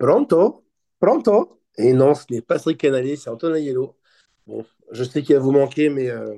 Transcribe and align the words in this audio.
Pronto? 0.00 0.64
Pronto? 0.98 1.60
Et 1.76 1.92
non, 1.92 2.14
ce 2.14 2.24
n'est 2.30 2.40
pas 2.40 2.58
Cédric 2.58 2.78
Canales, 2.78 3.18
c'est 3.18 3.28
Antoine 3.28 3.56
Aiello. 3.56 3.98
Bon, 4.46 4.64
je 4.92 5.04
sais 5.04 5.22
qu'il 5.22 5.36
va 5.36 5.42
vous 5.42 5.52
manquer, 5.52 5.90
mais 5.90 6.08
euh, 6.08 6.34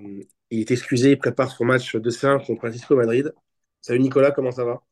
il 0.51 0.59
est 0.59 0.71
excusé, 0.73 1.13
il 1.13 1.19
prépare 1.19 1.49
son 1.53 1.65
match 1.65 1.95
de 1.95 2.11
C1 2.11 2.45
contre 2.45 2.65
Atlético 2.65 2.97
Madrid. 2.97 3.33
Salut 3.81 4.01
Nicolas, 4.01 4.33
comment 4.33 4.51
ça 4.51 4.65
va? 4.65 4.83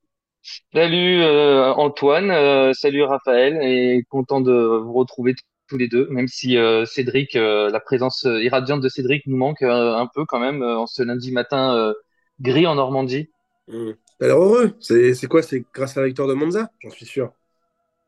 Salut 0.72 1.20
euh, 1.20 1.72
Antoine, 1.72 2.30
euh, 2.30 2.72
salut 2.72 3.02
Raphaël, 3.02 3.58
et 3.60 4.04
content 4.08 4.40
de 4.40 4.52
vous 4.52 4.92
retrouver 4.92 5.34
tous 5.66 5.76
les 5.76 5.88
deux, 5.88 6.06
même 6.08 6.28
si 6.28 6.56
euh, 6.56 6.84
Cédric, 6.84 7.34
la 7.34 7.80
présence 7.80 8.22
irradiante 8.24 8.82
de 8.82 8.88
Cédric 8.88 9.26
nous 9.26 9.36
manque 9.36 9.62
un 9.62 10.08
peu 10.14 10.24
quand 10.26 10.38
même 10.38 10.62
en 10.62 10.86
ce 10.86 11.02
lundi 11.02 11.32
matin 11.32 11.92
gris 12.40 12.68
en 12.68 12.76
Normandie. 12.76 13.30
T'as 13.66 14.26
l'air 14.28 14.38
heureux. 14.38 14.76
C'est 14.78 15.26
quoi? 15.26 15.42
C'est 15.42 15.64
grâce 15.74 15.96
à 15.96 16.02
la 16.02 16.06
victoire 16.06 16.28
de 16.28 16.34
Monza? 16.34 16.70
J'en 16.78 16.90
suis 16.90 17.06
sûr. 17.06 17.32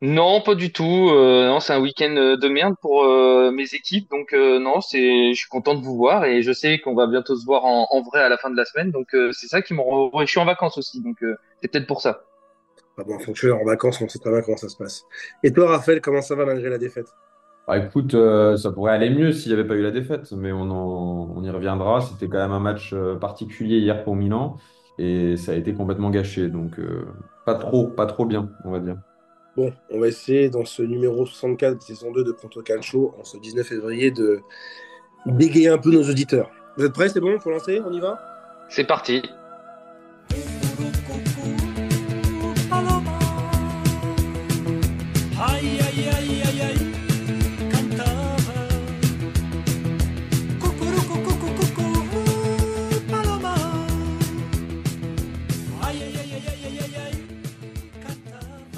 Non, 0.03 0.41
pas 0.43 0.55
du 0.57 0.73
tout. 0.73 1.11
euh, 1.13 1.47
non, 1.47 1.61
c'est 1.61 1.73
un 1.73 1.81
week-end 1.81 2.15
euh, 2.17 2.37
de 2.37 2.49
merde 2.49 2.75
pour 2.81 3.05
euh, 3.05 3.53
mes 3.53 3.73
équipes, 3.75 4.11
donc 4.11 4.33
euh, 4.35 4.59
non, 4.59 4.81
c'est, 4.81 5.33
je 5.33 5.39
suis 5.39 5.49
content 5.49 5.75
de 5.77 5.81
vous 5.85 5.97
voir 5.97 6.25
et 6.25 6.43
je 6.43 6.53
sais 6.53 6.81
qu'on 6.81 6.95
va 6.97 7.07
bientôt 7.07 7.37
se 7.37 7.45
voir 7.47 7.65
en, 7.65 7.87
en 7.91 8.03
vrai 8.03 8.21
à 8.21 8.29
la 8.29 8.37
fin 8.37 8.51
de 8.51 8.57
la 8.57 8.65
semaine, 8.65 8.91
donc 8.91 9.15
euh, 9.15 9.31
c'est 9.33 9.47
ça 9.47 9.63
qui 9.63 9.75
me 9.75 9.81
rend. 9.81 10.11
Je 10.21 10.27
suis 10.27 10.41
en 10.41 10.45
vacances 10.45 10.77
aussi, 10.77 11.01
donc 11.03 11.23
euh, 11.23 11.37
c'est 11.63 11.69
peut-être 11.71 11.87
pour 11.87 12.01
ça. 12.03 12.25
Ah 12.97 13.05
bon, 13.05 13.19
fonctionnaire 13.19 13.59
en 13.61 13.65
vacances, 13.67 14.01
on 14.01 14.09
sait 14.09 14.19
très 14.19 14.31
bien 14.31 14.41
comment 14.41 14.57
ça 14.57 14.69
se 14.71 14.77
passe. 14.79 15.07
Et 15.43 15.53
toi, 15.53 15.69
Raphaël, 15.69 16.01
comment 16.01 16.23
ça 16.23 16.35
va 16.37 16.47
malgré 16.47 16.71
la 16.71 16.79
défaite? 16.79 17.09
Bah, 17.67 17.79
écoute, 17.79 18.15
euh, 18.15 18.57
ça 18.57 18.73
pourrait 18.73 18.93
aller 18.93 19.09
mieux 19.11 19.33
s'il 19.33 19.53
n'y 19.53 19.59
avait 19.59 19.67
pas 19.69 19.75
eu 19.77 19.83
la 19.83 19.93
défaite, 19.93 20.33
mais 20.33 20.51
on, 20.53 20.63
en- 20.71 21.33
on 21.37 21.45
y 21.45 21.51
reviendra. 21.51 22.01
C'était 22.01 22.29
quand 22.29 22.39
même 22.39 22.51
un 22.53 22.59
match 22.61 22.95
particulier 23.21 23.79
hier 23.79 24.03
pour 24.05 24.17
Milan 24.17 24.57
et 24.99 25.37
ça 25.37 25.53
a 25.53 25.55
été 25.55 25.75
complètement 25.75 26.11
gâché. 26.11 26.49
Donc, 26.49 26.79
euh, 26.81 27.07
pas 27.45 27.55
trop, 27.55 27.89
pas 27.89 28.07
trop 28.07 28.27
bien, 28.27 28.53
on 28.65 28.71
va 28.73 28.81
dire. 28.81 28.97
Bon, 29.57 29.73
on 29.91 30.01
va 30.01 30.09
essayer 30.09 30.49
dans 30.49 30.65
ce 30.65 30.83
numéro 30.83 31.27
64 31.27 31.77
de 31.77 31.83
saison 31.83 32.11
2 32.11 32.25
de 32.25 32.33
Pronto 32.33 32.63
Calcio, 32.63 33.15
en 33.21 33.25
ce 33.25 33.37
19 33.37 33.67
février, 33.67 34.11
de 34.11 34.41
bégayer 35.27 35.69
un 35.69 35.79
peu 35.79 35.91
nos 35.91 36.09
auditeurs. 36.09 36.51
Vous 36.77 36.85
êtes 36.85 36.93
prêts? 36.95 37.11
C'est 37.11 37.21
bon? 37.21 37.39
Faut 37.39 37.51
lancer? 37.51 37.81
On 37.85 37.93
y 37.93 38.01
va? 38.01 38.19
C'est 38.71 38.85
parti. 38.87 39.23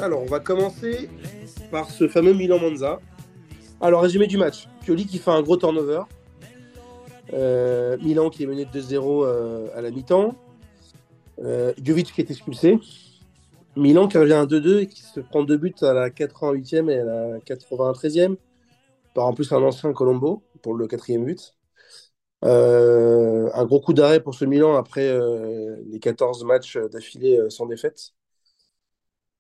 Alors, 0.04 0.20
on 0.20 0.26
va 0.26 0.38
commencer 0.38 1.08
par 1.70 1.90
ce 1.90 2.08
fameux 2.08 2.34
Milan-Monza. 2.34 3.00
Alors, 3.80 4.02
résumé 4.02 4.26
du 4.26 4.36
match. 4.36 4.68
Pioli 4.82 5.06
qui 5.06 5.16
fait 5.16 5.30
un 5.30 5.40
gros 5.40 5.56
turnover. 5.56 6.02
Euh, 7.32 7.96
Milan 8.02 8.28
qui 8.28 8.42
est 8.42 8.46
mené 8.46 8.66
de 8.66 8.80
2-0 8.80 9.24
euh, 9.24 9.68
à 9.74 9.80
la 9.80 9.90
mi-temps. 9.90 10.34
Euh, 11.42 11.72
Jovic 11.82 12.12
qui 12.12 12.20
est 12.20 12.30
expulsé. 12.30 12.78
Milan 13.76 14.06
qui 14.06 14.18
revient 14.18 14.34
à 14.34 14.44
2-2 14.44 14.80
et 14.80 14.88
qui 14.88 15.00
se 15.00 15.20
prend 15.20 15.42
deux 15.42 15.56
buts 15.56 15.74
à 15.80 15.94
la 15.94 16.10
88e 16.10 16.90
et 16.90 16.98
à 16.98 17.04
la 17.04 17.38
93e. 17.38 18.36
Par 19.14 19.24
en 19.24 19.32
plus 19.32 19.52
un 19.52 19.62
ancien 19.62 19.90
Colombo 19.94 20.42
pour 20.60 20.74
le 20.74 20.86
quatrième 20.86 21.24
but. 21.24 21.54
Euh, 22.44 23.48
un 23.54 23.64
gros 23.64 23.80
coup 23.80 23.94
d'arrêt 23.94 24.20
pour 24.20 24.34
ce 24.34 24.44
Milan 24.44 24.76
après 24.76 25.18
les 25.86 25.98
14 25.98 26.44
matchs 26.44 26.76
d'affilée 26.92 27.40
sans 27.48 27.64
défaite. 27.64 28.12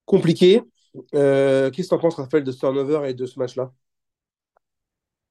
Compliqué. 0.06 0.62
Euh, 1.14 1.70
Qu'est-ce 1.70 1.88
que 1.88 1.94
tu 1.94 1.98
en 1.98 1.98
penses, 1.98 2.14
Raphaël, 2.16 2.44
de 2.44 2.52
ce 2.52 2.58
turnover 2.58 3.08
et 3.08 3.14
de 3.14 3.26
ce 3.26 3.38
match-là? 3.38 3.72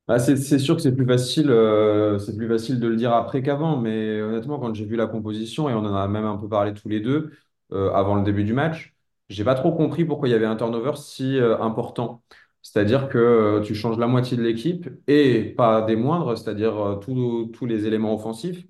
Ah, 0.09 0.19
c'est 0.19 0.59
sûr 0.59 0.75
que 0.75 0.81
c'est 0.81 0.93
plus 0.95 1.05
facile, 1.05 1.49
euh, 1.49 2.19
c'est 2.19 2.35
plus 2.35 2.47
facile 2.49 2.77
de 2.79 2.87
le 2.89 2.97
dire 2.97 3.13
après 3.13 3.41
qu'avant, 3.41 3.77
mais 3.79 4.21
honnêtement, 4.21 4.59
quand 4.59 4.73
j'ai 4.73 4.83
vu 4.85 4.97
la 4.97 5.07
composition, 5.07 5.69
et 5.69 5.73
on 5.73 5.77
en 5.79 5.95
a 5.95 6.07
même 6.09 6.25
un 6.25 6.35
peu 6.35 6.49
parlé 6.49 6.73
tous 6.73 6.89
les 6.89 6.99
deux 6.99 7.31
euh, 7.71 7.89
avant 7.93 8.15
le 8.15 8.23
début 8.23 8.43
du 8.43 8.51
match, 8.51 8.93
j'ai 9.29 9.45
pas 9.45 9.55
trop 9.55 9.71
compris 9.73 10.03
pourquoi 10.03 10.27
il 10.27 10.31
y 10.31 10.33
avait 10.35 10.45
un 10.45 10.57
turnover 10.57 10.91
si 10.97 11.39
important. 11.39 12.21
C'est-à-dire 12.61 13.07
que 13.09 13.61
tu 13.65 13.75
changes 13.75 13.97
la 13.97 14.07
moitié 14.07 14.35
de 14.35 14.41
l'équipe 14.43 14.89
et 15.07 15.53
pas 15.57 15.81
des 15.81 15.95
moindres, 15.95 16.37
c'est-à-dire 16.37 16.99
tous 17.01 17.65
les 17.65 17.87
éléments 17.87 18.13
offensifs 18.13 18.65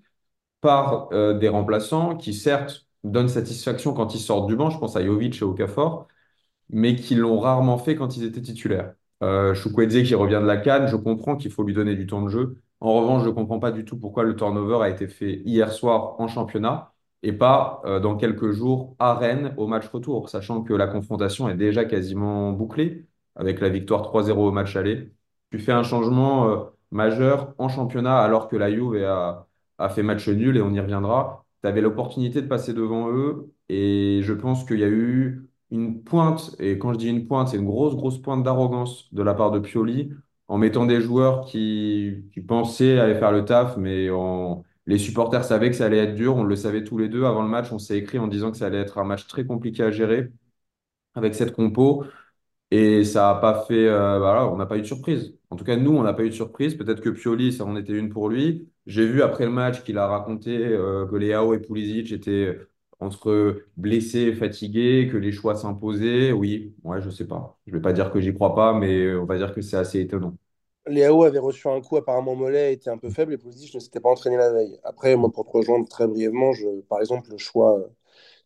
par 0.62 1.10
des 1.12 1.50
remplaçants 1.50 2.16
qui, 2.18 2.34
certes, 2.34 2.88
donnent 3.04 3.30
satisfaction 3.30 3.94
quand 3.94 4.16
ils 4.16 4.20
sortent 4.20 4.48
du 4.48 4.56
banc. 4.56 4.70
Je 4.70 4.78
pense 4.80 4.96
à 4.96 5.04
Jovic 5.06 5.42
et 5.42 5.44
Okafor, 5.46 6.08
mais 6.70 6.96
qui 6.96 7.16
l'ont 7.16 7.40
rarement 7.40 7.78
fait 7.78 7.96
quand 7.96 8.18
ils 8.18 8.24
étaient 8.26 8.42
titulaires. 8.42 8.94
Euh, 9.24 9.54
qui 9.56 10.16
revient 10.16 10.40
de 10.42 10.46
la 10.48 10.58
CAN, 10.58 10.88
je 10.88 10.96
comprends 10.98 11.36
qu'il 11.38 11.52
faut 11.52 11.64
lui 11.64 11.74
donner 11.74 11.96
du 11.96 12.08
temps 12.08 12.22
de 12.22 12.30
jeu. 12.30 12.62
En 12.82 12.94
revanche, 12.96 13.24
je 13.24 13.30
ne 13.30 13.34
comprends 13.34 13.60
pas 13.60 13.72
du 13.72 13.86
tout 13.86 13.98
pourquoi 13.98 14.24
le 14.24 14.36
turnover 14.36 14.84
a 14.84 14.90
été 14.90 15.08
fait 15.08 15.42
hier 15.46 15.72
soir 15.72 16.20
en 16.20 16.28
championnat 16.28 16.94
et 17.22 17.32
pas 17.32 17.82
euh, 17.86 18.00
dans 18.02 18.18
quelques 18.18 18.52
jours 18.52 18.96
à 19.00 19.14
Rennes 19.16 19.54
au 19.58 19.68
match 19.68 19.88
retour, 19.88 20.30
sachant 20.30 20.62
que 20.64 20.74
la 20.74 20.88
confrontation 20.88 21.48
est 21.50 21.56
déjà 21.56 21.86
quasiment 21.86 22.52
bouclée 22.52 23.08
avec 23.36 23.62
la 23.62 23.70
victoire 23.70 24.02
3-0 24.04 24.48
au 24.48 24.52
match 24.52 24.76
aller. 24.76 25.14
Tu 25.52 25.60
fais 25.60 25.72
un 25.72 25.84
changement 25.84 26.50
euh, 26.50 26.66
majeur 26.92 27.54
en 27.58 27.70
championnat 27.70 28.20
alors 28.20 28.48
que 28.50 28.56
la 28.58 28.70
Juve 28.72 28.96
a 29.78 29.90
fait 29.90 30.04
match 30.04 30.28
nul 30.28 30.58
et 30.58 30.62
on 30.62 30.74
y 30.74 30.80
reviendra. 30.80 31.43
Tu 31.64 31.68
avais 31.70 31.82
l'opportunité 31.82 32.42
de 32.42 32.48
passer 32.48 32.74
devant 32.74 33.10
eux 33.12 33.54
et 33.70 34.20
je 34.24 34.34
pense 34.34 34.66
qu'il 34.66 34.80
y 34.80 34.84
a 34.84 34.90
eu 34.90 35.50
une 35.72 36.04
pointe, 36.04 36.56
et 36.60 36.78
quand 36.78 36.94
je 36.94 37.00
dis 37.00 37.10
une 37.10 37.28
pointe, 37.28 37.48
c'est 37.50 37.58
une 37.58 37.66
grosse, 37.66 37.96
grosse 37.96 38.22
pointe 38.22 38.44
d'arrogance 38.44 39.12
de 39.14 39.24
la 39.24 39.34
part 39.34 39.52
de 39.52 39.60
Pioli, 39.60 40.12
en 40.48 40.58
mettant 40.58 40.86
des 40.86 41.02
joueurs 41.02 41.46
qui, 41.46 42.26
pensaient 42.48 43.00
aller 43.00 43.16
faire 43.16 43.32
le 43.32 43.46
taf, 43.46 43.78
mais 43.78 44.08
les 44.86 44.98
supporters 44.98 45.44
savaient 45.46 45.70
que 45.70 45.76
ça 45.76 45.86
allait 45.86 45.98
être 46.00 46.16
dur, 46.16 46.36
on 46.36 46.44
le 46.44 46.56
savait 46.56 46.84
tous 46.84 46.98
les 46.98 47.10
deux. 47.10 47.24
Avant 47.26 47.42
le 47.42 47.50
match, 47.50 47.72
on 47.72 47.80
s'est 47.80 47.98
écrit 47.98 48.20
en 48.20 48.28
disant 48.28 48.52
que 48.52 48.58
ça 48.58 48.68
allait 48.68 48.80
être 48.80 48.98
un 48.98 49.04
match 49.06 49.28
très 49.28 49.46
compliqué 49.46 49.84
à 49.84 49.92
gérer 49.92 50.32
avec 51.16 51.36
cette 51.36 51.54
compo. 51.54 52.06
Et 52.72 53.06
ça 53.06 53.34
n'a 53.34 53.36
pas 53.42 53.66
fait, 53.66 53.88
euh, 53.88 54.20
voilà, 54.20 54.48
on 54.50 54.58
n'a 54.58 54.66
pas 54.66 54.78
eu 54.78 54.82
de 54.82 54.88
surprise. 54.88 55.38
En 55.50 55.56
tout 55.58 55.66
cas, 55.66 55.78
nous, 55.78 55.92
on 55.92 56.04
n'a 56.04 56.14
pas 56.14 56.24
eu 56.26 56.30
de 56.30 56.36
surprise. 56.36 56.76
Peut-être 56.76 57.02
que 57.02 57.10
Pioli, 57.10 57.54
ça 57.54 57.66
en 57.66 57.76
était 57.78 57.94
une 57.94 58.10
pour 58.10 58.30
lui. 58.30 58.70
J'ai 58.86 59.06
vu 59.06 59.22
après 59.22 59.46
le 59.46 59.52
match 59.52 59.84
qu'il 59.84 59.98
a 59.98 60.08
raconté 60.08 60.58
euh, 60.58 61.06
que 61.08 61.16
Leao 61.16 61.54
et 61.54 61.60
Pulisic 61.60 62.12
étaient 62.12 62.60
entre 63.00 63.64
blessés 63.78 64.22
et 64.22 64.34
fatigués, 64.34 65.10
que 65.12 65.18
les 65.18 65.32
choix 65.32 65.56
s'imposaient. 65.56 66.32
Oui, 66.32 66.76
ouais, 66.84 67.02
je 67.02 67.10
sais 67.10 67.28
pas. 67.28 67.58
Je 67.66 67.74
vais 67.74 67.82
pas 67.82 67.94
dire 67.94 68.12
que 68.12 68.20
j'y 68.20 68.34
crois 68.34 68.56
pas, 68.56 68.74
mais 68.74 69.14
on 69.16 69.26
va 69.26 69.38
dire 69.38 69.54
que 69.54 69.62
c'est 69.62 69.78
assez 69.78 70.00
étonnant. 70.02 70.36
Léao 70.86 71.24
avait 71.24 71.40
reçu 71.40 71.68
un 71.70 71.80
coup 71.82 71.96
apparemment 71.96 72.36
mollet, 72.36 72.74
était 72.74 72.90
un 72.90 72.98
peu 72.98 73.10
faible 73.10 73.34
et 73.34 73.38
Pulisic 73.38 73.74
ne 73.76 73.80
s'était 73.80 74.02
pas 74.02 74.10
entraîné 74.10 74.36
la 74.38 74.52
veille. 74.52 74.78
Après, 74.84 75.16
moi, 75.16 75.32
pour 75.32 75.46
te 75.46 75.52
rejoindre 75.52 75.88
très 75.88 76.08
brièvement, 76.08 76.52
je, 76.54 76.82
par 76.90 77.00
exemple, 77.00 77.32
le 77.32 77.38
choix 77.38 77.80
euh, 77.80 77.88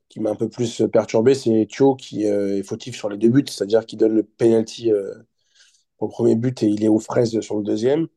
qui 0.09 0.19
m'a 0.19 0.31
un 0.31 0.35
peu 0.35 0.49
plus 0.49 0.83
perturbé, 0.91 1.35
c'est 1.35 1.67
Thio 1.69 1.95
qui 1.95 2.27
euh, 2.27 2.59
est 2.59 2.63
fautif 2.63 2.95
sur 2.95 3.09
les 3.09 3.17
deux 3.17 3.29
buts, 3.29 3.45
c'est-à-dire 3.47 3.85
qu'il 3.85 3.99
donne 3.99 4.15
le 4.15 4.23
penalty 4.23 4.91
euh, 4.91 5.13
le 6.01 6.07
premier 6.07 6.35
but 6.35 6.63
et 6.63 6.67
il 6.67 6.83
est 6.83 6.87
aux 6.87 6.99
fraises 6.99 7.39
sur 7.41 7.57
le 7.57 7.63
deuxième. 7.63 8.07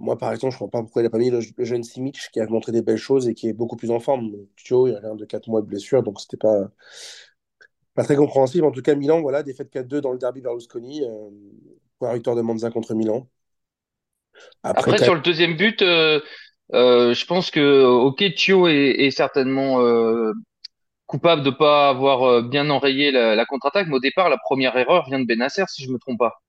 Moi, 0.00 0.18
par 0.18 0.32
exemple, 0.32 0.52
je 0.52 0.56
ne 0.56 0.60
comprends 0.60 0.80
pas 0.80 0.84
pourquoi 0.84 1.02
il 1.02 1.04
n'a 1.04 1.10
pas 1.10 1.18
mis 1.18 1.30
le, 1.30 1.40
le 1.56 1.64
jeune 1.64 1.82
Simic 1.84 2.18
qui 2.32 2.40
a 2.40 2.46
montré 2.46 2.72
des 2.72 2.82
belles 2.82 2.96
choses 2.98 3.28
et 3.28 3.34
qui 3.34 3.48
est 3.48 3.52
beaucoup 3.52 3.76
plus 3.76 3.90
en 3.90 4.00
forme. 4.00 4.32
Thio, 4.56 4.88
il 4.88 4.94
a 4.96 5.00
rien 5.00 5.14
de 5.14 5.24
4 5.24 5.48
mois 5.48 5.62
de 5.62 5.66
blessure, 5.66 6.02
donc 6.02 6.20
c'était 6.20 6.36
pas, 6.38 6.70
pas 7.94 8.04
très 8.04 8.16
compréhensible. 8.16 8.64
En 8.66 8.70
tout 8.72 8.82
cas, 8.82 8.94
Milan, 8.94 9.20
voilà, 9.20 9.42
défaite 9.42 9.70
4-2 9.70 10.00
dans 10.00 10.12
le 10.12 10.18
derby 10.18 10.40
Berlusconi, 10.40 11.04
euh, 11.04 11.30
pour 11.98 12.08
la 12.08 12.14
victoire 12.14 12.36
de 12.36 12.42
Monza 12.42 12.70
contre 12.70 12.94
Milan. 12.94 13.28
Après, 14.74 14.98
sur 14.98 15.14
le 15.14 15.20
deuxième 15.20 15.56
but, 15.56 15.82
euh, 15.82 16.20
euh, 16.74 17.14
je 17.14 17.26
pense 17.26 17.50
que 17.50 17.84
ok, 17.84 18.22
Thio 18.34 18.68
est, 18.68 18.74
est 19.06 19.10
certainement 19.10 19.80
euh, 19.80 20.32
coupable 21.06 21.42
de 21.44 21.50
pas 21.50 21.90
avoir 21.90 22.24
euh, 22.24 22.42
bien 22.42 22.70
enrayé 22.70 23.10
la, 23.12 23.36
la 23.36 23.46
contre-attaque, 23.46 23.88
mais 23.88 23.96
au 23.96 24.00
départ, 24.00 24.30
la 24.30 24.38
première 24.38 24.76
erreur 24.76 25.06
vient 25.08 25.20
de 25.20 25.26
Benacer, 25.26 25.64
si 25.68 25.84
je 25.84 25.90
me 25.90 25.98
trompe 25.98 26.18
pas. 26.18 26.42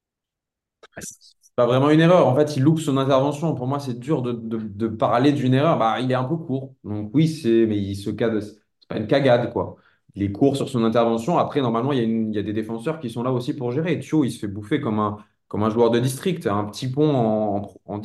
Pas 1.56 1.66
vraiment 1.66 1.90
une 1.90 2.00
erreur. 2.00 2.28
En 2.28 2.36
fait, 2.36 2.56
il 2.56 2.64
loupe 2.64 2.80
son 2.80 2.98
intervention. 2.98 3.54
Pour 3.56 3.68
moi, 3.68 3.80
c'est 3.80 4.00
dur 4.00 4.22
de, 4.22 4.88
parler 4.88 5.32
d'une 5.34 5.54
erreur. 5.54 5.78
Bah, 5.78 6.00
il 6.00 6.12
est 6.12 6.16
un 6.16 6.24
peu 6.24 6.38
court. 6.38 6.76
Donc 6.84 7.12
oui, 7.14 7.28
c'est, 7.28 7.66
mais 7.68 7.78
il 7.78 7.96
se 7.96 8.10
cade. 8.10 8.40
C'est 8.42 8.88
pas 8.88 8.98
une 8.98 9.08
cagade, 9.08 9.52
quoi. 9.54 9.76
Il 10.16 10.24
est 10.24 10.32
court 10.32 10.56
sur 10.58 10.70
son 10.70 10.84
intervention. 10.84 11.38
Après, 11.38 11.62
normalement, 11.62 11.92
il 11.94 12.34
y 12.34 12.38
a 12.40 12.44
des 12.44 12.54
défenseurs 12.54 13.00
qui 13.00 13.10
sont 13.10 13.24
là 13.24 13.32
aussi 13.32 13.54
pour 13.56 13.72
gérer. 13.72 14.00
Thio, 14.00 14.24
il 14.24 14.32
se 14.32 14.40
fait 14.40 14.48
bouffer 14.48 14.82
comme 14.82 15.00
un, 15.00 15.18
comme 15.48 15.64
un 15.64 15.70
joueur 15.70 15.92
de 15.92 16.00
district. 16.00 16.48
Un 16.48 16.66
petit 16.66 16.90
pont 16.90 17.10
en, 17.16 17.74
en, 17.86 18.02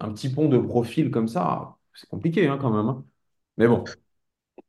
un 0.00 0.12
petit 0.12 0.28
pont 0.28 0.48
de 0.48 0.58
profil 0.58 1.10
comme 1.10 1.28
ça, 1.28 1.76
c'est 1.94 2.08
compliqué, 2.08 2.48
hein, 2.48 2.58
quand 2.60 2.70
même. 2.70 2.86
hein. 2.88 3.04
Mais 3.56 3.68
bon. 3.68 3.84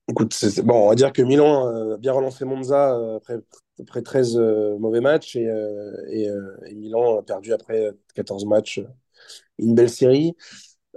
Écoute, 0.09 0.35
bon, 0.63 0.85
on 0.85 0.89
va 0.89 0.95
dire 0.95 1.13
que 1.13 1.21
Milan 1.21 1.67
euh, 1.67 1.95
a 1.95 1.97
bien 1.97 2.13
relancé 2.13 2.45
Monza 2.45 2.95
euh, 2.95 3.17
après, 3.17 3.37
après 3.81 4.01
13 4.01 4.37
euh, 4.37 4.77
mauvais 4.77 5.01
matchs 5.01 5.35
et, 5.35 5.47
euh, 5.49 5.93
euh, 6.09 6.57
et 6.67 6.75
Milan 6.75 7.17
a 7.19 7.23
perdu 7.23 7.53
après 7.53 7.91
14 8.15 8.45
matchs. 8.45 8.81
Une 9.59 9.75
belle 9.75 9.89
série. 9.89 10.35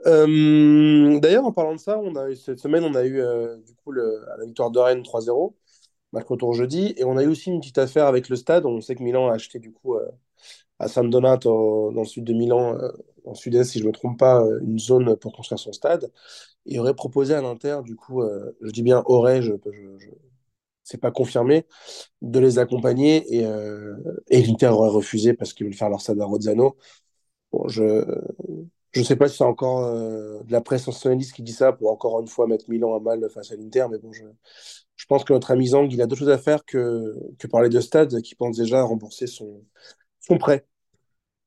D'ailleurs, 0.06 1.46
en 1.46 1.52
parlant 1.52 1.74
de 1.74 1.80
ça, 1.80 2.00
cette 2.36 2.58
semaine, 2.60 2.84
on 2.84 2.94
a 2.94 3.04
eu 3.06 3.20
du 3.66 3.74
coup 3.76 3.92
la 3.92 4.44
victoire 4.46 4.70
de 4.70 4.78
Rennes 4.78 5.02
3-0. 5.02 5.56
match 6.12 6.26
retour 6.28 6.54
jeudi. 6.54 6.94
Et 6.96 7.04
on 7.04 7.16
a 7.16 7.22
eu 7.24 7.28
aussi 7.28 7.50
une 7.50 7.60
petite 7.60 7.78
affaire 7.78 8.06
avec 8.06 8.28
le 8.28 8.36
stade. 8.36 8.66
On 8.66 8.80
sait 8.80 8.94
que 8.96 9.02
Milan 9.02 9.28
a 9.28 9.34
acheté 9.34 9.58
du 9.58 9.72
coup 9.72 9.96
à 10.78 10.88
San 10.88 11.08
Donato, 11.10 11.92
dans 11.94 12.02
le 12.02 12.06
sud 12.06 12.24
de 12.24 12.32
Milan, 12.34 12.76
en 13.24 13.34
sud-est, 13.34 13.70
si 13.72 13.78
je 13.78 13.84
ne 13.84 13.88
me 13.88 13.92
trompe 13.92 14.18
pas, 14.18 14.44
une 14.62 14.78
zone 14.78 15.16
pour 15.16 15.32
construire 15.34 15.58
son 15.58 15.72
stade. 15.72 16.12
Et 16.66 16.78
aurait 16.80 16.94
proposé 16.94 17.34
à 17.34 17.42
l'Inter, 17.42 17.80
du 17.84 17.96
coup, 17.96 18.22
je 18.62 18.70
dis 18.70 18.82
bien 18.82 19.02
aurait, 19.06 19.42
je- 19.42 19.52
c'est 20.86 21.00
pas 21.00 21.10
confirmé, 21.12 21.66
de 22.22 22.40
les 22.40 22.58
accompagner. 22.60 23.24
Et, 23.36 23.46
euh, 23.46 23.96
l'Inter 24.30 24.68
aurait 24.68 24.90
refusé 24.90 25.34
parce 25.34 25.52
qu'ils 25.54 25.66
veulent 25.66 25.74
faire 25.76 25.90
leur 25.90 26.00
stade 26.00 26.20
à 26.20 26.26
Rozzano. 26.26 26.76
Bon, 27.52 27.68
je 27.68 28.04
je 28.92 29.02
sais 29.02 29.16
pas 29.16 29.28
si 29.28 29.36
c'est 29.36 29.44
encore 29.44 29.84
euh, 29.84 30.42
de 30.44 30.52
la 30.52 30.60
presse 30.62 30.84
sensationnaliste 30.84 31.34
qui 31.34 31.42
dit 31.42 31.52
ça 31.52 31.72
pour 31.72 31.90
encore 31.92 32.20
une 32.20 32.28
fois 32.28 32.46
mettre 32.46 32.70
Milan 32.70 32.94
à 32.96 33.00
mal 33.00 33.28
face 33.30 33.52
à 33.52 33.56
l'Inter, 33.56 33.86
mais 33.90 33.98
bon, 33.98 34.12
je, 34.12 34.24
je 34.96 35.06
pense 35.06 35.24
que 35.24 35.32
notre 35.34 35.50
ami 35.50 35.68
Zang, 35.68 35.88
il 35.92 36.00
a 36.02 36.06
d'autres 36.06 36.20
choses 36.20 36.30
à 36.30 36.38
faire 36.38 36.64
que, 36.64 37.14
que 37.38 37.46
parler 37.46 37.68
de 37.68 37.80
stade, 37.80 38.20
qui 38.22 38.34
pense 38.34 38.56
déjà 38.56 38.80
à 38.80 38.84
rembourser 38.84 39.26
son, 39.26 39.62
son 40.20 40.38
prêt. 40.38 40.66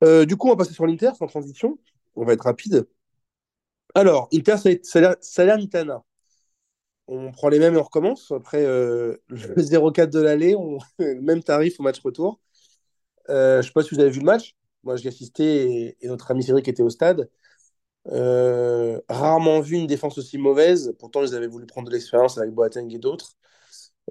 Euh, 0.03 0.25
du 0.25 0.38
coup, 0.38 0.47
on 0.47 0.51
va 0.51 0.57
passer 0.57 0.74
sur 0.74 0.88
l'Inter 0.88 1.12
sans 1.18 1.27
transition. 1.27 1.80
On 2.15 2.25
va 2.25 2.33
être 2.33 2.44
rapide. 2.45 2.88
Alors, 3.94 4.27
Inter 4.33 4.57
Saler- 4.57 5.15
Salernitana. 5.21 6.03
On 7.11 7.31
prend 7.31 7.50
les 7.50 7.57
mêmes 7.57 7.73
et 7.73 7.77
on 7.77 7.83
recommence. 7.83 8.31
Après 8.31 8.63
euh, 8.63 9.17
le 9.29 9.56
0-4 9.61 10.11
de 10.11 10.19
l'aller, 10.19 10.56
on... 10.56 10.77
même 11.00 11.41
tarif 11.44 11.79
au 11.79 11.83
match 11.83 12.00
retour. 12.01 12.39
Euh, 13.29 13.56
je 13.56 13.57
ne 13.57 13.61
sais 13.63 13.71
pas 13.73 13.83
si 13.83 13.95
vous 13.95 14.01
avez 14.01 14.11
vu 14.11 14.19
le 14.19 14.25
match. 14.25 14.56
Moi, 14.83 14.95
j'y 14.95 15.06
ai 15.06 15.09
assisté 15.09 15.85
et, 15.88 15.97
et 16.01 16.07
notre 16.07 16.29
ami 16.29 16.44
Cédric 16.44 16.67
était 16.67 16.83
au 16.83 16.89
stade. 16.91 17.29
Euh, 18.09 19.01
rarement 19.09 19.59
vu 19.59 19.75
une 19.77 19.88
défense 19.88 20.19
aussi 20.19 20.38
mauvaise. 20.38 20.95
Pourtant, 21.00 21.23
ils 21.23 21.35
avaient 21.35 21.47
voulu 21.47 21.65
prendre 21.65 21.89
de 21.89 21.94
l'expérience 21.94 22.38
avec 22.38 22.51
Boateng 22.53 22.89
et 22.94 23.00
d'autres. 23.00 23.33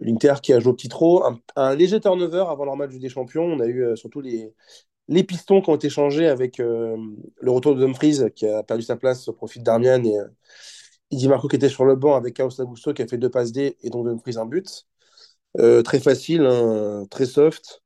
L'Inter 0.00 0.34
qui 0.42 0.52
a 0.52 0.60
joué 0.60 0.72
au 0.72 0.74
petit 0.74 0.88
trot. 0.88 1.24
Un, 1.24 1.40
un 1.56 1.76
léger 1.76 2.00
turnover 2.00 2.46
avant 2.50 2.64
leur 2.64 2.76
match 2.76 2.94
des 2.96 3.08
champions. 3.08 3.44
On 3.44 3.60
a 3.60 3.66
eu 3.66 3.96
surtout 3.96 4.20
les, 4.20 4.52
les 5.08 5.24
pistons 5.24 5.62
qui 5.62 5.70
ont 5.70 5.76
été 5.76 5.90
changés 5.90 6.28
avec 6.28 6.58
le 6.58 7.50
retour 7.50 7.76
de 7.76 7.80
Dumfries 7.84 8.32
qui 8.34 8.46
a 8.48 8.62
perdu 8.64 8.82
sa 8.82 8.96
place 8.96 9.28
au 9.28 9.32
profit 9.32 9.60
d'Armian 9.60 10.04
et 10.04 10.18
Idi 11.10 11.28
Marco 11.28 11.49
qui 11.49 11.56
était 11.56 11.69
sur 11.69 11.84
le 11.84 11.96
banc 11.96 12.16
avec 12.16 12.34
Chaos 12.37 12.60
Augusto 12.60 12.93
qui 12.93 13.02
a 13.02 13.06
fait 13.08 13.19
deux 13.19 13.31
passes 13.31 13.52
D 13.52 13.76
et 13.82 13.90
donc 13.90 14.06
Dumfries 14.06 14.38
un 14.38 14.46
but. 14.46 14.87
Euh, 15.58 15.82
très 15.82 16.00
facile, 16.00 16.43
hein, 16.46 17.06
très 17.10 17.26
soft. 17.26 17.82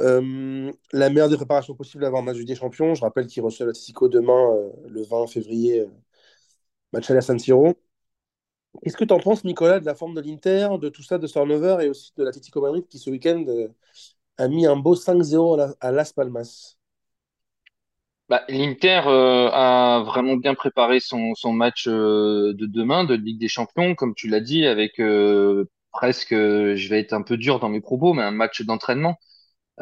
Euh, 0.00 0.72
la 0.92 1.10
meilleure 1.10 1.28
des 1.30 1.36
préparations 1.36 1.74
possibles 1.74 2.04
avant 2.04 2.20
le 2.20 2.26
match 2.26 2.38
des 2.44 2.54
champions. 2.56 2.94
Je 2.94 3.02
rappelle 3.02 3.26
qu'il 3.28 3.42
reçoit 3.42 3.66
l'Atletico 3.66 4.08
demain, 4.08 4.52
euh, 4.56 4.70
le 4.88 5.02
20 5.04 5.26
février, 5.28 5.86
match 6.92 7.10
à 7.10 7.14
la 7.14 7.20
San 7.20 7.38
Siro. 7.38 7.74
Qu'est-ce 8.82 8.96
que 8.96 9.04
tu 9.04 9.12
en 9.14 9.18
penses, 9.20 9.44
Nicolas, 9.44 9.80
de 9.80 9.84
la 9.86 9.94
forme 9.94 10.14
de 10.14 10.20
l'Inter, 10.20 10.68
de 10.80 10.88
tout 10.88 11.02
ça, 11.02 11.18
de 11.18 11.26
ce 11.26 11.32
turnover 11.34 11.78
et 11.84 11.88
aussi 11.88 12.12
de 12.16 12.24
l'Atlético 12.24 12.60
Madrid 12.60 12.86
qui 12.88 12.98
ce 12.98 13.10
week-end 13.10 13.44
a 14.38 14.48
mis 14.48 14.66
un 14.66 14.76
beau 14.76 14.94
5-0 14.96 15.54
à, 15.54 15.58
la- 15.58 15.74
à 15.80 15.92
Las 15.92 16.12
Palmas? 16.12 16.76
Bah, 18.30 18.42
l'Inter 18.48 19.02
euh, 19.06 19.50
a 19.52 20.02
vraiment 20.06 20.36
bien 20.36 20.54
préparé 20.54 20.98
son, 21.00 21.34
son 21.34 21.52
match 21.52 21.86
euh, 21.88 22.54
de 22.54 22.64
demain 22.66 23.04
de 23.04 23.14
Ligue 23.14 23.38
des 23.38 23.48
Champions, 23.48 23.94
comme 23.94 24.14
tu 24.14 24.28
l'as 24.28 24.40
dit, 24.40 24.66
avec 24.66 24.98
euh, 24.98 25.66
presque, 25.92 26.32
euh, 26.32 26.74
je 26.74 26.88
vais 26.88 27.00
être 27.00 27.12
un 27.12 27.20
peu 27.22 27.36
dur 27.36 27.60
dans 27.60 27.68
mes 27.68 27.82
propos, 27.82 28.14
mais 28.14 28.22
un 28.22 28.30
match 28.30 28.62
d'entraînement. 28.62 29.16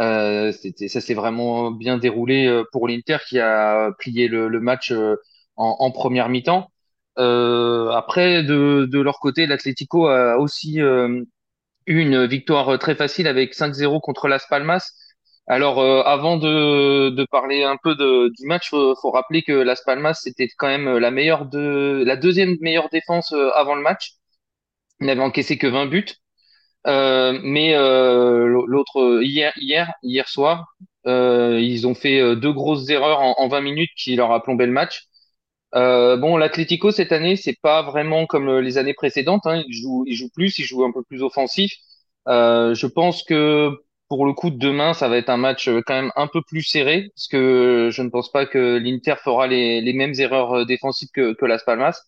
Euh, 0.01 0.53
ça 0.89 1.01
s'est 1.01 1.15
vraiment 1.15 1.71
bien 1.73 1.99
déroulé 1.99 2.47
euh, 2.49 2.65
pour 2.73 2.89
l'Inter 2.89 3.19
qui 3.29 3.41
a 3.41 3.93
plié 3.99 4.29
le, 4.29 4.49
le 4.49 4.61
match 4.61 4.93
en, 4.93 5.17
en 5.81 5.91
première 5.93 6.29
mi-temps. 6.31 6.71
Après, 7.17 8.43
de, 8.45 8.87
de 8.91 9.01
leur 9.01 9.19
côté, 9.21 9.47
l'Atlético 9.47 10.07
a 10.09 10.39
aussi 10.39 10.81
eu 11.87 12.01
une 12.01 12.27
victoire 12.27 12.79
très 12.79 12.95
facile 12.95 13.27
avec 13.27 13.55
5-0 13.55 14.01
contre 14.01 14.29
Las 14.29 14.47
Palmas. 14.49 14.93
Alors, 15.49 15.81
euh, 15.81 16.03
avant 16.05 16.37
de, 16.37 17.11
de 17.11 17.25
parler 17.31 17.63
un 17.65 17.77
peu 17.83 17.95
de, 17.97 18.29
du 18.39 18.47
match, 18.47 18.71
faut, 18.71 18.95
faut 19.01 19.11
rappeler 19.11 19.43
que 19.43 19.53
Las 19.53 19.83
Palmas 19.83 20.15
c'était 20.15 20.49
quand 20.57 20.69
même 20.69 20.99
la 20.99 21.11
meilleure 21.11 21.47
de, 21.47 22.03
la 22.07 22.17
deuxième 22.17 22.57
meilleure 22.61 22.89
défense 22.91 23.33
euh, 23.33 23.51
avant 23.55 23.75
le 23.75 23.83
match. 23.83 24.13
Ils 25.01 25.07
n'avaient 25.07 25.23
encaissé 25.23 25.59
que 25.59 25.67
20 25.69 25.87
buts. 25.87 26.07
Euh, 26.87 27.39
mais 27.45 27.75
euh, 27.77 28.47
l'autre 28.67 29.23
hier, 29.23 29.53
hier, 29.59 29.93
hier 30.03 30.29
soir, 30.29 30.67
euh, 31.07 31.61
ils 31.63 31.87
ont 31.87 31.95
fait 31.95 32.21
euh, 32.21 32.37
deux 32.37 32.53
grosses 32.53 32.89
erreurs 32.91 33.21
en, 33.21 33.35
en 33.39 33.49
20 33.49 33.61
minutes 33.63 33.91
qui 33.97 34.17
leur 34.17 34.33
a 34.33 34.43
plombé 34.43 34.67
le 34.67 34.73
match. 34.73 35.05
Euh, 35.75 36.17
bon, 36.17 36.37
l'Atlético 36.37 36.91
cette 36.91 37.13
année, 37.13 37.37
c'est 37.37 37.57
pas 37.63 37.83
vraiment 37.83 38.27
comme 38.27 38.49
euh, 38.49 38.61
les 38.61 38.77
années 38.79 38.95
précédentes. 38.95 39.47
Hein. 39.47 39.63
Ils 39.67 39.75
jouent, 39.75 40.05
ils 40.07 40.15
jouent 40.17 40.31
plus, 40.35 40.59
ils 40.59 40.65
jouent 40.65 40.85
un 40.85 40.93
peu 40.93 41.03
plus 41.03 41.23
offensif. 41.23 41.73
Euh, 42.29 42.75
je 42.75 42.87
pense 42.87 43.23
que 43.25 43.71
pour 44.13 44.27
le 44.27 44.35
coup 44.35 44.51
de 44.51 44.59
demain, 44.59 44.93
ça 44.93 45.09
va 45.09 45.17
être 45.17 45.31
un 45.31 45.39
match 45.39 45.69
euh, 45.69 45.81
quand 45.87 45.95
même 45.95 46.13
un 46.17 46.27
peu 46.27 46.43
plus 46.43 46.63
serré, 46.63 47.09
parce 47.15 47.29
que 47.29 47.89
je 47.91 48.03
ne 48.03 48.11
pense 48.11 48.31
pas 48.31 48.45
que 48.45 48.77
l'Inter 48.77 49.15
fera 49.25 49.47
les, 49.47 49.91
mêmes 49.95 50.13
erreurs 50.19 50.53
euh, 50.59 50.65
défensives 50.67 51.09
que, 51.15 51.35
Las 51.47 51.65
Palmas. 51.65 51.99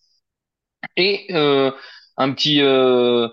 Et 0.96 1.26
euh, 1.30 1.70
un 2.18 2.30
petit 2.30 2.60
euh, 2.62 3.28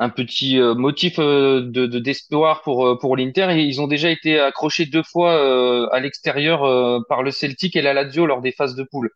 euh, 0.00 0.74
motif 0.74 1.18
euh, 1.18 1.60
de, 1.70 1.86
de 1.86 1.98
d'espoir 1.98 2.62
pour 2.62 2.86
euh, 2.86 3.16
l'Inter. 3.16 3.48
Ils 3.58 3.80
ont 3.82 3.86
déjà 3.86 4.08
été 4.10 4.40
accrochés 4.40 4.86
deux 4.86 5.02
fois 5.02 5.32
euh, 5.34 5.86
à 5.92 6.00
l'extérieur 6.00 6.64
euh, 6.64 7.00
par 7.10 7.22
le 7.22 7.30
Celtic 7.30 7.76
et 7.76 7.82
la 7.82 7.92
Lazio 7.92 8.24
lors 8.26 8.40
des 8.40 8.52
phases 8.52 8.74
de 8.74 8.84
poule. 8.84 9.10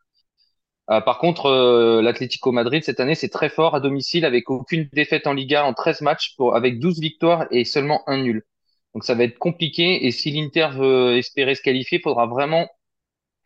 Euh, 0.91 1.01
par 1.01 1.19
contre, 1.19 1.47
euh, 1.47 2.03
l'Atlético 2.03 2.53
Madrid 2.53 2.85
cette 2.85 3.01
année, 3.01 3.15
c'est 3.15 3.31
très 3.31 3.49
fort 3.49 3.75
à 3.75 3.81
domicile 3.81 4.27
avec 4.27 4.51
aucune 4.51 4.87
défaite 4.93 5.27
en 5.27 5.33
Liga 5.33 5.65
en 5.65 5.73
13 5.73 6.03
matchs 6.03 6.37
avec 6.55 6.79
12 6.79 7.01
victoires 7.01 7.47
et 7.51 7.65
seulement 7.65 8.03
un 8.07 8.19
nul. 8.19 8.45
Donc 8.95 9.05
ça 9.05 9.15
va 9.15 9.25
être 9.25 9.39
compliqué 9.39 10.07
et 10.07 10.11
si 10.11 10.31
l'Inter 10.31 10.71
veut 10.75 11.17
espérer 11.17 11.55
se 11.55 11.63
qualifier, 11.63 11.99
il 11.99 12.03
faudra 12.03 12.27
vraiment 12.27 12.69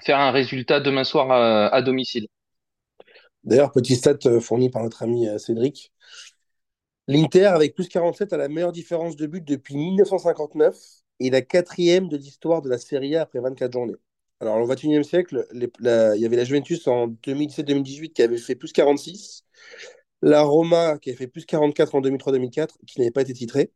faire 0.04 0.18
un 0.20 0.30
résultat 0.30 0.80
demain 0.80 1.04
soir 1.04 1.30
à, 1.30 1.68
à 1.68 1.82
domicile. 1.82 2.28
D'ailleurs, 3.44 3.72
petit 3.72 3.96
stat 3.96 4.18
euh, 4.26 4.40
fourni 4.40 4.70
par 4.70 4.82
notre 4.82 5.02
ami 5.02 5.28
euh, 5.28 5.38
Cédric. 5.38 5.92
L'Inter, 7.08 7.46
avec 7.46 7.74
plus 7.74 7.88
47, 7.88 8.32
a 8.32 8.36
la 8.36 8.48
meilleure 8.48 8.72
différence 8.72 9.16
de 9.16 9.26
but 9.26 9.44
depuis 9.44 9.76
1959 9.76 10.76
et 11.20 11.30
la 11.30 11.42
quatrième 11.42 12.08
de 12.08 12.16
l'histoire 12.16 12.62
de 12.62 12.68
la 12.68 12.78
Serie 12.78 13.16
A 13.16 13.22
après 13.22 13.40
24 13.40 13.72
journées. 13.72 13.94
Alors, 14.40 14.56
au 14.58 14.66
XXIe 14.66 15.04
siècle, 15.04 15.46
il 15.52 15.68
y 15.82 16.26
avait 16.26 16.36
la 16.36 16.44
Juventus 16.44 16.86
en 16.88 17.08
2017-2018 17.08 18.12
qui 18.12 18.22
avait 18.22 18.38
fait 18.38 18.56
plus 18.56 18.72
46, 18.72 19.44
la 20.22 20.42
Roma 20.42 20.98
qui 20.98 21.10
avait 21.10 21.18
fait 21.18 21.26
plus 21.28 21.44
44 21.46 21.94
en 21.94 22.00
2003-2004, 22.00 22.76
qui 22.86 23.00
n'avait 23.00 23.10
pas 23.12 23.22
été 23.22 23.32
titrée, 23.34 23.72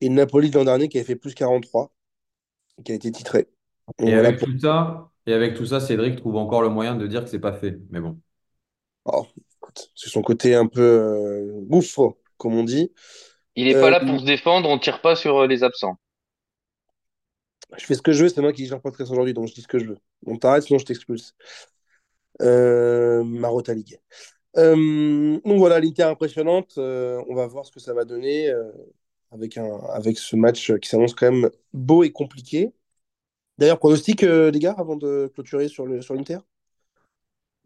et 0.00 0.08
Napoli 0.08 0.50
de 0.50 0.58
l'an 0.58 0.64
dernier 0.64 0.88
qui 0.88 0.98
avait 0.98 1.06
fait 1.06 1.16
plus 1.16 1.34
43, 1.34 1.92
qui 2.84 2.92
a 2.92 2.94
été 2.94 3.10
titré. 3.12 3.48
Donc 3.98 4.08
Et 4.08 4.12
voilà 4.12 4.28
avec 4.28 4.40
pour- 4.40 4.48
tout 4.48 4.58
ça, 4.58 5.10
et 5.26 5.32
avec 5.32 5.54
tout 5.54 5.66
ça, 5.66 5.80
Cédric 5.80 6.16
trouve 6.16 6.36
encore 6.36 6.62
le 6.62 6.68
moyen 6.68 6.94
de 6.96 7.06
dire 7.06 7.24
que 7.24 7.30
c'est 7.30 7.38
pas 7.40 7.52
fait. 7.52 7.78
Mais 7.90 8.00
bon. 8.00 8.18
oh, 9.04 9.26
c'est 9.94 10.10
son 10.10 10.22
côté 10.22 10.54
un 10.54 10.66
peu 10.66 10.80
euh, 10.82 11.60
gouffre, 11.62 12.16
comme 12.36 12.54
on 12.54 12.64
dit. 12.64 12.92
Il 13.56 13.66
n'est 13.66 13.74
Euh, 13.76 13.80
pas 13.80 13.90
là 13.90 14.00
pour 14.00 14.20
se 14.20 14.24
défendre, 14.24 14.68
on 14.68 14.78
tire 14.78 15.00
pas 15.00 15.16
sur 15.16 15.38
euh, 15.38 15.46
les 15.46 15.64
absents. 15.64 15.98
Je 17.76 17.84
fais 17.84 17.94
ce 17.94 18.02
que 18.02 18.12
je 18.12 18.22
veux, 18.22 18.28
c'est 18.30 18.40
moi 18.40 18.52
qui 18.52 18.64
gère 18.66 18.76
le 18.78 18.82
podcast 18.82 19.10
aujourd'hui, 19.10 19.34
donc 19.34 19.48
je 19.48 19.54
dis 19.54 19.60
ce 19.62 19.68
que 19.68 19.78
je 19.78 19.84
veux. 19.86 19.98
On 20.26 20.36
t'arrête, 20.38 20.62
sinon 20.62 20.78
je 20.78 20.86
t'expulse. 20.86 21.34
Euh, 22.40 23.24
Marotta 23.24 23.74
Ligue. 23.74 23.98
Euh, 24.56 25.38
donc 25.44 25.58
voilà, 25.58 25.80
l'Inter 25.80 26.04
impressionnante. 26.04 26.74
Euh, 26.78 27.22
on 27.28 27.34
va 27.34 27.46
voir 27.46 27.66
ce 27.66 27.72
que 27.72 27.80
ça 27.80 27.92
va 27.94 28.04
donner 28.04 28.48
euh, 28.48 28.70
avec, 29.32 29.58
un, 29.58 29.78
avec 29.92 30.18
ce 30.18 30.36
match 30.36 30.72
qui 30.78 30.88
s'annonce 30.88 31.14
quand 31.14 31.30
même 31.32 31.50
beau 31.72 32.02
et 32.04 32.12
compliqué. 32.12 32.72
D'ailleurs, 33.58 33.78
pronostic, 33.80 34.24
euh, 34.24 34.50
les 34.52 34.60
gars, 34.60 34.74
avant 34.78 34.96
de 34.96 35.30
clôturer 35.34 35.68
sur 35.68 35.86
le, 35.86 36.02
sur 36.02 36.14
l'Inter? 36.14 36.38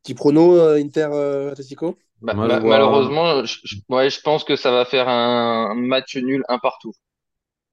Petit 0.02 0.14
prono 0.14 0.56
euh, 0.58 0.76
Inter 0.80 1.08
euh, 1.12 1.50
Atletico? 1.52 1.98
Ma- 2.20 2.38
vois- 2.40 2.62
malheureusement, 2.64 3.44
je, 3.44 3.58
je- 3.64 3.76
ouais, 3.88 4.10
je 4.10 4.20
pense 4.20 4.44
que 4.44 4.56
ça 4.56 4.70
va 4.70 4.84
faire 4.84 5.08
un 5.08 5.74
match 5.74 6.16
nul 6.16 6.44
un 6.48 6.58
partout. 6.58 6.92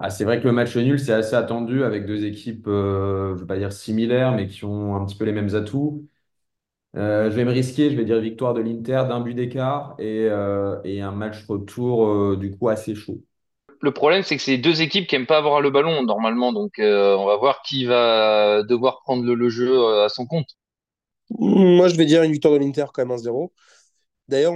Ah, 0.01 0.09
c'est 0.09 0.23
vrai 0.23 0.39
que 0.39 0.45
le 0.47 0.53
match 0.53 0.77
nul, 0.77 0.97
c'est 0.99 1.11
assez 1.11 1.35
attendu 1.35 1.83
avec 1.83 2.05
deux 2.05 2.23
équipes, 2.23 2.67
euh, 2.67 3.31
je 3.31 3.33
ne 3.35 3.39
vais 3.41 3.45
pas 3.47 3.57
dire 3.57 3.73
similaires, 3.73 4.31
mais 4.33 4.47
qui 4.47 4.63
ont 4.63 4.95
un 4.95 5.05
petit 5.05 5.17
peu 5.17 5.25
les 5.25 5.33
mêmes 5.33 5.53
atouts. 5.55 6.07
Euh, 6.95 7.31
je 7.31 7.35
vais 7.35 7.45
me 7.45 7.51
risquer, 7.51 7.91
je 7.91 7.95
vais 7.97 8.05
dire 8.05 8.19
victoire 8.21 8.53
de 8.53 8.61
l'Inter 8.61 9.05
d'un 9.09 9.21
but 9.21 9.35
d'écart 9.35 9.95
et, 9.99 10.27
euh, 10.29 10.81
et 10.85 11.01
un 11.01 11.11
match 11.11 11.45
retour 11.47 12.07
euh, 12.07 12.37
du 12.37 12.51
coup 12.57 12.69
assez 12.69 12.95
chaud. 12.95 13.23
Le 13.81 13.91
problème, 13.91 14.23
c'est 14.23 14.35
que 14.35 14.41
c'est 14.41 14.57
deux 14.57 14.81
équipes 14.81 15.07
qui 15.07 15.15
aiment 15.15 15.25
pas 15.25 15.37
avoir 15.37 15.61
le 15.61 15.69
ballon 15.69 16.03
normalement, 16.03 16.51
donc 16.51 16.79
euh, 16.79 17.15
on 17.15 17.25
va 17.25 17.37
voir 17.37 17.61
qui 17.61 17.85
va 17.85 18.61
devoir 18.63 19.01
prendre 19.03 19.23
le, 19.23 19.49
jeu 19.49 19.71
euh, 19.71 20.05
à 20.05 20.09
son 20.09 20.25
compte. 20.25 20.57
Moi, 21.29 21.87
je 21.87 21.95
vais 21.95 22.05
dire 22.05 22.23
une 22.23 22.31
victoire 22.31 22.53
de 22.53 22.59
l'Inter 22.59 22.85
quand 22.93 23.05
même 23.05 23.15
1-0. 23.15 23.51
D'ailleurs, 24.27 24.53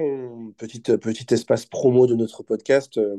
petite, 0.57 0.97
petit 0.97 1.33
espace 1.33 1.65
promo 1.65 2.05
de 2.05 2.15
notre 2.15 2.43
podcast. 2.43 2.97
euh, 2.97 3.15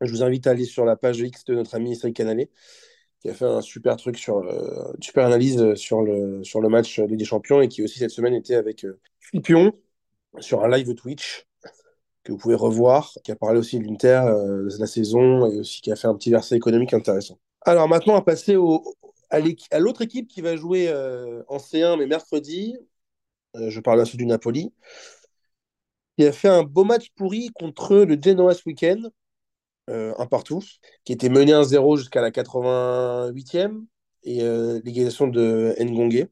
je 0.00 0.10
vous 0.10 0.22
invite 0.22 0.46
à 0.46 0.50
aller 0.50 0.64
sur 0.64 0.84
la 0.84 0.96
page 0.96 1.18
X 1.18 1.44
de 1.44 1.54
notre 1.54 1.74
ami 1.74 1.94
Cédric 1.94 2.16
Canalé, 2.16 2.48
qui 3.20 3.28
a 3.28 3.34
fait 3.34 3.44
un 3.44 3.60
super 3.60 3.96
truc 3.96 4.16
sur 4.16 4.42
super 5.00 5.26
analyse 5.26 5.74
sur 5.74 6.00
le, 6.02 6.42
sur 6.42 6.60
le 6.60 6.68
match 6.68 7.00
des 7.00 7.24
Champions 7.24 7.60
et 7.60 7.68
qui 7.68 7.82
aussi 7.82 7.98
cette 7.98 8.10
semaine 8.10 8.34
était 8.34 8.54
avec 8.54 8.84
euh, 8.84 8.98
Philippe 9.18 9.46
Pion 9.46 9.72
sur 10.38 10.64
un 10.64 10.68
live 10.68 10.94
Twitch. 10.94 11.49
Que 12.22 12.32
vous 12.32 12.38
pouvez 12.38 12.54
revoir, 12.54 13.12
qui 13.24 13.32
a 13.32 13.36
parlé 13.36 13.58
aussi 13.58 13.78
de 13.78 13.84
l'Inter 13.84 14.22
euh, 14.24 14.68
de 14.68 14.78
la 14.78 14.86
saison 14.86 15.50
et 15.50 15.58
aussi 15.60 15.80
qui 15.80 15.90
a 15.90 15.96
fait 15.96 16.08
un 16.08 16.14
petit 16.14 16.30
verset 16.30 16.56
économique 16.56 16.92
intéressant. 16.92 17.38
Alors 17.62 17.88
maintenant, 17.88 18.14
on 18.14 18.16
va 18.16 18.22
passer 18.22 18.56
à 19.30 19.78
l'autre 19.78 20.02
équipe 20.02 20.28
qui 20.28 20.40
va 20.40 20.56
jouer 20.56 20.88
euh, 20.88 21.42
en 21.48 21.58
C1, 21.58 21.98
mais 21.98 22.06
mercredi. 22.06 22.76
Euh, 23.56 23.70
je 23.70 23.80
parle 23.80 23.98
bien 23.98 24.04
sûr 24.04 24.18
du 24.18 24.26
Napoli. 24.26 24.72
Il 26.18 26.26
a 26.26 26.32
fait 26.32 26.48
un 26.48 26.62
beau 26.62 26.84
match 26.84 27.10
pourri 27.16 27.50
contre 27.54 27.96
le 27.96 28.18
Genoa 28.20 28.54
ce 28.54 28.62
week-end, 28.66 29.08
un 29.88 30.26
partout, 30.26 30.62
qui 31.04 31.12
était 31.12 31.30
mené 31.30 31.52
1-0 31.52 31.96
jusqu'à 31.96 32.20
la 32.20 32.30
88e, 32.30 33.86
et 34.22 34.42
l'égalisation 34.84 35.26
de 35.26 35.74
Ngongue. 35.80 36.28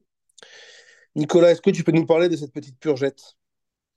Nicolas, 1.15 1.51
est-ce 1.51 1.61
que 1.61 1.71
tu 1.71 1.83
peux 1.83 1.91
nous 1.91 2.05
parler 2.05 2.29
de 2.29 2.37
cette 2.37 2.53
petite 2.53 2.79
purgette? 2.79 3.38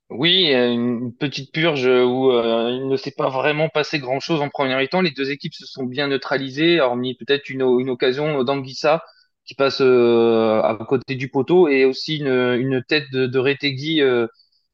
Oui, 0.09 0.53
une 0.53 1.15
petite 1.15 1.51
purge 1.51 1.85
où 1.85 2.31
euh, 2.31 2.69
il 2.71 2.87
ne 2.87 2.95
s'est 2.97 3.11
pas 3.17 3.29
vraiment 3.29 3.67
passé 3.69 3.97
grand-chose 3.99 4.41
en 4.41 4.49
première 4.49 4.77
mi-temps. 4.77 5.01
Les 5.01 5.11
deux 5.11 5.31
équipes 5.31 5.55
se 5.55 5.65
sont 5.65 5.85
bien 5.85 6.07
neutralisées, 6.07 6.79
hormis 6.79 7.15
peut-être 7.15 7.49
une, 7.49 7.63
occasion 7.63 8.43
d'Anguissa 8.43 9.03
qui 9.45 9.55
passe 9.55 9.81
euh, 9.81 10.61
à 10.61 10.77
côté 10.87 11.15
du 11.15 11.29
poteau 11.29 11.67
et 11.67 11.85
aussi 11.85 12.17
une, 12.17 12.83
tête 12.87 13.11
de, 13.11 13.39
Retegui 13.39 14.01
euh, 14.01 14.27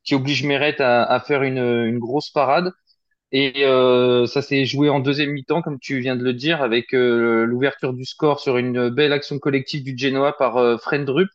qui 0.04 0.14
oblige 0.14 0.44
Meret 0.44 0.82
à, 0.82 1.20
faire 1.26 1.44
une, 1.44 2.00
grosse 2.00 2.30
parade. 2.32 2.72
Et 3.32 3.64
ça 4.28 4.42
s'est 4.42 4.66
joué 4.66 4.90
en 4.90 5.00
deuxième 5.00 5.32
mi-temps, 5.32 5.62
comme 5.62 5.80
tu 5.80 6.00
viens 6.00 6.16
de 6.16 6.24
le 6.24 6.34
dire, 6.34 6.62
avec 6.62 6.92
l'ouverture 6.92 7.94
du 7.94 8.06
score 8.06 8.40
sur 8.40 8.58
une 8.58 8.90
belle 8.90 9.14
action 9.14 9.40
collective 9.40 9.84
du 9.84 9.98
Genoa 9.98 10.34
par 10.34 10.80
Fredrup. 10.82 11.30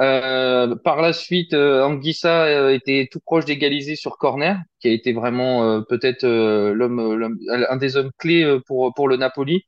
Euh, 0.00 0.74
par 0.76 1.02
la 1.02 1.12
suite, 1.12 1.52
euh, 1.54 1.84
Anguissa 1.84 2.44
euh, 2.46 2.74
était 2.74 3.08
tout 3.12 3.20
proche 3.20 3.44
d'égaliser 3.44 3.94
sur 3.94 4.16
corner, 4.18 4.58
qui 4.80 4.88
a 4.88 4.92
été 4.92 5.12
vraiment 5.12 5.64
euh, 5.64 5.80
peut-être 5.88 6.24
l'homme, 6.26 7.38
un 7.68 7.76
des 7.76 7.96
hommes 7.96 8.10
clés 8.18 8.58
pour 8.66 8.94
pour 8.94 9.08
le 9.08 9.16
Napoli. 9.16 9.64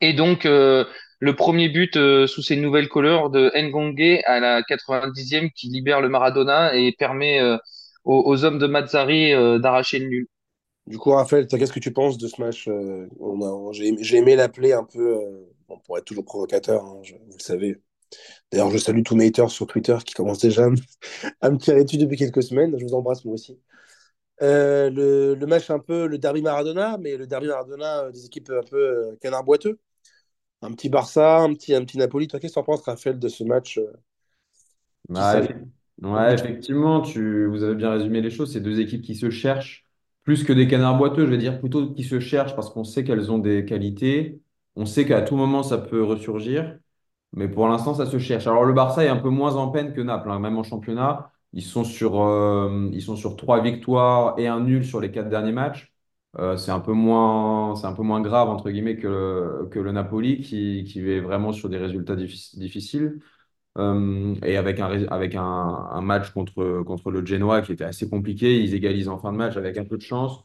Et 0.00 0.12
donc 0.14 0.44
le 0.44 1.34
premier 1.36 1.68
but 1.70 1.94
sous 2.26 2.42
ces 2.42 2.56
nouvelles 2.56 2.88
couleurs 2.88 3.30
de 3.30 3.50
Ngonge 3.56 4.20
à 4.26 4.40
la 4.40 4.62
90e 4.62 5.50
qui 5.52 5.68
libère 5.68 6.00
le 6.00 6.08
Maradona 6.08 6.74
et 6.76 6.92
permet 6.98 7.40
aux, 8.04 8.22
aux 8.30 8.44
hommes 8.44 8.58
de 8.58 8.66
Mazzari 8.66 9.32
d'arracher 9.60 9.98
le 10.00 10.08
nul. 10.08 10.26
Du 10.86 10.98
coup, 10.98 11.10
Raphaël, 11.10 11.46
qu'est-ce 11.48 11.72
que 11.72 11.80
tu 11.80 11.92
penses 11.92 12.16
de 12.18 12.28
ce 12.28 12.40
match? 12.40 12.68
on 12.68 13.42
a, 13.42 13.72
j'ai, 13.72 13.92
j'ai 14.02 14.18
aimé 14.18 14.36
l'appeler 14.36 14.72
un 14.72 14.84
peu, 14.84 15.18
bon, 15.68 15.78
pour 15.80 15.98
être 15.98 16.04
toujours 16.04 16.24
provocateur, 16.24 16.84
hein, 16.84 17.00
je- 17.02 17.14
vous 17.14 17.36
le 17.36 17.42
savez. 17.42 17.80
D'ailleurs, 18.50 18.70
je 18.70 18.78
salue 18.78 19.02
tous 19.02 19.16
mes 19.16 19.26
haters 19.26 19.50
sur 19.50 19.66
Twitter 19.66 19.96
qui 20.04 20.14
commencent 20.14 20.40
déjà 20.40 20.66
à 21.40 21.50
me, 21.50 21.58
tirer 21.58 21.84
dessus 21.84 21.98
depuis 21.98 22.16
quelques 22.16 22.42
semaines. 22.42 22.76
Je 22.78 22.84
vous 22.84 22.94
embrasse, 22.94 23.24
moi 23.24 23.34
aussi. 23.34 23.58
Euh, 24.42 24.90
le, 24.90 25.34
le 25.34 25.46
match 25.46 25.70
un 25.70 25.78
peu, 25.78 26.06
le 26.06 26.18
derby 26.18 26.42
Maradona, 26.42 26.98
mais 26.98 27.16
le 27.16 27.26
derby 27.26 27.46
Maradona 27.46 28.04
euh, 28.04 28.10
des 28.10 28.26
équipes 28.26 28.50
un 28.50 28.68
peu 28.68 28.76
euh, 28.76 29.16
canard 29.20 29.44
boiteux. 29.44 29.78
Un 30.62 30.72
petit 30.72 30.88
Barça, 30.88 31.38
un 31.40 31.54
petit, 31.54 31.74
un 31.74 31.84
petit 31.84 31.98
Napoli. 31.98 32.28
Toi, 32.28 32.40
qu'est-ce 32.40 32.52
que 32.52 32.54
tu 32.54 32.60
en 32.60 32.64
penses, 32.64 32.82
Raphaël, 32.82 33.18
de 33.18 33.28
ce 33.28 33.44
match 33.44 33.78
Bah, 35.08 35.40
ouais, 36.02 36.34
effectivement, 36.34 37.00
tu, 37.00 37.46
vous 37.46 37.62
avez 37.62 37.74
bien 37.74 37.90
résumé 37.90 38.20
les 38.20 38.30
choses. 38.30 38.52
C'est 38.52 38.60
deux 38.60 38.80
équipes 38.80 39.02
qui 39.02 39.14
se 39.14 39.30
cherchent 39.30 39.86
plus 40.26 40.42
que 40.42 40.52
des 40.52 40.66
canards 40.66 40.98
boiteux, 40.98 41.24
je 41.24 41.30
vais 41.30 41.38
dire 41.38 41.60
plutôt 41.60 41.94
qui 41.94 42.02
se 42.02 42.18
cherchent 42.18 42.56
parce 42.56 42.68
qu'on 42.68 42.82
sait 42.82 43.04
qu'elles 43.04 43.30
ont 43.30 43.38
des 43.38 43.64
qualités. 43.64 44.42
On 44.74 44.84
sait 44.84 45.06
qu'à 45.06 45.22
tout 45.22 45.36
moment, 45.36 45.62
ça 45.62 45.78
peut 45.78 46.02
ressurgir. 46.02 46.76
Mais 47.34 47.48
pour 47.48 47.68
l'instant, 47.68 47.94
ça 47.94 48.06
se 48.06 48.18
cherche. 48.18 48.46
Alors, 48.46 48.64
le 48.64 48.72
Barça 48.72 49.04
est 49.04 49.08
un 49.08 49.16
peu 49.16 49.28
moins 49.30 49.56
en 49.56 49.68
peine 49.70 49.92
que 49.92 50.00
Naples, 50.00 50.30
hein, 50.30 50.38
même 50.38 50.56
en 50.58 50.62
championnat. 50.62 51.30
Ils 51.52 51.62
sont 51.62 51.84
sur, 51.84 52.20
euh, 52.22 52.88
ils 52.92 53.02
sont 53.02 53.16
sur 53.16 53.36
trois 53.36 53.60
victoires 53.60 54.38
et 54.38 54.46
un 54.48 54.60
nul 54.60 54.84
sur 54.84 55.00
les 55.00 55.10
quatre 55.10 55.28
derniers 55.28 55.52
matchs. 55.52 55.92
Euh, 56.38 56.56
c'est 56.56 56.70
un 56.70 56.80
peu 56.80 56.92
moins, 56.92 57.76
c'est 57.76 57.86
un 57.86 57.92
peu 57.94 58.02
moins 58.02 58.20
grave, 58.20 58.48
entre 58.48 58.70
guillemets, 58.70 58.96
que 58.96 59.06
le, 59.08 59.68
que 59.70 59.78
le 59.78 59.92
Napoli, 59.92 60.40
qui, 60.40 60.84
qui 60.84 61.00
est 61.10 61.20
vraiment 61.20 61.52
sur 61.52 61.68
des 61.68 61.78
résultats 61.78 62.14
diffi- 62.16 62.58
difficiles. 62.58 63.20
Euh, 63.78 64.34
et 64.44 64.56
avec 64.56 64.80
un, 64.80 64.86
avec 65.08 65.34
un, 65.34 65.42
un 65.42 66.00
match 66.02 66.30
contre, 66.30 66.82
contre 66.84 67.10
le 67.10 67.24
Genoa 67.26 67.62
qui 67.62 67.72
était 67.72 67.84
assez 67.84 68.08
compliqué, 68.08 68.60
ils 68.62 68.74
égalisent 68.74 69.08
en 69.08 69.18
fin 69.18 69.32
de 69.32 69.36
match 69.38 69.56
avec 69.56 69.78
un 69.78 69.84
peu 69.84 69.96
de 69.98 70.02
chance. 70.02 70.44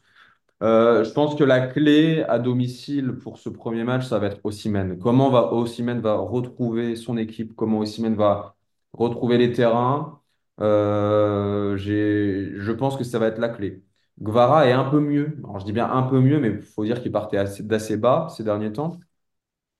Euh, 0.62 1.03
je 1.03 1.10
pense 1.12 1.36
que 1.36 1.44
la 1.44 1.65
clé 1.68 2.24
à 2.30 2.38
domicile 2.38 3.13
pour 3.13 3.39
ce 3.39 3.50
premier 3.50 3.84
match, 3.84 4.06
ça 4.08 4.20
va 4.20 4.27
être 4.27 4.39
Osimhen. 4.44 5.00
Comment 5.00 5.30
va 5.32 5.53
Osimhen 5.53 6.00
va 6.01 6.15
retrouver 6.18 6.96
son 6.96 7.18
équipe? 7.18 7.56
Comment 7.56 7.80
Osimhen 7.80 8.13
va 8.15 8.56
retrouver 8.94 9.38
les 9.39 9.51
terrains? 9.53 10.22
Euh, 10.60 11.75
je 11.77 12.72
pense 12.74 12.96
que 12.98 13.03
ça 13.03 13.18
va 13.18 13.27
être 13.27 13.39
la 13.39 13.50
clé. 13.50 13.84
Gvara 14.22 14.68
est 14.68 14.72
un 14.72 14.84
peu 14.89 15.00
mieux. 15.00 15.36
Alors, 15.44 15.60
je 15.60 15.65
dis 15.65 15.72
bien 15.74 15.89
un 15.91 16.03
peu 16.03 16.20
mieux, 16.20 16.39
mais 16.39 16.50
il 16.50 16.62
faut 16.62 16.86
dire 16.86 17.01
qu'il 17.01 17.12
partait 17.12 17.38
assez- 17.38 17.63
d'assez 17.63 17.98
bas 17.98 18.27
ces 18.30 18.44
derniers 18.44 18.72
temps. 18.72 19.00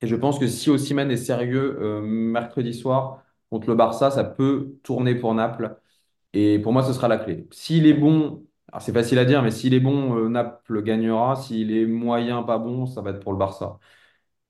Et 0.02 0.08
je 0.08 0.16
pense 0.16 0.40
que 0.40 0.48
si 0.48 0.70
Osimhen 0.70 1.12
est 1.12 1.18
sérieux 1.18 1.78
euh, 1.82 2.02
mercredi 2.02 2.74
soir 2.74 3.24
contre 3.50 3.68
le 3.68 3.76
Barça, 3.76 4.10
ça 4.12 4.24
peut 4.24 4.76
tourner 4.84 5.16
pour 5.16 5.34
Naples. 5.36 5.78
Et 6.34 6.60
pour 6.60 6.74
moi, 6.74 6.84
ce 6.84 6.94
sera 6.94 7.08
la 7.08 7.18
clé. 7.18 7.48
S'il 7.52 7.88
est 7.88 7.94
bon, 7.96 8.46
alors 8.72 8.82
c'est 8.82 8.94
facile 8.94 9.20
à 9.20 9.26
dire, 9.26 9.42
mais 9.44 9.52
s'il 9.52 9.74
est 9.74 9.80
bon, 9.80 10.16
euh, 10.18 10.30
Naples 10.30 10.82
gagnera. 10.84 11.36
S'il 11.36 11.72
est 11.76 11.86
moyen, 11.86 12.44
pas 12.44 12.58
bon, 12.58 12.86
ça 12.86 13.02
va 13.02 13.12
être 13.12 13.20
pour 13.20 13.34
le 13.34 13.38
Barça. 13.40 13.80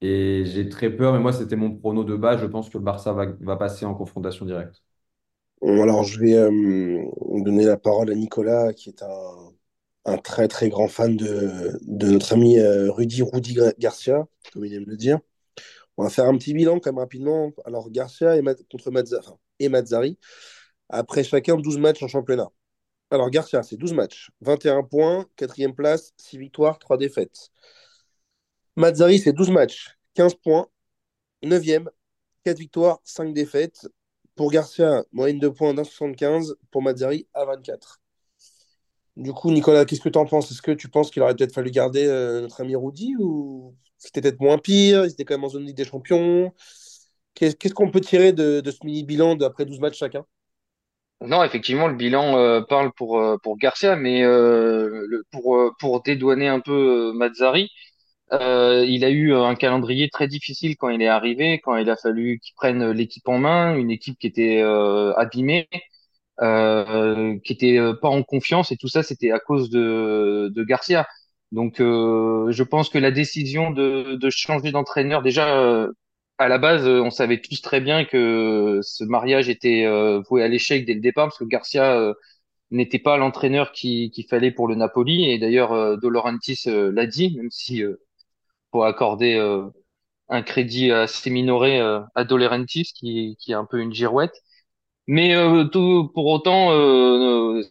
Et 0.01 0.43
j'ai 0.45 0.69
très 0.69 0.89
peur, 0.91 1.13
mais 1.13 1.19
moi, 1.19 1.33
c'était 1.33 1.55
mon 1.57 1.75
prono 1.77 2.03
de 2.03 2.15
base. 2.15 2.41
Je 2.41 2.47
pense 2.47 2.69
que 2.69 2.77
le 2.79 2.83
Barça 2.83 3.13
va, 3.13 3.57
passer 3.57 3.85
en 3.85 3.95
confrontation 3.95 4.45
directe. 4.45 4.83
Alors, 5.63 6.03
je 6.03 6.19
vais 6.19 6.33
euh, 6.35 7.05
donner 7.43 7.65
la 7.65 7.77
parole 7.77 8.11
à 8.11 8.15
Nicolas, 8.15 8.73
qui 8.73 8.89
est 8.89 9.03
un, 9.03 10.17
très 10.17 10.47
très 10.47 10.69
grand 10.69 10.87
fan 10.87 11.15
de, 11.17 11.71
notre 11.87 12.33
ami 12.33 12.57
euh, 12.59 12.91
Rudy 12.91 13.21
Rudy 13.23 13.53
Gar- 13.53 13.73
Garcia, 13.79 14.27
comme 14.53 14.65
il 14.65 14.73
aime 14.73 14.85
le 14.87 14.97
dire. 14.97 15.19
On 15.97 16.03
va 16.03 16.09
faire 16.11 16.25
un 16.25 16.37
petit 16.37 16.53
bilan 16.53 16.79
quand 16.79 16.91
même 16.91 16.99
rapidement. 16.99 17.51
Alors, 17.65 17.91
Garcia 17.91 18.35
contre 18.71 18.91
Mazza- 18.91 19.19
enfin, 19.19 19.37
et 19.59 19.69
Mazzari, 19.69 20.17
après 20.89 21.23
chacun 21.25 21.57
12 21.57 21.79
matchs 21.79 22.03
en 22.03 22.09
championnat. 22.09 22.49
Alors, 23.11 23.29
Garcia, 23.29 23.61
c'est 23.61 23.77
12 23.77 23.93
matchs, 23.93 24.31
21 24.41 24.81
points, 24.81 25.27
quatrième 25.35 25.75
place, 25.75 26.13
6 26.17 26.39
victoires, 26.39 26.79
3 26.79 26.97
défaites. 26.97 27.51
Mazzari, 28.75 29.19
c'est 29.19 29.33
12 29.33 29.49
matchs, 29.49 29.97
15 30.13 30.35
points, 30.35 30.67
neuvième, 31.43 31.89
4 32.45 32.59
victoires, 32.59 33.01
5 33.05 33.33
défaites. 33.33 33.87
Pour 34.35 34.51
Garcia, 34.51 35.03
moyenne 35.13 35.39
de 35.39 35.49
points 35.49 35.73
d'1,75. 35.75 36.55
Pour 36.71 36.81
Mazzari, 36.83 37.27
à 37.33 37.45
24. 37.45 38.01
Du 39.17 39.33
coup, 39.33 39.51
Nicolas, 39.51 39.85
qu'est-ce 39.85 40.01
que 40.01 40.09
tu 40.09 40.17
en 40.19 40.25
penses? 40.25 40.51
Est-ce 40.51 40.61
que 40.61 40.71
tu 40.71 40.89
penses 40.89 41.11
qu'il 41.11 41.21
aurait 41.21 41.35
peut-être 41.35 41.53
fallu 41.53 41.69
garder 41.71 42.05
euh, 42.07 42.41
notre 42.41 42.61
ami 42.61 42.75
Rudy 42.75 43.15
ou 43.19 43.75
c'était 43.97 44.21
peut-être 44.21 44.39
moins 44.41 44.57
pire? 44.57 45.05
Ils 45.05 45.11
étaient 45.11 45.25
quand 45.25 45.35
même 45.35 45.43
en 45.43 45.49
zone 45.49 45.65
Ligue 45.65 45.75
des 45.77 45.85
Champions. 45.85 46.53
Qu'est- 47.35 47.57
Qu'est-ce 47.59 47.73
qu'on 47.73 47.91
peut 47.91 48.01
tirer 48.01 48.33
de, 48.33 48.61
de 48.61 48.71
ce 48.71 48.79
mini-bilan 48.85 49.35
d'après 49.35 49.65
12 49.65 49.79
matchs 49.81 49.97
chacun? 49.99 50.25
Non, 51.21 51.43
effectivement, 51.43 51.87
le 51.87 51.93
bilan 51.95 52.35
euh, 52.37 52.61
parle 52.61 52.91
pour 52.93 53.19
euh, 53.19 53.37
pour 53.43 53.57
Garcia, 53.57 53.95
mais 53.95 54.23
euh, 54.23 55.21
pour 55.31 55.71
pour 55.79 56.01
dédouaner 56.01 56.47
un 56.47 56.59
peu 56.59 57.11
Mazzari, 57.13 57.69
il 58.31 59.05
a 59.05 59.09
eu 59.11 59.33
un 59.35 59.55
calendrier 59.55 60.09
très 60.09 60.27
difficile 60.27 60.75
quand 60.77 60.89
il 60.89 61.01
est 61.01 61.07
arrivé, 61.07 61.59
quand 61.61 61.75
il 61.77 61.89
a 61.89 61.97
fallu 61.97 62.39
qu'il 62.39 62.53
prenne 62.55 62.91
l'équipe 62.91 63.27
en 63.27 63.37
main, 63.39 63.75
une 63.77 63.91
équipe 63.91 64.17
qui 64.19 64.27
était 64.27 64.61
abîmée, 65.17 65.67
qui 66.39 67.53
était 67.53 67.79
pas 68.01 68.09
en 68.09 68.23
confiance, 68.23 68.71
et 68.71 68.77
tout 68.77 68.87
ça, 68.87 69.03
c'était 69.03 69.31
à 69.31 69.39
cause 69.39 69.69
de 69.69 70.51
de 70.53 70.63
Garcia. 70.63 71.07
Donc, 71.51 71.75
je 71.79 72.63
pense 72.63 72.89
que 72.89 72.97
la 72.99 73.11
décision 73.11 73.71
de 73.71 74.15
de 74.15 74.29
changer 74.29 74.71
d'entraîneur, 74.71 75.21
déjà 75.21 75.87
à 76.41 76.47
la 76.49 76.57
base, 76.57 76.85
euh, 76.87 77.01
on 77.01 77.11
savait 77.11 77.41
tous 77.41 77.61
très 77.61 77.81
bien 77.81 78.05
que 78.05 78.79
ce 78.83 79.03
mariage 79.03 79.49
était 79.49 79.85
euh, 79.85 80.21
voué 80.29 80.43
à 80.43 80.47
l'échec 80.47 80.85
dès 80.85 80.93
le 80.93 81.01
départ, 81.01 81.27
parce 81.27 81.37
que 81.39 81.43
Garcia 81.45 81.97
euh, 81.99 82.13
n'était 82.71 82.99
pas 82.99 83.17
l'entraîneur 83.17 83.71
qui 83.73 84.11
qu'il 84.11 84.27
fallait 84.27 84.51
pour 84.51 84.67
le 84.67 84.75
Napoli, 84.75 85.29
et 85.31 85.39
d'ailleurs 85.39 85.73
euh, 85.73 85.97
l'a 86.93 87.05
dit, 87.07 87.35
même 87.37 87.51
si 87.51 87.83
faut 88.71 88.83
accorder 88.83 89.37
un 90.29 90.41
crédit 90.43 90.91
assez 90.91 91.29
minoré 91.29 91.79
à 91.79 92.23
De 92.25 92.65
qui 92.93 93.37
qui 93.39 93.51
est 93.51 93.55
un 93.55 93.65
peu 93.65 93.79
une 93.79 93.93
girouette. 93.93 94.33
Mais 95.07 95.33
tout, 95.71 96.11
pour 96.13 96.27
autant, 96.27 96.71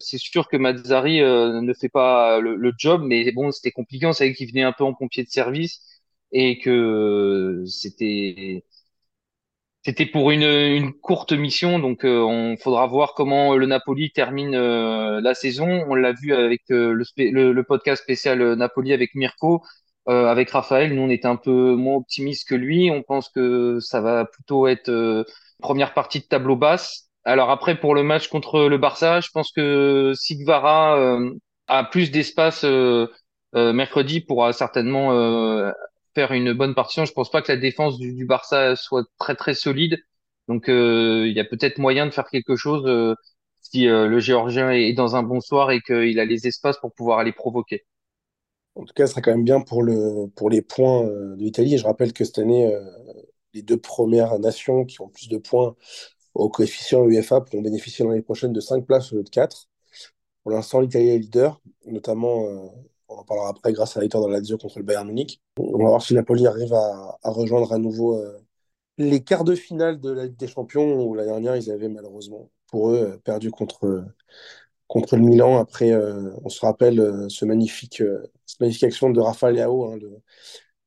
c'est 0.01 0.19
sûr 0.19 0.49
que 0.49 0.57
Mazzari 0.59 1.21
ne 1.21 1.73
fait 1.75 1.89
pas 1.89 2.41
le, 2.41 2.57
le 2.57 2.73
job, 2.79 3.03
mais 3.05 3.31
bon, 3.33 3.51
c'était 3.53 3.73
compliqué. 3.73 4.07
On 4.07 4.13
savait 4.13 4.35
qu'il 4.35 4.49
venait 4.49 4.63
un 4.65 4.73
peu 4.73 4.85
en 4.85 4.95
pompier 4.95 5.25
de 5.25 5.31
service 5.31 5.83
et 6.33 6.59
que 6.61 7.65
c'était 7.67 8.65
c'était 9.83 10.05
pour 10.07 10.31
une, 10.31 10.43
une 10.43 10.93
courte 10.93 11.33
mission, 11.33 11.79
donc 11.79 12.05
euh, 12.05 12.21
on 12.23 12.57
faudra 12.59 12.87
voir 12.87 13.15
comment 13.15 13.57
le 13.57 13.67
Napoli 13.67 14.11
termine 14.13 14.55
euh, 14.55 15.21
la 15.23 15.35
saison. 15.35 15.67
On 15.89 15.95
l'a 15.95 16.13
vu 16.13 16.35
avec 16.35 16.63
euh, 16.71 16.93
le, 16.93 17.05
le, 17.17 17.53
le 17.53 17.65
podcast 17.65 18.03
spécial 18.03 18.43
euh, 18.43 18.57
Napoli 18.57 18.93
avec 18.93 19.15
Mirko, 19.15 19.63
euh, 20.09 20.27
avec 20.27 20.51
Raphaël. 20.51 20.95
Nous, 20.95 21.01
on 21.03 21.09
était 21.09 21.27
un 21.29 21.37
peu 21.37 21.75
moins 21.77 21.97
optimistes 21.97 22.47
que 22.49 22.55
lui. 22.55 22.91
On 22.91 23.03
pense 23.03 23.31
que 23.31 23.79
ça 23.81 24.01
va 24.03 24.27
plutôt 24.27 24.67
être 24.67 24.91
euh, 24.91 25.25
première 25.61 25.95
partie 25.95 26.21
de 26.21 26.27
tableau 26.27 26.57
basse. 26.57 27.09
Alors 27.25 27.51
après, 27.51 27.79
pour 27.81 27.95
le 27.95 28.03
match 28.03 28.29
contre 28.29 28.69
le 28.69 28.77
Barça, 28.79 29.21
je 29.23 29.29
pense 29.33 29.51
que 29.53 30.13
Sigvara 30.15 31.19
a 31.69 31.85
plus 31.85 32.11
d'espace 32.11 32.65
mercredi 33.53 34.21
pourra 34.21 34.53
certainement 34.55 35.13
faire 36.15 36.33
une 36.33 36.53
bonne 36.53 36.75
partition. 36.75 37.05
Je 37.05 37.13
pense 37.13 37.31
pas 37.31 37.43
que 37.43 37.53
la 37.53 37.59
défense 37.59 37.99
du, 37.99 38.25
Barça 38.25 38.77
soit 38.77 39.05
très 39.19 39.35
très 39.35 39.55
solide. 39.55 39.99
Donc 40.49 40.69
euh, 40.69 41.27
il 41.29 41.37
y 41.37 41.41
a 41.41 41.45
peut-être 41.45 41.79
moyen 41.79 42.07
de 42.07 42.11
faire 42.11 42.29
quelque 42.29 42.57
chose 42.57 42.85
euh, 42.87 43.15
si 43.61 43.89
euh, 43.89 44.09
le 44.09 44.19
Géorgien 44.21 44.71
est 44.71 44.93
dans 44.93 45.17
un 45.17 45.23
bon 45.23 45.41
soir 45.41 45.71
et 45.71 45.81
qu'il 45.81 46.19
a 46.19 46.25
les 46.25 46.47
espaces 46.47 46.79
pour 46.79 46.93
pouvoir 46.93 47.19
aller 47.19 47.33
provoquer. 47.33 47.85
En 48.75 48.85
tout 48.85 48.95
cas, 48.95 49.07
ce 49.07 49.13
serait 49.13 49.23
quand 49.23 49.33
même 49.33 49.45
bien 49.45 49.61
pour 49.61 49.85
pour 50.37 50.51
les 50.51 50.63
points 50.63 51.05
de 51.05 51.37
l'Italie. 51.39 51.77
Je 51.79 51.85
rappelle 51.85 52.13
que 52.13 52.25
cette 52.25 52.39
année, 52.39 52.73
les 53.53 53.63
deux 53.63 53.77
premières 53.77 54.39
nations 54.39 54.85
qui 54.85 55.01
ont 55.01 55.09
plus 55.09 55.29
de 55.29 55.39
points 55.39 55.77
au 56.35 56.49
coefficient 56.49 57.05
UEFA 57.05 57.41
pourront 57.41 57.63
bénéficier 57.63 58.05
l'année 58.07 58.23
prochaine 58.23 58.53
de 58.53 58.61
5 58.61 58.87
places 58.87 59.13
au 59.13 59.17
lieu 59.17 59.25
de 59.25 59.29
4. 59.29 59.69
Pour 60.43 60.53
l'instant, 60.53 60.81
l'Italie 60.81 61.09
est 61.09 61.19
leader, 61.19 61.61
notamment, 61.87 62.73
on 63.11 63.19
en 63.19 63.25
parlera 63.25 63.51
après, 63.51 63.73
grâce 63.73 63.97
à 63.97 64.01
la 64.01 64.05
victoire 64.05 64.25
de 64.25 64.29
la 64.31 64.39
Lazio 64.39 64.59
contre 64.59 64.79
le 64.79 64.85
Bayern 64.85 65.07
Munich. 65.07 65.41
On 65.59 65.79
va 65.79 65.91
voir 65.91 66.03
si 66.03 66.15
Napoli 66.15 66.47
arrive 66.47 66.73
à, 66.73 67.19
rejoindre 67.25 67.73
à 67.73 67.79
nouveau 67.79 68.17
euh, 68.17 68.39
les 68.99 69.23
quarts 69.23 69.45
de 69.45 69.55
finale 69.55 70.01
de 70.01 70.11
la 70.11 70.25
Ligue 70.25 70.37
des 70.37 70.49
Champions, 70.49 71.03
où 71.05 71.15
la 71.15 71.25
dernière, 71.25 71.57
ils 71.57 71.71
avaient 71.71 71.89
malheureusement, 71.89 72.51
pour 72.69 72.91
eux, 72.91 73.13
euh, 73.15 73.19
perdu 73.19 73.51
contre, 73.51 74.05
contre 74.91 75.17
le 75.17 75.23
Milan. 75.23 75.59
Après, 75.59 75.93
euh, 75.93 76.33
on 76.45 76.49
se 76.49 76.61
rappelle 76.61 77.01
euh, 77.01 77.29
ce 77.29 77.45
magnifique, 77.45 78.01
euh, 78.03 78.27
cette 78.45 78.61
magnifique 78.61 78.85
action 78.85 79.11
de 79.11 79.21
Rafa 79.21 79.53
Leao, 79.53 79.85
hein, 79.85 79.99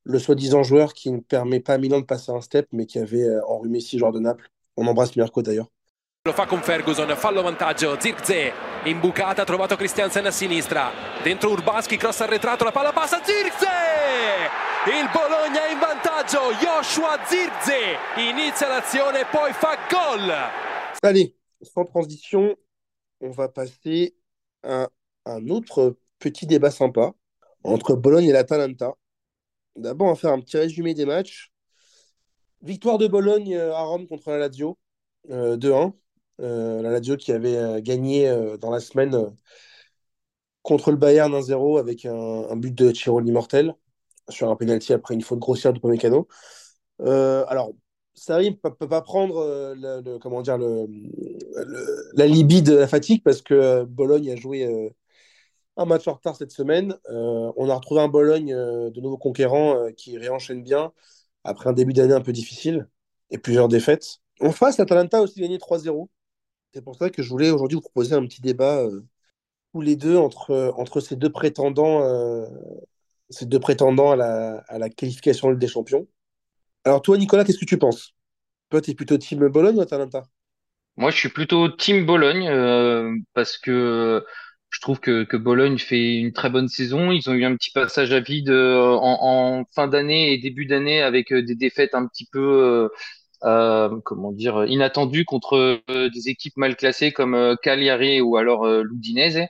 le, 0.04 0.20
soi-disant 0.20 0.62
joueur 0.62 0.94
qui 0.94 1.10
ne 1.12 1.20
permet 1.22 1.62
pas 1.62 1.76
à 1.76 1.78
Milan 1.78 2.02
de 2.02 2.06
passer 2.06 2.32
un 2.32 2.42
step, 2.42 2.68
mais 2.74 2.86
qui 2.86 3.00
avait 3.00 3.24
euh, 3.24 3.42
enrhumé 3.48 3.80
six 3.80 3.98
joueurs 3.98 4.12
de 4.12 4.20
Naples. 4.20 4.50
On 4.76 4.88
embrasse 4.88 5.16
Mirko 5.16 5.42
d'ailleurs. 5.42 5.70
Lo 6.26 6.32
fa 6.32 6.46
con 6.46 6.62
Ferguson, 6.64 7.14
fallo 7.18 7.42
vantaggio, 7.42 8.00
Zirkzee, 8.00 8.54
imbucata, 8.86 9.42
ha 9.42 9.46
trovato 9.46 9.76
Christiansen 9.76 10.26
a 10.26 10.32
sinistra, 10.32 10.90
dentro 11.22 11.50
Urbanski, 11.50 11.98
cross 11.98 12.22
arretrato, 12.22 12.64
la 12.64 12.72
palla 12.72 12.94
passa, 12.94 13.22
Zirkzee! 13.22 14.48
Il 14.86 15.10
Bologna 15.12 15.68
in 15.68 15.80
vantaggio, 15.80 16.54
Joshua 16.54 17.20
Zirkzee 17.28 17.98
inizia 18.30 18.70
l'azione, 18.70 19.26
poi 19.30 19.52
fa 19.52 19.76
gol! 19.90 20.32
Allez, 21.02 21.36
sans 21.60 21.84
transition, 21.84 22.56
on 23.20 23.32
va 23.32 23.50
passer 23.50 24.16
à 24.62 24.88
un 25.26 25.50
autre 25.50 25.98
petit 26.20 26.48
débat 26.48 26.72
sympa 26.72 27.12
entre 27.66 27.96
Bologne 27.96 28.30
et 28.30 28.32
l'Atalanta. 28.32 28.94
D'abord, 29.76 30.08
on 30.08 30.14
va 30.14 30.16
faire 30.16 30.32
un 30.32 30.40
petit 30.40 30.56
résumé 30.56 30.94
des 30.94 31.06
matchs. 31.06 31.52
Victoire 32.62 32.98
de 32.98 33.08
Bologne 33.08 33.58
euh, 33.58 33.76
à 33.76 33.82
Rome 33.82 34.08
contre 34.08 34.30
la 34.30 34.38
Lazio, 34.38 34.78
euh, 35.30 35.58
2-1. 35.58 35.92
Euh, 36.42 36.82
la 36.82 36.92
Lazio 36.92 37.16
qui 37.18 37.32
avait 37.32 37.58
euh, 37.58 37.80
gagné 37.82 38.28
euh, 38.28 38.58
dans 38.58 38.72
la 38.72 38.80
semaine 38.80 39.36
contre 40.62 40.92
le 40.92 40.98
Bayern 40.98 41.34
1-0 41.34 41.80
avec 41.80 42.06
un, 42.06 42.56
but 42.56 42.74
de 42.74 42.94
Chironi 42.94 43.32
mortel 43.32 43.76
sur 44.30 44.50
un 44.50 44.56
penalty 44.56 44.94
après 44.94 45.14
une 45.14 45.22
faute 45.22 45.40
grossière 45.40 45.74
de 45.74 45.80
Upamecano. 45.80 46.28
Euh, 47.02 47.46
alors, 47.48 47.74
Sarri 48.16 48.52
ne 48.52 48.56
peut, 48.56 48.88
pas 48.88 49.02
prendre 49.02 49.44
la 52.16 52.28
libye 52.28 52.62
de 52.62 52.76
la 52.76 52.88
fatigue 52.88 53.24
parce 53.24 53.42
que 53.42 53.84
Bologne 53.84 54.32
a 54.32 54.36
joué 54.36 54.94
un 55.78 55.86
match 55.86 56.08
en 56.08 56.14
retard 56.14 56.36
cette 56.36 56.52
semaine. 56.52 56.96
On 57.10 57.70
a 57.70 57.76
retrouvé 57.76 58.02
un 58.02 58.08
Bologne 58.08 58.54
de 58.54 59.02
nouveau 59.02 59.18
conquérant 59.18 59.92
qui 59.98 60.18
réenchaîne 60.18 60.64
bien 60.64 60.94
après 61.44 61.70
un 61.70 61.74
début 61.74 61.94
d'année 61.94 62.14
un 62.14 62.22
peu 62.22 62.32
difficile 62.32 62.88
et 63.32 63.38
plusieurs 63.38 63.68
défaites. 63.68 64.20
En 64.40 64.52
face, 64.52 64.78
l'Atalanta 64.78 65.18
a 65.18 65.22
aussi 65.22 65.42
gagné 65.42 65.58
3-0. 65.58 66.08
C'est 66.74 66.84
pour 66.84 66.96
ça 66.96 67.10
que 67.10 67.22
je 67.22 67.30
voulais 67.30 67.52
aujourd'hui 67.52 67.76
vous 67.76 67.82
proposer 67.82 68.16
un 68.16 68.26
petit 68.26 68.42
débat 68.42 68.80
euh, 68.80 69.06
tous 69.74 69.82
les 69.82 69.96
deux 69.96 70.18
entre, 70.18 70.74
entre 70.78 71.02
ces 71.02 71.16
deux 71.16 71.32
prétendants, 71.32 72.02
euh, 72.04 72.48
ces 73.30 73.46
deux 73.46 73.60
prétendants 73.60 74.12
à 74.12 74.16
la, 74.16 74.64
à 74.68 74.80
la 74.80 74.90
qualification 74.90 75.52
des 75.54 75.68
Champions. 75.68 76.08
Alors 76.84 77.02
toi, 77.02 77.18
Nicolas, 77.18 77.46
qu'est-ce 77.46 77.60
que 77.60 77.66
tu 77.66 77.78
penses? 77.78 78.14
Toi, 78.70 78.82
tu 78.82 78.92
es 78.92 78.96
plutôt 78.96 79.18
team 79.18 79.48
Bologne 79.48 79.78
ou 79.78 79.82
Atalanta? 79.82 80.24
Moi, 80.98 81.12
je 81.12 81.18
suis 81.18 81.30
plutôt 81.30 81.70
team 81.70 82.06
Bologne 82.06 82.48
euh, 82.50 83.16
parce 83.34 83.58
que 83.58 84.24
je 84.70 84.80
trouve 84.82 85.00
que, 85.00 85.24
que 85.24 85.38
Bologne 85.38 85.78
fait 85.78 86.16
une 86.16 86.34
très 86.34 86.50
bonne 86.50 86.68
saison. 86.68 87.12
Ils 87.12 87.30
ont 87.30 87.34
eu 87.34 87.46
un 87.46 87.56
petit 87.56 87.72
passage 87.72 88.12
à 88.12 88.20
vide 88.20 88.50
euh, 88.50 88.98
en, 89.00 89.64
fin 89.76 89.88
d'année 89.88 90.34
et 90.34 90.40
début 90.40 90.66
d'année 90.66 91.04
avec 91.04 91.32
euh, 91.32 91.44
des 91.44 91.56
défaites 91.56 91.94
un 91.94 92.08
petit 92.08 92.28
peu, 92.32 92.40
euh, 92.40 92.84
euh, 92.86 92.90
comment 94.04 94.32
dire, 94.32 94.66
inattendues 94.66 95.26
contre 95.26 95.58
euh, 95.90 96.10
des 96.10 96.30
équipes 96.30 96.58
mal 96.58 96.76
classées 96.76 97.12
comme 97.12 97.36
euh, 97.36 97.56
Cagliari 97.62 98.22
ou 98.22 98.38
alors 98.38 98.66
euh, 98.66 98.84
l'Udinese. 98.84 99.42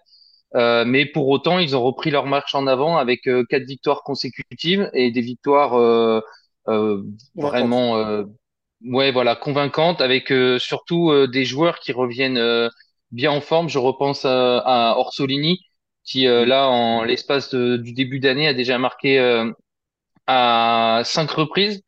Euh, 0.56 0.86
mais 0.86 1.06
pour 1.06 1.27
autant, 1.29 1.60
ils 1.60 1.75
ont 1.75 1.84
repris 1.84 2.12
leur 2.12 2.25
marche 2.27 2.53
en 2.56 2.67
avant 2.67 2.97
avec 2.97 3.27
euh, 3.27 3.43
quatre 3.49 3.65
victoires 3.65 4.03
consécutives 4.03 4.89
et 4.93 5.12
des 5.12 5.21
victoires 5.21 5.73
euh, 5.75 6.21
euh, 6.67 7.03
vraiment, 7.36 7.97
euh, 7.97 8.23
ouais, 8.86 9.12
voilà, 9.12 9.36
convaincantes, 9.36 10.01
avec 10.01 10.32
euh, 10.32 10.60
surtout 10.60 11.12
euh, 11.12 11.27
des 11.27 11.45
joueurs 11.45 11.79
qui 11.79 11.91
reviennent 11.91 12.38
euh, 12.38 12.69
bien 13.12 13.32
en 13.32 13.41
forme. 13.41 13.69
Je 13.69 13.79
repense 13.79 14.25
à, 14.25 14.60
à 14.60 14.97
Orsolini, 14.97 15.60
qui 16.03 16.27
euh, 16.27 16.45
là, 16.45 16.67
en 16.69 17.03
l'espace 17.03 17.53
du 17.56 17.93
début 17.93 18.19
d'année, 18.19 18.47
a 18.47 18.53
déjà 18.53 18.77
marqué 18.77 19.19
euh, 19.19 19.51
à 20.27 21.01
cinq 21.06 21.32
reprises. 21.32 21.82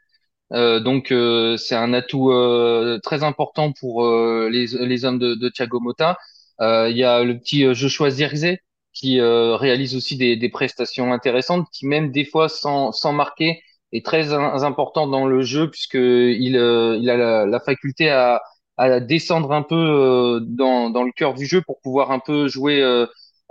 Euh, 0.53 0.79
donc 0.79 1.12
euh, 1.12 1.58
c'est 1.58 1.75
un 1.75 1.93
atout 1.93 2.31
euh, 2.31 2.99
très 3.03 3.23
important 3.23 3.71
pour 3.73 4.05
euh, 4.05 4.49
les, 4.51 4.67
les 4.67 5.05
hommes 5.05 5.19
de, 5.19 5.34
de 5.36 5.49
Thiago 5.49 5.79
Motta. 5.79 6.17
Euh, 6.62 6.89
Il 6.89 6.97
y 6.97 7.03
a 7.03 7.23
le 7.23 7.38
petit 7.38 7.73
Joshua 7.73 8.10
Zirkzee 8.10 8.58
qui 8.93 9.19
réalise 9.21 9.95
aussi 9.95 10.15
des, 10.17 10.38
des 10.38 10.49
prestations 10.49 11.12
intéressantes, 11.12 11.67
qui 11.73 11.86
même 11.86 12.12
des 12.12 12.23
fois 12.25 12.47
sans, 12.49 12.91
sans 12.93 13.12
marquer 13.12 13.62
est 13.91 14.05
très 14.05 14.31
important 14.34 15.05
dans 15.08 15.25
le 15.25 15.41
jeu 15.41 15.69
puisque 15.69 15.95
il, 15.95 16.55
il 16.55 17.10
a 17.10 17.17
la, 17.17 17.45
la 17.45 17.60
faculté 17.60 18.10
à, 18.10 18.41
à 18.77 18.99
descendre 19.01 19.51
un 19.51 19.63
peu 19.63 20.39
dans, 20.47 20.89
dans 20.89 21.03
le 21.03 21.12
cœur 21.12 21.34
du 21.34 21.45
jeu 21.45 21.62
pour 21.62 21.81
pouvoir 21.81 22.12
un 22.12 22.19
peu 22.19 22.47
jouer, 22.47 22.81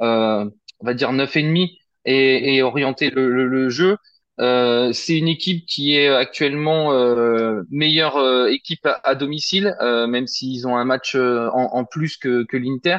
on 0.00 0.50
va 0.86 0.94
dire 0.94 1.12
neuf 1.12 1.36
et 1.36 1.42
demi 1.42 1.78
et 2.06 2.62
orienter 2.62 3.10
le, 3.10 3.30
le, 3.30 3.46
le 3.46 3.68
jeu. 3.70 3.96
Euh, 4.40 4.92
c'est 4.92 5.16
une 5.16 5.28
équipe 5.28 5.64
qui 5.66 5.94
est 5.96 6.08
actuellement 6.08 6.92
euh, 6.92 7.62
meilleure 7.70 8.16
euh, 8.16 8.48
équipe 8.48 8.86
à, 9.04 9.14
domicile, 9.14 9.76
même 9.80 10.26
s'ils 10.26 10.66
ont 10.66 10.76
un 10.76 10.84
match 10.84 11.14
en, 11.16 11.84
plus 11.84 12.16
que, 12.16 12.46
l'Inter, 12.56 12.98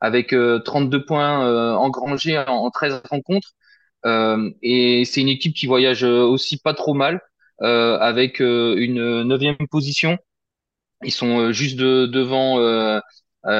avec 0.00 0.32
euh, 0.34 0.58
32 0.60 1.04
points 1.04 1.76
engrangés 1.76 2.38
en, 2.38 2.46
en 2.48 2.70
13 2.70 3.02
rencontres. 3.10 3.52
Et 4.62 5.04
c'est 5.04 5.20
une 5.20 5.28
équipe 5.28 5.54
qui 5.54 5.66
voyage 5.66 6.02
aussi 6.04 6.58
pas 6.58 6.74
trop 6.74 6.94
mal, 6.94 7.20
avec 7.60 8.40
une 8.40 9.22
neuvième 9.22 9.56
position 9.70 10.18
ils 11.04 11.12
sont 11.12 11.52
juste 11.52 11.76
de- 11.78 12.06
devant, 12.06 12.58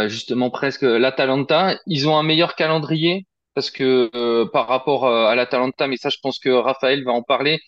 justement 0.09 0.51
presque 0.51 0.83
l'Atalanta. 0.83 1.77
Ils 1.87 2.09
ont 2.09 2.17
un 2.17 2.23
meilleur 2.23 2.55
calendrier 2.57 3.27
parce 3.55 3.71
que 3.71 4.11
euh, 4.15 4.47
par 4.47 4.69
rapport 4.69 5.07
euh, 5.07 5.27
à 5.27 5.35
l'Atalanta, 5.35 5.87
mais 5.88 5.97
ça, 5.97 6.09
je 6.11 6.19
pense 6.23 6.38
que 6.38 6.51
Raphaël 6.51 7.05
va 7.05 7.12
en 7.12 7.23
parler. 7.23 7.61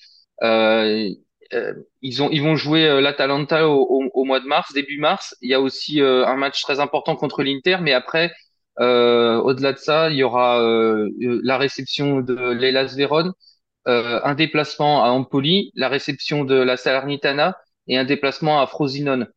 euh, 0.43 1.09
euh, 1.53 1.75
ils 2.03 2.23
ont, 2.23 2.31
ils 2.31 2.43
vont 2.43 2.57
jouer 2.57 2.87
euh, 2.89 3.01
l'Atalanta 3.01 3.69
au, 3.69 3.81
au, 3.83 4.11
au 4.15 4.25
mois 4.25 4.41
de 4.41 4.47
mars, 4.47 4.73
début 4.73 4.99
mars. 4.99 5.37
Il 5.43 5.51
y 5.51 5.55
a 5.55 5.61
aussi 5.61 6.01
un 6.01 6.37
match 6.37 6.63
très 6.63 6.81
important 6.81 7.17
contre 7.17 7.43
l'Inter, 7.43 7.79
mais 7.83 7.93
après, 7.93 8.33
au-delà 8.79 9.73
de 9.73 9.79
ça, 9.79 10.11
il 10.11 10.17
y 10.17 10.23
aura 10.23 10.59
la 11.21 11.59
réception 11.59 12.21
de 12.21 12.35
l'Hellas 12.53 12.95
Vérone, 12.97 13.33
un 13.87 14.35
déplacement 14.35 15.05
à 15.05 15.11
Empoli, 15.11 15.73
la 15.75 15.89
réception 15.89 16.45
de 16.45 16.55
la 16.57 16.77
Salernitana 16.77 17.57
et 17.89 17.99
un 17.99 18.05
déplacement 18.05 18.61
à 18.61 18.67
Frosinone. 18.67 19.29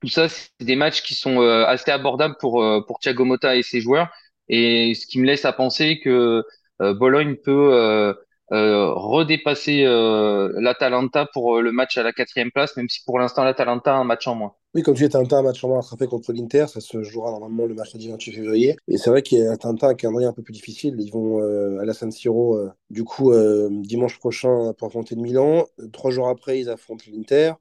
Tout 0.00 0.08
ça, 0.08 0.28
c'est 0.28 0.48
des 0.60 0.76
matchs 0.76 1.02
qui 1.02 1.14
sont 1.14 1.42
euh, 1.42 1.66
assez 1.66 1.90
abordables 1.90 2.36
pour, 2.40 2.62
euh, 2.62 2.80
pour 2.86 2.98
Thiago 3.00 3.24
Motta 3.24 3.56
et 3.56 3.62
ses 3.62 3.80
joueurs. 3.80 4.08
Et 4.50 4.94
ce 4.94 5.06
qui 5.06 5.20
me 5.20 5.26
laisse 5.26 5.44
à 5.44 5.52
penser 5.52 6.00
que 6.00 6.44
euh, 6.82 6.94
Bologne 6.94 7.36
peut 7.36 7.72
euh, 7.72 8.12
euh, 8.52 8.92
redépasser 8.92 9.84
l'Atalanta 9.84 11.26
pour 11.32 11.60
le 11.62 11.70
match 11.70 11.96
à 11.96 12.02
la 12.02 12.12
quatrième 12.12 12.50
place, 12.50 12.76
même 12.76 12.88
si 12.88 13.00
pour 13.06 13.20
l'instant 13.20 13.44
l'Atalanta 13.44 13.94
a 13.94 13.98
un 13.98 14.04
match 14.04 14.26
en 14.26 14.34
moins. 14.34 14.54
Oui, 14.74 14.82
comme 14.82 14.94
tu 14.94 15.02
dis, 15.02 15.06
Atalanta 15.06 15.36
a 15.36 15.38
un 15.38 15.42
match 15.42 15.62
en 15.62 15.68
moins 15.68 15.80
rattrapé 15.80 16.08
contre 16.08 16.32
l'Inter, 16.32 16.66
ça 16.66 16.80
se 16.80 17.02
jouera 17.04 17.30
normalement 17.30 17.66
le 17.66 17.74
mercredi 17.74 18.08
28 18.08 18.32
février. 18.32 18.76
Et 18.88 18.98
c'est 18.98 19.10
vrai 19.10 19.22
qu'Atalanta 19.22 19.86
a 19.86 19.90
un 19.90 19.94
calendrier 19.94 20.28
un 20.28 20.32
peu 20.32 20.42
plus 20.42 20.52
difficile. 20.52 20.96
Ils 20.98 21.12
vont 21.12 21.38
à 21.78 21.84
la 21.84 21.92
San 21.92 22.10
Siro, 22.10 22.58
du 22.88 23.04
coup, 23.04 23.32
dimanche 23.70 24.18
prochain 24.18 24.72
pour 24.78 24.88
affronter 24.88 25.14
le 25.14 25.22
Milan. 25.22 25.66
Trois 25.92 26.10
jours 26.10 26.28
après, 26.28 26.58
ils 26.58 26.68
affrontent 26.68 27.04
l'Inter. 27.12 27.52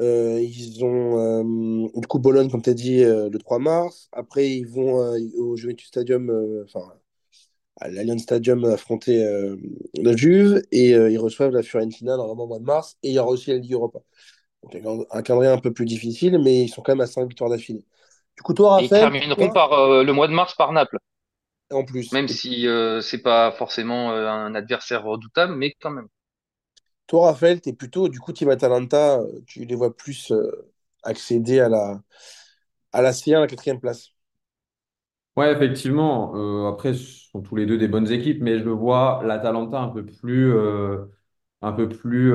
Euh, 0.00 0.40
ils 0.40 0.84
ont 0.84 1.18
euh, 1.86 1.88
du 1.94 2.06
coup 2.06 2.18
Bologne, 2.18 2.50
comme 2.50 2.62
tu 2.62 2.70
as 2.70 2.74
dit, 2.74 3.02
euh, 3.02 3.30
le 3.30 3.38
3 3.38 3.58
mars. 3.58 4.08
Après, 4.12 4.48
ils 4.50 4.66
vont 4.66 4.96
au 5.38 5.56
Juventus 5.56 5.88
Stadium, 5.88 6.30
enfin 6.64 6.92
à 7.80 7.88
l'Allianz 7.88 8.22
Stadium 8.22 8.64
affronter 8.64 9.24
la 9.96 10.16
Juve 10.16 10.62
et 10.72 10.90
ils 10.90 11.18
reçoivent 11.18 11.52
la 11.52 11.62
Fiorentina 11.62 12.16
normalement 12.16 12.44
au 12.44 12.48
mois 12.48 12.58
de 12.58 12.64
mars. 12.64 12.96
Et 13.02 13.10
il 13.10 13.14
y 13.14 13.18
aura 13.18 13.30
aussi 13.30 13.50
la 13.50 13.58
Ligue 13.58 13.74
Europa. 13.74 14.00
Donc 14.72 15.06
un 15.10 15.22
calendrier 15.22 15.52
un 15.52 15.58
peu 15.58 15.72
plus 15.72 15.86
difficile, 15.86 16.38
mais 16.42 16.64
ils 16.64 16.68
sont 16.68 16.82
quand 16.82 16.92
même 16.92 17.02
à 17.02 17.06
5 17.06 17.26
victoires 17.28 17.50
d'affilée. 17.50 17.84
Du 18.36 18.42
coup, 18.42 18.54
toi, 18.54 18.74
Et 18.78 18.84
ils 18.84 18.90
Raphaël, 18.90 19.10
termineront 19.12 19.48
toi, 19.48 19.52
par 19.52 20.02
le 20.02 20.12
mois 20.12 20.28
de 20.28 20.32
mars 20.32 20.54
par 20.54 20.72
Naples. 20.72 20.98
en 21.70 21.84
plus. 21.84 22.10
Même 22.10 22.28
si 22.28 22.66
c'est 23.02 23.22
pas 23.22 23.52
forcément 23.52 24.10
un 24.12 24.54
adversaire 24.54 25.04
redoutable, 25.04 25.54
mais 25.54 25.74
quand 25.80 25.90
même. 25.90 26.08
Toi, 27.06 27.26
Raphaël, 27.26 27.60
tu 27.60 27.68
es 27.70 27.72
plutôt 27.72 28.08
du 28.08 28.18
coup 28.20 28.32
Team 28.32 28.48
Atalanta, 28.50 29.20
euh, 29.20 29.40
tu 29.46 29.64
les 29.64 29.74
vois 29.76 29.96
plus 29.96 30.32
euh, 30.32 30.72
accéder 31.04 31.60
à 31.60 31.68
la, 31.68 32.00
à 32.92 33.02
la 33.02 33.12
C1, 33.12 33.40
la 33.40 33.46
quatrième 33.48 33.80
place? 33.80 34.12
Ouais, 35.36 35.52
effectivement. 35.52 36.34
euh, 36.34 36.68
après, 36.68 36.94
ce 36.94 37.28
sont 37.30 37.42
tous 37.42 37.56
les 37.56 37.66
deux 37.66 37.76
des 37.76 37.88
bonnes 37.88 38.10
équipes, 38.10 38.40
mais 38.42 38.58
je 38.58 38.70
vois 38.70 39.20
l'Atalanta 39.24 39.78
un 39.80 39.88
peu 39.88 40.04
plus, 40.06 40.50
un 41.62 41.72
peu 41.72 41.88
plus 41.88 42.32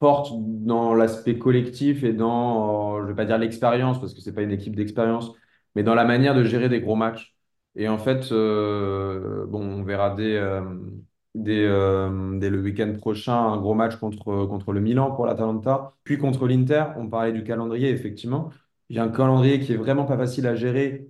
forte 0.00 0.32
dans 0.34 0.94
l'aspect 0.94 1.38
collectif 1.38 2.02
et 2.04 2.12
dans, 2.12 3.00
je 3.02 3.06
vais 3.08 3.14
pas 3.14 3.24
dire 3.24 3.38
l'expérience, 3.38 4.00
parce 4.00 4.14
que 4.14 4.20
c'est 4.20 4.34
pas 4.34 4.42
une 4.42 4.50
équipe 4.50 4.74
d'expérience, 4.76 5.30
mais 5.74 5.82
dans 5.82 5.94
la 5.94 6.04
manière 6.04 6.34
de 6.34 6.44
gérer 6.44 6.68
des 6.68 6.80
gros 6.80 6.96
matchs. 6.96 7.36
Et 7.76 7.88
en 7.88 7.98
fait, 7.98 8.30
bon, 8.30 9.60
on 9.80 9.82
verra 9.84 10.14
euh, 10.18 10.60
dès, 11.34 11.64
euh, 11.66 12.38
dès 12.38 12.50
le 12.50 12.60
week-end 12.60 12.92
prochain 12.98 13.34
un 13.34 13.56
gros 13.58 13.74
match 13.74 13.96
contre, 13.96 14.46
contre 14.46 14.72
le 14.72 14.80
Milan 14.80 15.12
pour 15.12 15.26
l'Atalanta, 15.26 15.94
puis 16.04 16.18
contre 16.18 16.46
l'Inter. 16.46 16.84
On 16.96 17.08
parlait 17.08 17.32
du 17.32 17.44
calendrier, 17.44 17.90
effectivement. 17.90 18.50
Il 18.88 18.96
y 18.96 18.98
a 18.98 19.04
un 19.04 19.08
calendrier 19.08 19.60
qui 19.60 19.72
est 19.72 19.76
vraiment 19.76 20.04
pas 20.04 20.16
facile 20.16 20.46
à 20.46 20.54
gérer 20.54 21.08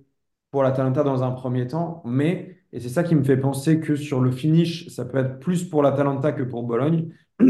pour 0.51 0.63
l'Atalanta 0.63 1.03
dans 1.03 1.23
un 1.23 1.31
premier 1.31 1.67
temps, 1.67 2.01
mais, 2.05 2.57
et 2.71 2.79
c'est 2.79 2.89
ça 2.89 3.03
qui 3.03 3.15
me 3.15 3.23
fait 3.23 3.37
penser 3.37 3.79
que 3.79 3.95
sur 3.95 4.21
le 4.21 4.31
finish, 4.31 4.87
ça 4.89 5.05
peut 5.05 5.17
être 5.17 5.39
plus 5.39 5.63
pour 5.63 5.83
l'Atalanta 5.83 6.31
que 6.31 6.43
pour 6.43 6.63
Bologne. 6.63 7.11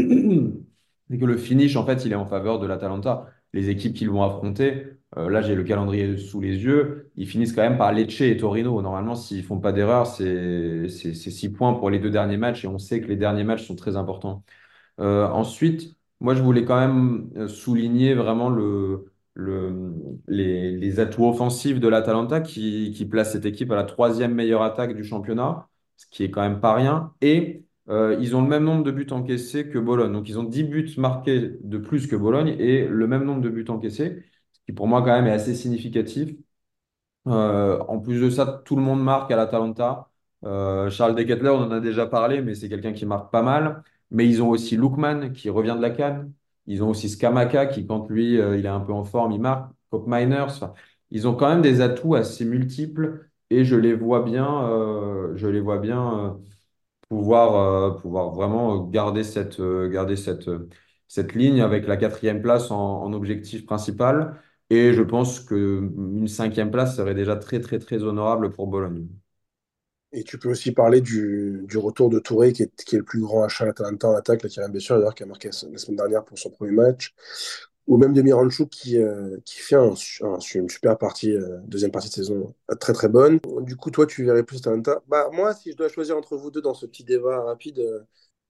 Et 1.10 1.18
que 1.18 1.24
le 1.26 1.36
finish, 1.36 1.76
en 1.76 1.84
fait, 1.84 2.04
il 2.04 2.12
est 2.12 2.16
en 2.16 2.26
faveur 2.26 2.58
de 2.58 2.66
l'Atalanta. 2.66 3.26
Les 3.52 3.68
équipes 3.68 3.94
qu'ils 3.94 4.10
vont 4.10 4.22
affronter, 4.22 4.93
euh, 5.16 5.30
là, 5.30 5.42
j'ai 5.42 5.54
le 5.54 5.62
calendrier 5.64 6.16
sous 6.18 6.40
les 6.40 6.56
yeux, 6.64 7.10
ils 7.16 7.28
finissent 7.28 7.52
quand 7.52 7.62
même 7.62 7.78
par 7.78 7.92
Lecce 7.92 8.20
et 8.22 8.36
Torino. 8.36 8.80
Normalement, 8.82 9.14
s'ils 9.14 9.44
font 9.44 9.60
pas 9.60 9.72
d'erreur, 9.72 10.06
c'est 10.06 10.88
c'est- 10.88 11.14
c'est 11.14 11.30
six 11.30 11.50
points 11.52 11.74
pour 11.74 11.90
les 11.90 11.98
deux 12.00 12.10
derniers 12.10 12.36
matchs 12.36 12.64
et 12.64 12.68
on 12.68 12.78
sait 12.78 13.00
que 13.00 13.06
les 13.06 13.16
derniers 13.16 13.44
matchs 13.44 13.66
sont 13.66 13.76
très 13.76 13.96
importants. 13.96 14.44
Euh, 15.00 15.26
ensuite, 15.28 15.96
moi, 16.20 16.34
je 16.34 16.42
voulais 16.42 16.64
quand 16.64 16.78
même 16.80 17.30
euh, 17.36 17.48
souligner 17.48 18.14
vraiment 18.14 18.50
le, 18.50 19.06
le, 19.34 19.92
les, 20.28 21.00
atouts 21.00 21.26
offensifs 21.28 21.80
de 21.80 21.88
l'Atalanta 21.88 22.40
qui, 22.40 22.92
qui 22.96 23.04
place 23.06 23.32
cette 23.32 23.46
équipe 23.46 23.70
à 23.72 23.76
la 23.76 23.84
troisième 23.84 24.34
meilleure 24.34 24.62
attaque 24.62 24.94
du 24.96 25.04
championnat, 25.04 25.68
ce 25.96 26.06
qui 26.10 26.24
est 26.24 26.30
quand 26.30 26.42
même 26.42 26.60
pas 26.60 26.74
rien. 26.74 27.12
Et 27.20 27.64
ils 27.88 28.34
ont 28.34 28.40
le 28.42 28.48
même 28.48 28.64
nombre 28.64 28.82
de 28.82 28.90
buts 28.90 29.06
encaissés 29.10 29.68
que 29.68 29.78
Bologne. 29.78 30.12
Donc, 30.12 30.28
ils 30.28 30.38
ont 30.38 30.42
10 30.44 30.64
buts 30.64 30.90
marqués 30.96 31.52
de 31.62 31.78
plus 31.78 32.06
que 32.06 32.16
Bologne 32.16 32.56
et 32.58 32.86
le 32.86 33.06
même 33.06 33.24
nombre 33.24 33.42
de 33.42 33.50
buts 33.50 33.66
encaissés, 33.68 34.22
qui 34.66 34.72
pour 34.72 34.86
moi 34.88 35.00
quand 35.02 35.08
même 35.08 35.26
est 35.26 35.32
assez 35.32 35.54
significatif. 35.54 36.30
Euh, 37.26 37.78
en 37.88 37.98
plus 38.00 38.20
de 38.20 38.30
ça, 38.30 38.62
tout 38.64 38.76
le 38.76 38.82
monde 38.82 39.02
marque 39.02 39.30
à 39.30 39.36
l'Atalanta. 39.36 40.10
Euh, 40.44 40.90
Charles 40.90 41.14
De 41.14 41.22
Ketelaere, 41.22 41.54
on 41.56 41.62
en 41.64 41.70
a 41.70 41.80
déjà 41.80 42.06
parlé, 42.06 42.42
mais 42.42 42.54
c'est 42.54 42.68
quelqu'un 42.68 42.92
qui 42.92 43.06
marque 43.06 43.32
pas 43.32 43.42
mal. 43.42 43.82
Mais 44.10 44.28
ils 44.28 44.42
ont 44.42 44.50
aussi 44.50 44.76
Lookman 44.76 45.30
qui 45.32 45.48
revient 45.50 45.74
de 45.76 45.82
la 45.82 45.90
CAN. 45.90 46.26
Ils 46.66 46.82
ont 46.82 46.90
aussi 46.90 47.08
Skamaka 47.08 47.66
qui, 47.66 47.86
quand 47.86 48.08
lui, 48.10 48.38
euh, 48.40 48.58
il 48.58 48.66
est 48.66 48.68
un 48.68 48.80
peu 48.80 48.92
en 48.92 49.04
forme, 49.04 49.32
il 49.32 49.40
marque. 49.40 49.70
Kopp 49.90 50.06
Miners. 50.06 50.42
Enfin, 50.48 50.74
ils 51.10 51.26
ont 51.28 51.34
quand 51.34 51.48
même 51.48 51.62
des 51.62 51.80
atouts 51.80 52.14
assez 52.14 52.44
multiples 52.44 53.28
et 53.50 53.64
je 53.64 53.76
les 53.76 53.94
vois 53.94 54.22
bien, 54.22 54.64
euh, 54.68 55.32
je 55.36 55.46
les 55.46 55.60
vois 55.60 55.78
bien 55.78 56.38
pouvoir, 57.08 57.96
pouvoir 57.98 58.30
vraiment 58.32 58.84
garder 58.86 59.24
cette, 59.24 59.60
garder 59.90 60.16
cette, 60.16 60.50
cette 61.08 61.34
ligne 61.34 61.60
avec 61.62 61.86
la 61.86 61.96
quatrième 61.96 62.42
place 62.42 62.70
en 62.70 63.12
objectif 63.12 63.66
principal. 63.66 64.36
Et 64.70 64.92
je 64.92 65.00
pense 65.02 65.40
qu'une 65.40 66.28
cinquième 66.28 66.70
place 66.70 66.96
serait 66.96 67.14
déjà 67.14 67.36
très, 67.36 67.60
très, 67.60 67.78
très 67.78 68.02
honorable 68.02 68.52
pour 68.52 68.66
Bologne. 68.66 69.08
Et 70.12 70.22
tu 70.22 70.38
peux 70.38 70.48
aussi 70.50 70.70
parler 70.72 71.00
du, 71.00 71.62
du 71.68 71.76
retour 71.76 72.08
de 72.08 72.20
Touré, 72.20 72.52
qui 72.52 72.62
est, 72.62 72.84
qui 72.84 72.94
est 72.94 72.98
le 72.98 73.04
plus 73.04 73.20
grand 73.20 73.42
achat 73.42 73.64
Atalanta 73.66 74.08
en 74.08 74.14
attaque, 74.14 74.42
là, 74.44 74.48
qui 74.48 74.60
sûr, 74.80 74.96
d'ailleurs, 74.96 75.14
qui 75.14 75.24
a 75.24 75.26
marqué 75.26 75.48
la 75.48 75.52
semaine 75.52 75.96
dernière 75.96 76.24
pour 76.24 76.38
son 76.38 76.50
premier 76.50 76.70
match. 76.70 77.12
Ou 77.88 77.98
même 77.98 78.14
de 78.14 78.22
Miranchuk 78.22 78.70
qui, 78.70 78.96
euh, 78.98 79.38
qui 79.44 79.58
fait 79.58 79.74
un, 79.76 79.92
un- 80.22 80.38
une 80.54 80.70
super 80.70 80.96
partie, 80.98 81.32
euh, 81.32 81.58
deuxième 81.66 81.90
partie 81.90 82.08
de 82.08 82.14
saison 82.14 82.54
euh, 82.70 82.74
très 82.76 82.92
très 82.94 83.08
bonne. 83.08 83.40
Du 83.62 83.76
coup, 83.76 83.90
toi, 83.90 84.06
tu 84.06 84.24
verrais 84.24 84.44
plus 84.44 84.58
Atalanta? 84.58 85.02
Bah, 85.08 85.28
moi, 85.32 85.52
si 85.54 85.72
je 85.72 85.76
dois 85.76 85.88
choisir 85.88 86.16
entre 86.16 86.36
vous 86.36 86.50
deux 86.50 86.62
dans 86.62 86.74
ce 86.74 86.86
petit 86.86 87.04
débat 87.04 87.42
rapide, 87.42 87.80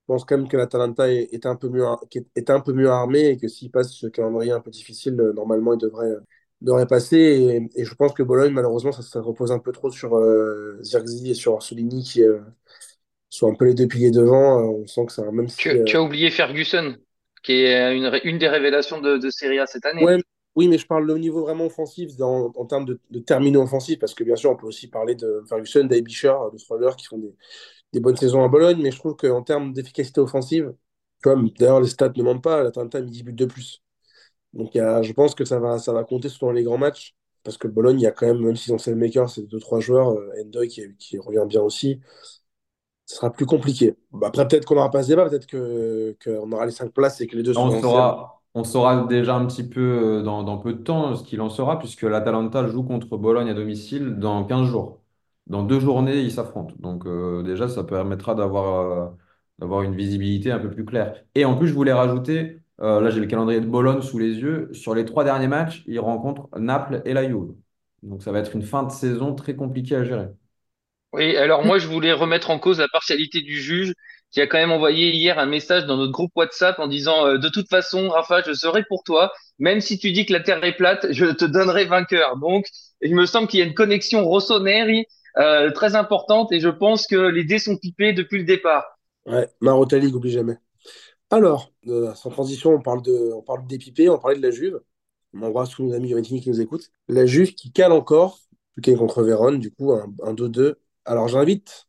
pense 0.07 0.25
quand 0.25 0.37
même 0.39 0.49
que 0.49 0.57
l'Atalanta 0.57 1.11
est, 1.11 1.33
est 1.33 1.47
un 1.47 1.57
peu 1.57 1.69
mieux, 1.69 1.85
est, 2.15 2.27
est 2.37 2.51
un 2.51 2.61
peu 2.61 2.73
mieux 2.73 2.91
armé 2.91 3.29
et 3.29 3.37
que 3.37 3.49
s'il 3.49 3.71
passe 3.71 3.93
ce 3.93 4.07
calendrier 4.07 4.53
un 4.53 4.61
peu 4.61 4.71
difficile, 4.71 5.21
euh, 5.21 5.33
normalement, 5.33 5.75
il 5.75 5.79
devrait, 5.79 6.09
euh, 6.11 6.21
devrait 6.61 6.87
passer. 6.87 7.17
Et, 7.17 7.81
et 7.81 7.85
je 7.85 7.95
pense 7.95 8.13
que 8.13 8.23
Bologne, 8.23 8.53
malheureusement, 8.53 8.93
ça, 8.93 9.03
ça 9.03 9.21
repose 9.21 9.53
un 9.53 9.59
peu 9.59 9.73
trop 9.73 9.91
sur 9.91 10.17
euh, 10.17 10.79
Zirkzee 10.83 11.31
et 11.31 11.35
sur 11.35 11.55
Orsolini 11.55 12.03
qui 12.03 12.23
euh, 12.23 12.41
sont 13.31 13.51
un 13.51 13.55
peu 13.55 13.67
les 13.67 13.75
deux 13.75 13.89
piliers 13.89 14.11
devant. 14.11 14.61
On 14.63 14.87
sent 14.87 15.07
que 15.07 15.13
ça, 15.13 15.31
même 15.31 15.49
si. 15.49 15.59
Tu, 15.59 15.85
tu 15.85 15.97
as 15.97 16.03
oublié 16.03 16.31
Ferguson, 16.31 16.97
qui 17.43 17.53
est 17.53 17.97
une, 17.97 18.39
des 18.39 18.49
révélations 18.49 19.01
de, 19.01 19.19
de 19.19 19.31
Serie 19.31 19.59
A 19.59 19.67
cette 19.67 19.87
année. 19.87 20.05
Ouais, 20.05 20.17
oui, 20.57 20.69
mais 20.69 20.79
je 20.79 20.87
parle 20.87 21.11
au 21.11 21.19
niveau 21.19 21.43
vraiment 21.43 21.67
offensif, 21.67 22.17
dans- 22.17 22.53
en 22.55 22.67
termes 22.67 22.85
de, 22.85 23.01
de 23.11 23.19
terminaux 23.19 23.63
offensifs, 23.63 23.99
parce 23.99 24.15
que 24.15 24.23
bien 24.25 24.37
sûr, 24.37 24.51
on 24.51 24.57
peut 24.57 24.67
aussi 24.67 24.89
parler 24.89 25.15
de 25.15 25.43
Ferguson, 25.49 25.85
d'Aibisher, 25.85 26.35
de 26.53 26.59
Stroller, 26.59 26.91
qui 26.97 27.07
font 27.07 27.19
des, 27.19 27.35
des 27.95 28.01
bonnes 28.01 28.17
saisons 28.19 28.45
à 28.45 28.49
Bologne, 28.49 28.81
mais 28.83 28.93
je 28.93 28.99
trouve 28.99 29.17
qu'en 29.17 29.43
termes 29.45 29.75
d'efficacité 29.75 30.21
offensive, 30.21 30.75
tu 31.25 31.31
vois, 31.31 31.41
d'ailleurs, 31.59 31.81
les 31.83 31.89
stats 31.89 32.13
ne 32.17 32.25
mentent 32.25 32.45
pas, 32.45 32.65
l'Atalanta 32.65 32.99
a 32.99 33.03
mis 33.03 33.13
10 33.13 33.25
buts 33.25 33.35
de 33.35 33.47
plus. 33.47 33.83
Donc 34.55 34.75
il 34.75 34.79
y 34.79 34.81
a- 34.81 35.03
je 35.03 35.13
pense 35.13 35.35
que 35.35 35.45
ça 35.45 35.59
va, 35.61 35.79
ça 35.79 35.93
va 35.93 36.05
compter 36.05 36.29
surtout 36.29 36.47
dans 36.47 36.53
les 36.53 36.65
grands 36.65 36.79
matchs, 36.79 37.17
parce 37.45 37.59
que 37.59 37.69
Bologne, 37.69 38.01
il 38.01 38.05
y 38.05 38.07
a 38.07 38.13
quand 38.13 38.27
même, 38.27 38.41
même 38.41 38.57
s'ils 38.57 38.73
ont 38.75 38.79
Selmaker, 38.79 39.29
c'est 39.31 39.43
deux 39.45 39.61
trois 39.61 39.81
joueurs, 39.81 40.11
euh, 40.13 40.33
Endoy 40.43 40.69
qui, 40.69 40.83
qui 40.99 41.19
revient 41.19 41.45
bien 41.49 41.63
aussi, 41.63 42.01
ce 43.07 43.17
sera 43.17 43.31
plus 43.33 43.47
compliqué. 43.47 43.95
Bah, 44.13 44.29
après, 44.29 44.47
peut-être 44.49 44.65
qu'on 44.67 44.75
n'aura 44.77 44.91
pas 44.91 45.03
ce 45.03 45.09
débat, 45.09 45.29
peut-être 45.29 45.47
que, 45.47 46.17
qu'on 46.25 46.51
aura 46.53 46.67
les 46.67 46.73
5 46.73 46.93
places 46.93 47.21
et 47.21 47.27
que 47.27 47.37
les 47.37 47.43
deux 47.43 47.55
On 47.57 47.71
seront 47.71 47.81
saura, 47.81 48.43
on 48.55 48.63
saura 48.65 49.07
déjà 49.09 49.35
un 49.37 49.47
petit 49.47 49.69
peu 49.69 49.81
euh, 50.21 50.23
dans, 50.23 50.43
dans 50.45 50.59
peu 50.59 50.73
de 50.75 50.83
temps 50.83 51.15
ce 51.17 51.25
qu'il 51.25 51.41
en 51.41 51.51
sera, 51.51 51.79
puisque 51.81 52.03
l'Atalanta 52.03 52.67
joue 52.69 52.85
contre 52.85 53.17
Bologne 53.17 53.51
à 53.51 53.55
domicile 53.55 54.19
dans 54.21 54.45
15 54.45 54.69
jours. 54.69 55.01
Dans 55.47 55.63
deux 55.63 55.79
journées, 55.81 56.21
ils 56.23 56.33
s'affrontent. 56.33 56.75
Donc 56.79 57.07
euh, 57.07 57.43
déjà, 57.43 57.69
ça 57.69 57.85
permettra 57.85 58.35
d'avoir 58.35 59.11
euh, 59.11 59.17
d'avoir 59.59 59.83
une 59.83 59.95
visibilité 59.95 60.51
un 60.51 60.59
peu 60.59 60.71
plus 60.71 60.85
claire. 60.85 61.23
Et 61.35 61.45
en 61.45 61.57
plus, 61.57 61.69
je 61.69 61.75
voulais 61.75 61.93
rajouter, 61.93 62.61
euh, 62.81 63.01
là 63.01 63.11
j'ai 63.11 63.21
le 63.21 63.27
calendrier 63.27 63.61
de 63.61 63.67
Bologne 63.67 64.03
sous 64.03 64.19
les 64.19 64.35
yeux, 64.39 64.73
sur 64.73 64.95
les 64.95 65.05
trois 65.05 65.23
derniers 65.25 65.47
matchs, 65.49 65.85
ils 65.87 66.01
rencontrent 66.01 66.49
Naples 66.59 67.03
et 67.05 67.13
la 67.13 67.29
Juve. 67.29 67.55
Donc 68.03 68.23
ça 68.23 68.33
va 68.33 68.39
être 68.41 68.55
une 68.57 68.63
fin 68.63 68.83
de 68.83 68.91
saison 68.91 69.35
très 69.35 69.55
compliquée 69.55 69.97
à 69.97 70.05
gérer. 70.05 70.29
Oui, 71.13 71.37
alors 71.37 71.65
moi 71.65 71.79
je 71.79 71.87
voulais 71.87 72.13
remettre 72.13 72.51
en 72.51 72.59
cause 72.59 72.81
la 72.81 72.89
partialité 72.89 73.41
du 73.41 73.61
juge 73.61 73.93
qui 74.33 74.41
a 74.41 74.49
quand 74.49 74.59
même 74.59 74.73
envoyé 74.73 75.11
hier 75.13 75.39
un 75.39 75.47
message 75.47 75.87
dans 75.87 75.97
notre 75.97 76.11
groupe 76.11 76.33
WhatsApp 76.35 76.81
en 76.81 76.89
disant 76.89 77.39
de 77.39 77.49
toute 77.49 77.69
façon 77.69 78.09
Rafa 78.09 78.43
je 78.45 78.53
serai 78.53 78.83
pour 78.89 79.05
toi 79.05 79.33
même 79.61 79.81
si 79.81 79.97
tu 79.97 80.11
dis 80.11 80.27
que 80.27 80.33
la 80.33 80.41
terre 80.41 80.63
est 80.65 80.77
plate 80.77 81.07
je 81.13 81.27
te 81.27 81.45
donnerai 81.45 81.85
vainqueur 81.85 82.37
donc 82.39 82.67
il 83.01 83.15
me 83.15 83.27
semble 83.27 83.47
qu'il 83.47 83.61
y 83.61 83.63
a 83.63 83.67
une 83.67 83.75
connexion 83.75 84.25
rossoneri 84.25 85.07
euh, 85.39 85.71
très 85.73 85.97
importante 85.97 86.53
et 86.53 86.61
je 86.61 86.69
pense 86.69 87.07
que 87.07 87.17
les 87.17 87.45
dés 87.45 87.59
sont 87.59 87.77
pipés 87.77 88.13
depuis 88.13 88.39
le 88.39 88.45
départ. 88.45 88.99
Ouais, 89.27 89.49
Marotta 89.61 89.99
League, 89.99 90.15
oublie 90.15 90.31
jamais. 90.31 90.59
Alors, 91.31 91.73
euh, 91.89 92.15
sans 92.15 92.31
transition, 92.31 92.73
on 92.73 92.83
parle 92.83 93.03
de, 93.03 93.33
on 93.35 93.43
parle 93.43 93.67
d'épipé, 93.67 94.09
on 94.11 94.19
parlait 94.19 94.37
de 94.39 94.43
la 94.43 94.51
Juve. 94.53 94.81
On 95.35 95.43
embrasse 95.43 95.71
tous 95.71 95.85
nos 95.85 95.95
amis 95.95 96.09
juventini 96.09 96.41
qui 96.41 96.51
nous 96.51 96.61
écoutent. 96.61 96.91
La 97.09 97.27
Juve 97.27 97.55
qui 97.55 97.73
cale 97.73 97.93
encore, 97.93 98.41
plus 98.73 98.83
qu'elle 98.83 98.99
contre 98.99 99.23
Vérone, 99.23 99.59
du 99.61 99.71
coup, 99.73 99.93
un, 99.93 100.13
un 100.23 100.35
2-2. 100.35 100.81
Alors, 101.05 101.29
j'invite 101.29 101.89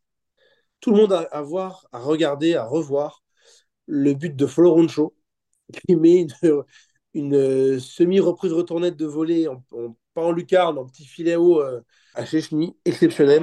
tout 0.80 0.92
le 0.92 0.98
monde 0.98 1.12
à, 1.30 1.42
voir, 1.42 1.86
à 1.92 2.00
regarder, 2.00 2.54
à 2.56 2.64
revoir 2.66 3.22
le 3.86 4.14
but 4.14 4.36
de 4.36 4.46
Florencio, 4.46 5.14
qui 5.88 5.96
met 5.96 6.26
une, 7.14 7.34
euh, 7.34 7.78
semi-reprise 7.80 8.52
retournette 8.52 8.96
de 8.96 9.06
volée, 9.06 9.48
en- 9.48 9.62
pas 10.16 10.22
en 10.22 10.32
lucarne, 10.32 10.78
en 10.78 10.86
petit 10.86 11.04
filet 11.04 11.36
haut 11.36 11.60
euh, 11.60 11.84
à 12.14 12.24
Chechny, 12.24 12.74
exceptionnel. 12.86 13.42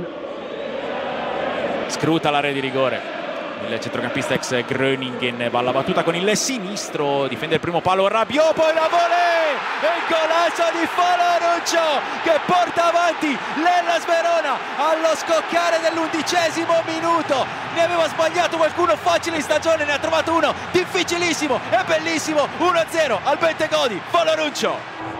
Scruta 1.88 2.32
l'area 2.32 2.52
di 2.52 2.60
rigore. 2.60 3.22
Il 3.70 3.80
centrocampista 3.80 4.34
ex 4.34 4.66
Gröningen 4.66 5.50
palla 5.52 5.72
battuta 5.72 6.04
con 6.04 6.16
il 6.16 6.36
sinistro, 6.36 7.28
difende 7.28 7.56
il 7.56 7.62
primo 7.62 7.80
palo 7.80 8.08
Rabiot, 8.08 8.54
poi 8.54 8.74
la 8.74 8.90
volée 8.90 9.56
il 9.84 10.04
golasso 10.10 10.68
di 10.78 10.86
Foloruccio 10.86 12.02
che 12.24 12.40
porta 12.46 12.90
avanti 12.90 13.28
l'Ellas 13.28 14.06
Verona 14.06 14.58
allo 14.76 15.16
scoccare 15.16 15.80
dell'undicesimo 15.80 16.82
minuto. 16.88 17.46
Ne 17.76 17.84
aveva 17.84 18.08
sbagliato 18.10 18.58
qualcuno 18.58 18.98
facile 18.98 19.38
in 19.38 19.44
stagione, 19.44 19.86
ne 19.86 19.94
ha 19.94 20.00
trovato 20.00 20.34
uno 20.34 20.54
difficilissimo 20.72 21.60
e 21.70 21.84
bellissimo. 21.86 22.48
1-0 22.58 23.20
al 23.24 23.38
Bentegodi, 23.38 24.02
Foloruccio. 24.10 25.13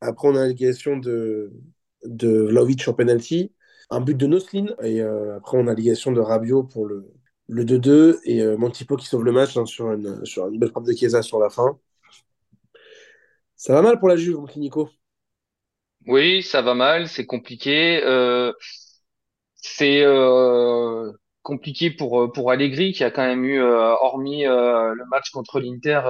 Après, 0.00 0.28
on 0.28 0.36
a 0.36 0.46
l'égalisation 0.46 0.96
de, 0.96 1.52
de 2.04 2.28
Vlahovic 2.48 2.86
en 2.88 2.94
penalty, 2.94 3.52
un 3.90 4.00
but 4.00 4.16
de 4.16 4.26
Noslin, 4.26 4.66
et 4.82 5.00
euh, 5.02 5.36
après, 5.36 5.58
on 5.58 5.66
a 5.66 5.74
l'égalisation 5.74 6.12
de 6.12 6.20
Rabiot 6.20 6.64
pour 6.64 6.86
le, 6.86 7.10
le 7.48 7.64
2-2, 7.64 8.20
et 8.24 8.42
euh, 8.42 8.56
Montipo 8.56 8.96
qui 8.96 9.06
sauve 9.06 9.24
le 9.24 9.32
match 9.32 9.56
hein, 9.56 9.66
sur, 9.66 9.92
une, 9.92 10.24
sur 10.24 10.48
une 10.48 10.58
belle 10.58 10.70
frappe 10.70 10.84
de 10.84 10.92
Chiesa 10.92 11.22
sur 11.22 11.38
la 11.40 11.50
fin. 11.50 11.78
Ça 13.56 13.74
va 13.74 13.82
mal 13.82 13.98
pour 13.98 14.08
la 14.08 14.16
Juve, 14.16 14.36
mon 14.38 14.46
Nico? 14.56 14.88
Oui, 16.06 16.42
ça 16.42 16.62
va 16.62 16.74
mal, 16.74 17.08
c'est 17.08 17.26
compliqué. 17.26 18.02
Euh, 18.04 18.52
c'est 19.56 20.02
euh, 20.04 21.12
compliqué 21.42 21.90
pour 21.90 22.32
pour 22.32 22.50
Allegri 22.50 22.92
qui 22.92 23.04
a 23.04 23.10
quand 23.10 23.26
même 23.26 23.44
eu, 23.44 23.60
hormis 23.60 24.44
le 24.44 25.08
match 25.10 25.30
contre 25.30 25.60
l'Inter, 25.60 26.00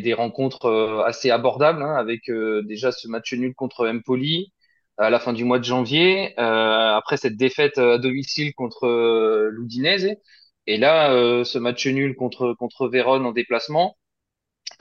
des, 0.00 0.14
rencontres 0.14 0.66
euh, 0.66 1.02
assez 1.04 1.30
abordables, 1.30 1.82
hein, 1.82 1.94
avec 1.96 2.28
euh, 2.30 2.62
déjà 2.62 2.92
ce 2.92 3.08
match 3.08 3.32
nul 3.34 3.54
contre 3.54 3.88
Empoli 3.88 4.52
à 4.98 5.10
la 5.10 5.20
fin 5.20 5.32
du 5.32 5.44
mois 5.44 5.58
de 5.58 5.64
janvier, 5.64 6.34
euh, 6.40 6.94
après 6.96 7.16
cette 7.18 7.36
défaite 7.36 7.78
à 7.78 7.98
domicile 7.98 8.54
contre 8.54 8.86
euh, 8.86 9.50
l'Udinese, 9.52 10.16
et 10.66 10.78
là 10.78 11.12
euh, 11.12 11.44
ce 11.44 11.58
match 11.58 11.86
nul 11.86 12.16
contre 12.16 12.54
contre 12.58 12.88
Vérone 12.88 13.26
en 13.26 13.32
déplacement. 13.32 13.96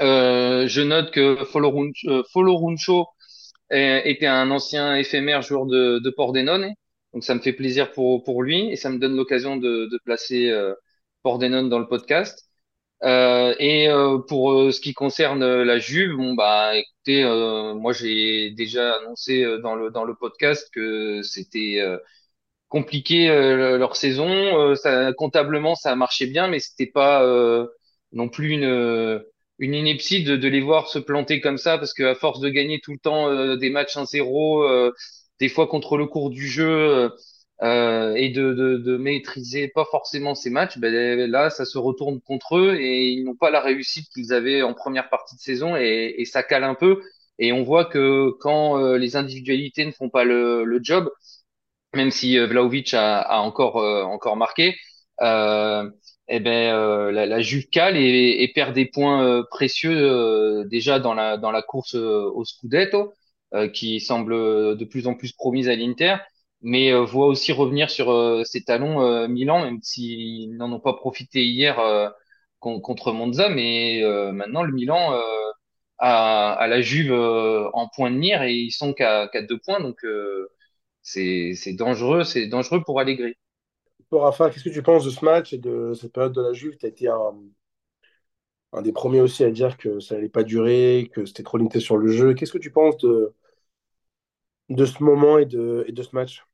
Euh, 0.02 0.68
je 0.68 0.82
note 0.82 1.12
que 1.12 1.44
Foloruncho, 1.46 2.10
euh, 2.10 2.24
Foloruncho 2.34 3.08
euh, 3.74 4.02
était 4.04 4.28
un 4.28 4.52
ancien 4.52 4.96
éphémère 4.96 5.42
joueur 5.42 5.66
de, 5.66 6.00
de 6.00 6.10
Pordenone. 6.10 6.74
Donc 7.14 7.24
ça 7.24 7.36
me 7.36 7.40
fait 7.40 7.54
plaisir 7.54 7.92
pour, 7.94 8.24
pour 8.24 8.44
lui 8.44 8.72
et 8.72 8.76
ça 8.76 8.90
me 8.90 9.00
donne 9.00 9.16
l'occasion 9.16 9.58
de, 9.58 9.90
placer 10.06 10.50
euh, 10.50 10.74
Pordenone 11.24 11.70
dans 11.70 11.80
le 11.80 11.88
podcast. 11.88 12.45
Euh, 13.06 13.54
et 13.60 13.88
euh, 13.88 14.18
pour 14.18 14.52
euh, 14.54 14.72
ce 14.72 14.82
qui 14.82 14.94
concerne 14.94 15.46
la 15.64 15.78
Juve, 15.78 16.16
bon 16.18 16.34
bah 16.34 16.76
écoutez, 16.76 17.24
moi 17.76 17.94
j'ai 17.94 18.50
déjà 18.52 18.96
annoncé 18.96 19.46
dans 19.62 19.76
le 19.76 19.92
dans 19.92 20.04
le 20.06 20.16
podcast 20.16 20.70
que 20.74 21.22
c'était 21.22 21.80
compliqué 22.70 23.28
leur 23.30 23.96
saison. 23.96 24.76
Ça, 24.76 25.14
comptablement, 25.14 25.76
ça 25.76 25.92
a 25.92 25.96
marché 25.96 26.28
bien, 26.28 26.48
mais 26.48 26.60
c'était 26.60 26.88
pas 26.88 27.24
non 28.14 28.30
plus 28.30 28.50
une 28.52 29.22
une 29.60 29.74
ineptie 29.74 30.24
de, 30.24 30.36
de 30.36 30.48
les 30.50 30.60
voir 30.62 30.90
se 30.90 31.00
planter 31.00 31.40
comme 31.42 31.58
ça, 31.58 31.78
parce 31.78 31.94
qu'à 31.94 32.14
force 32.16 32.40
de 32.42 32.50
gagner 32.50 32.80
tout 32.82 32.92
le 32.92 32.98
temps 33.00 33.30
euh, 33.30 33.56
des 33.56 33.70
matchs 33.70 33.96
1-0, 33.98 34.64
euh, 34.64 34.92
des 35.40 35.48
fois 35.50 35.68
contre 35.68 35.98
le 35.98 36.08
cours 36.08 36.30
du 36.30 36.48
jeu, 36.48 37.10
euh, 37.64 38.14
et 38.16 38.30
de, 38.30 38.54
de, 38.54 38.78
de 38.78 38.98
maîtriser 38.98 39.70
pas 39.70 39.86
forcément 39.86 40.36
ces 40.36 40.50
matchs, 40.50 40.78
ben 40.78 40.94
là, 41.30 41.50
ça 41.50 41.66
se 41.66 41.78
retourne 41.78 42.20
contre 42.22 42.58
eux 42.58 42.76
et 42.80 43.10
ils 43.12 43.24
n'ont 43.24 43.36
pas 43.36 43.50
la 43.50 43.62
réussite 43.62 44.10
qu'ils 44.14 44.34
avaient 44.34 44.62
en 44.62 44.74
première 44.74 45.10
partie 45.10 45.36
de 45.36 45.42
saison 45.42 45.76
et, 45.78 46.16
et 46.18 46.26
ça 46.26 46.44
cale 46.44 46.64
un 46.66 46.76
peu. 46.76 47.02
Et 47.40 47.52
on 47.54 47.64
voit 47.64 47.86
que 47.86 48.32
quand 48.40 48.78
euh, 48.80 48.98
les 48.98 49.16
individualités 49.16 49.86
ne 49.86 49.92
font 49.92 50.10
pas 50.10 50.24
le, 50.26 50.64
le 50.66 50.80
job, 50.84 51.10
même 51.94 52.12
si 52.12 52.38
euh, 52.38 52.48
Vlahovic 52.48 52.94
a, 52.94 53.20
a 53.22 53.40
encore 53.40 53.78
euh, 53.78 54.04
encore 54.04 54.36
marqué, 54.38 54.76
euh, 55.22 55.90
eh 56.28 56.40
ben 56.40 56.74
euh, 56.74 57.12
la, 57.12 57.26
la 57.26 57.42
Juve 57.42 57.68
cale 57.70 57.98
et, 57.98 58.44
et 58.44 58.48
perd 58.54 58.74
des 58.74 58.86
points 58.86 59.44
précieux 59.52 60.66
déjà 60.66 61.00
dans 61.00 61.14
la 61.14 61.38
dans 61.38 61.52
la 61.52 61.62
course 61.62 61.96
au 61.96 62.44
Scudetto, 62.46 63.14
qui 63.74 64.00
semble 64.02 64.34
de 64.78 64.86
plus 64.86 65.08
en 65.08 65.14
plus 65.16 65.32
promise 65.34 65.70
à 65.70 65.76
l'Inter, 65.76 66.16
mais 66.66 66.92
euh, 66.94 67.06
voit 67.06 67.28
aussi 67.28 67.54
revenir 67.54 67.90
sur 67.92 68.12
euh, 68.12 68.44
ses 68.46 68.64
talons 68.66 69.02
euh, 69.04 69.30
Milan, 69.30 69.64
même 69.66 69.82
s'ils 69.84 70.58
n'en 70.58 70.74
ont 70.74 70.82
pas 70.82 70.96
profité 70.96 71.46
hier 71.46 71.80
con- 72.60 72.82
contre 72.82 73.14
Monza, 73.14 73.50
mais 73.50 74.02
maintenant 74.34 74.64
le 74.64 74.74
Milan 74.74 75.14
a, 76.00 76.68
la 76.68 76.82
Juve 76.82 77.14
en 77.14 77.90
point 77.96 78.12
de 78.12 78.18
mire 78.18 78.44
et 78.44 78.54
ils 78.56 78.72
sont 78.72 78.94
qu'à 78.94 79.28
qu'à 79.30 79.42
deux 79.44 79.60
points, 79.60 79.82
donc 79.82 80.06
c'est 81.04 81.74
dangereux, 81.74 82.24
dangereux 82.50 82.84
pour 82.84 83.00
Allegri. 83.00 83.36
Toi, 84.10 84.26
Rafa, 84.26 84.50
qu'est-ce 84.52 84.66
que 84.66 84.70
tu 84.70 84.84
penses 84.84 85.06
de 85.06 85.12
ce 85.12 85.26
match 85.26 85.54
et 85.54 85.60
de 85.60 85.94
cette 85.96 86.14
période 86.14 86.34
de 86.34 86.42
la 86.42 86.54
Juve? 86.54 86.78
Tu 86.78 86.86
as 86.88 86.90
été 86.90 87.08
un, 87.10 87.34
des 88.84 88.92
premiers 88.92 89.22
aussi 89.22 89.44
à 89.44 89.50
dire 89.52 89.76
que 89.78 90.00
ça 90.00 90.16
n'allait 90.16 90.30
pas 90.30 90.44
durer, 90.44 91.10
que 91.14 91.26
c'était 91.26 91.42
trop 91.44 91.58
limité 91.58 91.80
sur 91.80 91.98
le 91.98 92.10
jeu. 92.12 92.34
Qu'est-ce 92.36 92.52
que 92.54 92.58
tu 92.60 92.72
penses 92.72 92.98
de, 92.98 93.34
de 94.70 94.86
ce 94.86 95.02
moment 95.04 95.40
et 95.40 95.46
de 95.48 96.04
ce 96.04 96.16
match? 96.16 96.46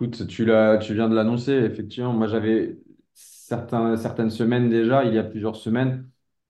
Écoute, 0.00 0.28
tu 0.28 0.44
l'as, 0.44 0.78
tu 0.78 0.94
viens 0.94 1.08
de 1.08 1.14
l'annoncer, 1.14 1.52
effectivement. 1.52 2.12
Moi, 2.12 2.28
j'avais 2.28 2.78
certaines 3.14 4.30
semaines 4.30 4.68
déjà, 4.70 5.04
il 5.04 5.14
y 5.14 5.18
a 5.18 5.24
plusieurs 5.24 5.56
semaines, 5.56 6.08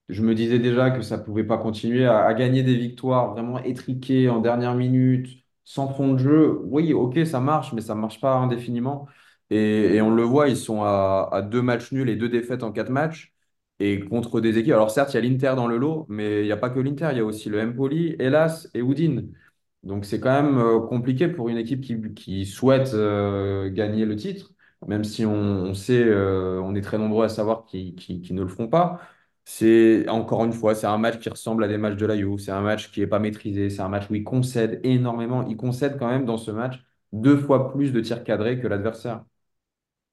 je 0.08 0.22
me 0.22 0.34
disais 0.34 0.58
déjà 0.58 0.90
que 0.90 1.02
ça 1.02 1.18
pouvait 1.18 1.44
pas 1.44 1.58
continuer 1.58 2.06
à, 2.06 2.32
gagner 2.34 2.62
des 2.62 2.76
victoires 2.76 3.32
vraiment 3.32 3.58
étriquées 3.62 4.28
en 4.28 4.40
dernière 4.40 4.74
minute, 4.74 5.28
sans 5.64 5.88
fond 5.88 6.14
de 6.14 6.18
jeu. 6.18 6.60
Oui, 6.64 6.92
ok, 6.92 7.26
ça 7.26 7.40
marche, 7.40 7.72
mais 7.72 7.80
ça 7.82 7.94
marche 7.94 8.20
pas 8.20 8.34
indéfiniment. 8.36 9.06
Et, 9.50 10.00
on 10.02 10.10
le 10.10 10.22
voit, 10.22 10.48
ils 10.48 10.56
sont 10.56 10.82
à, 10.82 11.42
deux 11.50 11.62
matchs 11.62 11.92
nuls 11.92 12.08
et 12.08 12.16
deux 12.16 12.28
défaites 12.28 12.62
en 12.62 12.72
quatre 12.72 12.90
matchs. 12.90 13.34
Et 13.80 14.00
contre 14.00 14.40
des 14.40 14.58
équipes. 14.58 14.74
Alors 14.74 14.90
certes, 14.90 15.14
il 15.14 15.16
y 15.16 15.18
a 15.18 15.22
l'Inter 15.22 15.54
dans 15.54 15.68
le 15.68 15.76
lot, 15.78 16.04
mais 16.08 16.42
il 16.42 16.46
n'y 16.46 16.52
a 16.52 16.56
pas 16.56 16.70
que 16.70 16.80
l'Inter, 16.80 17.10
il 17.12 17.18
y 17.18 17.20
a 17.20 17.24
aussi 17.24 17.48
le 17.48 17.60
Empoli, 17.60 18.16
Hellas 18.18 18.68
et 18.74 18.80
Udine. 18.80 19.32
Donc 19.84 20.04
c'est 20.04 20.20
quand 20.20 20.42
même 20.42 20.58
euh, 20.58 20.80
compliqué 20.80 21.28
pour 21.28 21.48
une 21.48 21.56
équipe 21.56 21.80
qui, 21.82 22.14
qui 22.14 22.46
souhaite 22.46 22.94
euh, 22.94 23.70
gagner 23.70 24.04
le 24.04 24.16
titre, 24.16 24.52
même 24.86 25.04
si 25.04 25.24
on, 25.24 25.72
sait, 25.74 26.02
euh, 26.04 26.60
on 26.62 26.74
est 26.74 26.80
très 26.82 26.98
nombreux 26.98 27.24
à 27.24 27.28
savoir 27.28 27.64
qu'ils 27.64 27.94
qu'ils 27.94 28.34
ne 28.34 28.42
le 28.42 28.48
feront 28.48 28.68
pas. 28.68 29.00
C'est 29.44 30.06
encore 30.08 30.44
une 30.44 30.52
fois, 30.52 30.74
c'est 30.74 30.86
un 30.86 30.98
match 30.98 31.18
qui 31.20 31.28
ressemble 31.30 31.64
à 31.64 31.68
des 31.68 31.78
matchs 31.78 31.96
de 31.96 32.04
la 32.06 32.16
Juve, 32.18 32.38
c'est 32.38 32.50
un 32.50 32.60
match 32.60 32.90
qui 32.92 33.00
n'est 33.00 33.06
pas 33.06 33.18
maîtrisé, 33.18 33.70
c'est 33.70 33.80
un 33.80 33.88
match 33.88 34.10
où 34.10 34.14
ils 34.14 34.24
concèdent 34.24 34.80
énormément. 34.84 35.46
Ils 35.46 35.56
concèdent 35.56 35.98
quand 35.98 36.08
même 36.08 36.26
dans 36.26 36.36
ce 36.38 36.50
match 36.50 36.84
deux 37.12 37.36
fois 37.38 37.72
plus 37.72 37.92
de 37.92 38.00
tirs 38.00 38.24
cadrés 38.24 38.60
que 38.60 38.66
l'adversaire. 38.66 39.24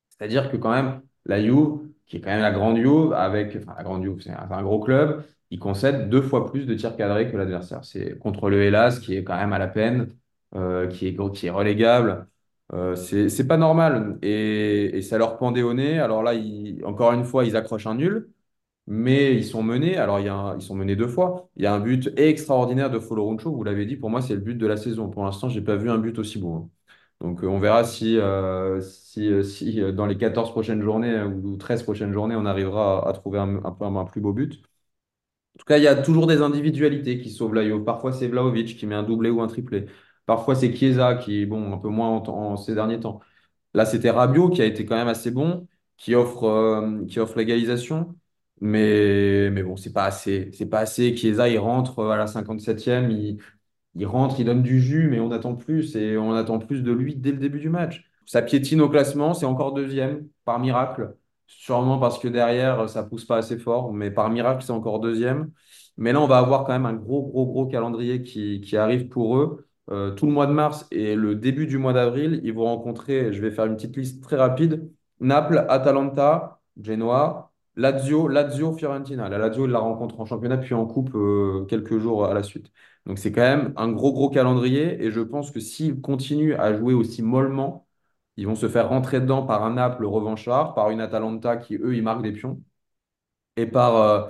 C'est-à-dire 0.09 0.51
que 0.51 0.57
quand 0.57 0.71
même, 0.71 1.01
la 1.25 1.41
Juve, 1.41 1.79
qui 2.05 2.17
est 2.17 2.21
quand 2.21 2.29
même 2.29 2.41
la 2.41 2.51
grande 2.51 2.77
Juve, 2.77 3.13
avec, 3.13 3.55
enfin 3.57 3.75
la 3.77 3.83
grande 3.83 4.03
un, 4.05 4.21
c'est 4.21 4.31
un 4.31 4.63
gros 4.63 4.79
club, 4.79 5.23
il 5.51 5.59
concède 5.59 6.09
deux 6.09 6.21
fois 6.21 6.51
plus 6.51 6.65
de 6.65 6.73
tirs 6.75 6.95
cadrés 6.95 7.31
que 7.31 7.37
l'adversaire. 7.37 7.83
C'est 7.85 8.17
contre 8.19 8.49
le 8.49 8.61
Hellas, 8.63 8.99
qui 9.01 9.15
est 9.15 9.23
quand 9.23 9.35
même 9.37 9.53
à 9.53 9.59
la 9.59 9.67
peine, 9.67 10.07
euh, 10.55 10.87
qui 10.87 11.07
est, 11.07 11.49
relégable. 11.49 12.27
Euh, 12.73 12.95
c'est, 12.95 13.47
pas 13.47 13.57
normal. 13.57 14.17
Et, 14.21 14.97
et 14.97 15.01
ça 15.01 15.17
leur 15.17 15.37
pendait 15.37 15.61
au 15.61 15.73
nez. 15.73 15.99
Alors 15.99 16.23
là, 16.23 16.33
encore 16.85 17.11
une 17.13 17.23
fois, 17.23 17.45
ils 17.45 17.55
accrochent 17.55 17.87
un 17.87 17.95
nul, 17.95 18.29
mais 18.87 19.35
ils 19.35 19.45
sont 19.45 19.63
menés. 19.63 19.97
Alors, 19.97 20.19
ils 20.19 20.61
sont 20.61 20.75
menés 20.75 20.95
deux 20.95 21.07
fois. 21.07 21.49
Il 21.55 21.63
y 21.63 21.65
a 21.67 21.73
un 21.73 21.79
but 21.79 22.09
extraordinaire 22.17 22.89
de 22.91 22.99
Foloruncho, 22.99 23.51
vous 23.55 23.63
l'avez 23.63 23.85
dit, 23.85 23.95
pour 23.95 24.09
moi, 24.09 24.21
c'est 24.21 24.35
le 24.35 24.41
but 24.41 24.55
de 24.57 24.67
la 24.67 24.77
saison. 24.77 25.09
Pour 25.09 25.23
l'instant, 25.25 25.49
j'ai 25.49 25.61
pas 25.61 25.75
vu 25.75 25.89
un 25.89 25.97
but 25.97 26.17
aussi 26.19 26.39
beau. 26.39 26.53
hein. 26.55 26.69
Donc, 27.21 27.43
euh, 27.43 27.47
on 27.47 27.59
verra 27.59 27.83
si, 27.85 28.17
euh, 28.17 28.81
si, 28.81 29.81
dans 29.93 30.05
les 30.05 30.17
14 30.17 30.51
prochaines 30.51 30.81
journées 30.81 31.21
ou 31.23 31.55
13 31.57 31.83
prochaines 31.83 32.11
journées, 32.13 32.35
on 32.35 32.45
arrivera 32.45 33.07
à, 33.07 33.13
trouver 33.13 33.39
un, 33.39 33.61
un 33.63 34.05
plus 34.05 34.21
beau 34.21 34.33
but. 34.33 34.61
En 35.55 35.59
tout 35.59 35.65
cas, 35.65 35.77
il 35.77 35.83
y 35.83 35.87
a 35.87 35.95
toujours 35.95 36.27
des 36.27 36.41
individualités 36.41 37.19
qui 37.19 37.29
sauvent 37.31 37.53
la 37.53 37.63
Juve. 37.63 37.83
Parfois, 37.83 38.11
c'est 38.11 38.27
Vlahovic 38.27 38.77
qui 38.77 38.85
met 38.85 38.95
un 38.95 39.03
doublé 39.03 39.29
ou 39.29 39.41
un 39.41 39.47
triplé. 39.47 39.85
Parfois, 40.25 40.55
c'est 40.55 40.73
Chiesa 40.75 41.15
qui, 41.15 41.45
bon, 41.45 41.73
un 41.73 41.77
peu 41.77 41.87
moins 41.89 42.09
en, 42.09 42.57
ces 42.57 42.75
derniers 42.75 42.99
temps. 42.99 43.21
Là, 43.73 43.85
c'était 43.85 44.09
Rabiot 44.11 44.49
qui 44.49 44.61
a 44.61 44.65
été 44.65 44.85
quand 44.85 44.95
même 44.95 45.07
assez 45.07 45.31
bon, 45.31 45.67
qui 45.97 46.15
offre, 46.15 46.45
euh, 46.45 47.21
offre 47.21 47.37
l'égalisation. 47.37 48.15
Mais, 48.61 49.49
mais 49.51 49.63
bon, 49.63 49.75
c'est 49.77 49.93
pas. 49.93 50.11
C'est 50.11 50.51
pas 50.69 50.79
assez. 50.79 51.15
Chiesa, 51.15 51.49
il 51.49 51.59
rentre 51.59 52.05
à 52.05 52.17
la 52.17 52.27
57e, 52.27 53.11
il, 53.11 53.39
il 53.95 54.05
rentre, 54.05 54.39
il 54.39 54.45
donne 54.45 54.63
du 54.63 54.81
jus, 54.81 55.07
mais 55.09 55.19
on 55.19 55.31
attend 55.31 55.55
plus 55.55 55.95
et 55.95 56.17
on 56.17 56.33
attend 56.33 56.59
plus 56.59 56.83
de 56.83 56.91
lui 56.91 57.15
dès 57.15 57.31
le 57.31 57.37
début 57.37 57.59
du 57.59 57.69
match. 57.69 58.05
Ça 58.25 58.41
piétine 58.41 58.81
au 58.81 58.89
classement, 58.89 59.33
c'est 59.33 59.45
encore 59.45 59.73
deuxième, 59.73 60.27
par 60.45 60.59
miracle. 60.59 61.15
Sûrement 61.47 61.99
parce 61.99 62.19
que 62.19 62.27
derrière, 62.27 62.89
ça 62.89 63.03
pousse 63.03 63.25
pas 63.25 63.37
assez 63.37 63.57
fort, 63.57 63.93
mais 63.93 64.11
par 64.11 64.29
miracle, 64.29 64.63
c'est 64.63 64.71
encore 64.71 64.99
deuxième. 64.99 65.51
Mais 65.97 66.11
là, 66.13 66.21
on 66.21 66.27
va 66.27 66.37
avoir 66.39 66.65
quand 66.65 66.73
même 66.73 66.85
un 66.85 66.93
gros, 66.93 67.23
gros, 67.23 67.45
gros 67.45 67.67
calendrier 67.67 68.23
qui, 68.23 68.61
qui 68.61 68.77
arrive 68.77 69.07
pour 69.07 69.37
eux. 69.37 69.67
Euh, 69.91 70.11
tout 70.11 70.25
le 70.25 70.31
mois 70.31 70.47
de 70.47 70.51
mars 70.51 70.87
et 70.91 71.15
le 71.15 71.35
début 71.35 71.67
du 71.67 71.77
mois 71.77 71.93
d'avril, 71.93 72.41
ils 72.43 72.53
vont 72.53 72.65
rencontrer, 72.65 73.31
je 73.33 73.41
vais 73.41 73.51
faire 73.51 73.65
une 73.65 73.75
petite 73.75 73.95
liste 73.95 74.23
très 74.23 74.35
rapide, 74.35 74.89
Naples, 75.19 75.63
Atalanta, 75.69 76.59
Genoa, 76.81 77.51
Lazio, 77.75 78.27
Lazio, 78.27 78.73
Fiorentina. 78.73 79.29
La 79.29 79.37
Lazio, 79.37 79.65
ils 79.65 79.71
la 79.71 79.79
rencontrent 79.79 80.19
en 80.19 80.25
championnat 80.25 80.57
puis 80.57 80.73
en 80.73 80.85
coupe 80.87 81.13
euh, 81.15 81.65
quelques 81.65 81.99
jours 81.99 82.25
à 82.25 82.33
la 82.33 82.41
suite. 82.43 82.71
Donc 83.05 83.19
c'est 83.19 83.31
quand 83.31 83.41
même 83.41 83.73
un 83.77 83.91
gros, 83.91 84.11
gros 84.13 84.29
calendrier 84.29 85.03
et 85.03 85.11
je 85.11 85.21
pense 85.21 85.51
que 85.51 85.59
s'ils 85.59 86.01
continuent 86.01 86.55
à 86.55 86.73
jouer 86.73 86.93
aussi 86.95 87.21
mollement, 87.21 87.84
ils 88.37 88.47
vont 88.47 88.55
se 88.55 88.69
faire 88.69 88.89
rentrer 88.89 89.21
dedans 89.21 89.45
par 89.45 89.63
un 89.63 89.73
Naples 89.75 90.05
revanchard, 90.05 90.73
par 90.75 90.89
une 90.91 91.01
Atalanta 91.01 91.57
qui, 91.57 91.75
eux, 91.77 91.95
ils 91.95 92.03
marquent 92.03 92.23
des 92.23 92.31
pions 92.33 92.61
et 93.57 93.65
par, 93.67 93.95
euh, 93.97 94.29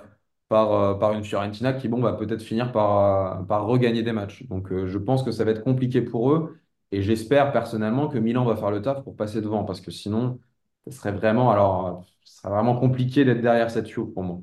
par, 0.50 0.72
euh, 0.74 0.96
par 0.96 1.14
une 1.14 1.24
Fiorentina 1.24 1.74
qui, 1.74 1.88
bon, 1.88 2.02
va 2.02 2.14
peut-être 2.14 2.42
finir 2.44 2.72
par, 2.72 3.40
euh, 3.42 3.44
par 3.44 3.66
regagner 3.66 4.04
des 4.04 4.12
matchs. 4.14 4.44
Donc, 4.48 4.70
je 4.86 4.98
pense 4.98 5.24
que 5.24 5.32
ça 5.32 5.44
va 5.46 5.52
être 5.52 5.64
compliqué 5.64 6.02
pour 6.02 6.32
eux. 6.34 6.60
Et 6.92 7.02
j'espère 7.02 7.52
personnellement 7.52 8.08
que 8.08 8.18
Milan 8.18 8.46
va 8.46 8.56
faire 8.56 8.72
le 8.72 8.82
taf 8.82 9.04
pour 9.04 9.16
passer 9.16 9.42
devant, 9.42 9.64
parce 9.66 9.82
que 9.82 9.92
sinon, 9.92 10.40
ce 10.86 10.92
serait 10.92 11.12
vraiment, 11.12 11.52
alors, 11.52 12.06
vraiment 12.44 12.80
compliqué 12.80 13.26
d'être 13.26 13.42
derrière 13.42 13.72
cette 13.72 13.88
Juve 13.88 14.12
pour 14.14 14.24
moi. 14.24 14.42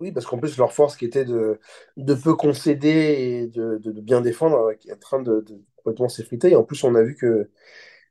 Oui, 0.00 0.12
parce 0.12 0.26
qu'en 0.26 0.38
plus, 0.38 0.58
leur 0.58 0.72
force 0.74 0.94
qui 0.96 1.06
était 1.06 1.24
de, 1.24 1.58
de 1.96 2.14
peu 2.14 2.34
concéder 2.34 2.88
et 2.90 3.46
de, 3.46 3.78
de- 3.78 3.92
de 3.92 4.00
bien 4.02 4.20
défendre, 4.20 4.74
qui 4.74 4.90
est 4.90 4.92
en 4.92 4.98
train 4.98 5.22
de 5.22 5.42
complètement 5.76 6.08
s'effriter. 6.10 6.50
Et 6.50 6.56
en 6.56 6.64
plus, 6.64 6.84
on 6.84 6.94
a 6.94 7.02
vu 7.02 7.14
que 7.16 7.50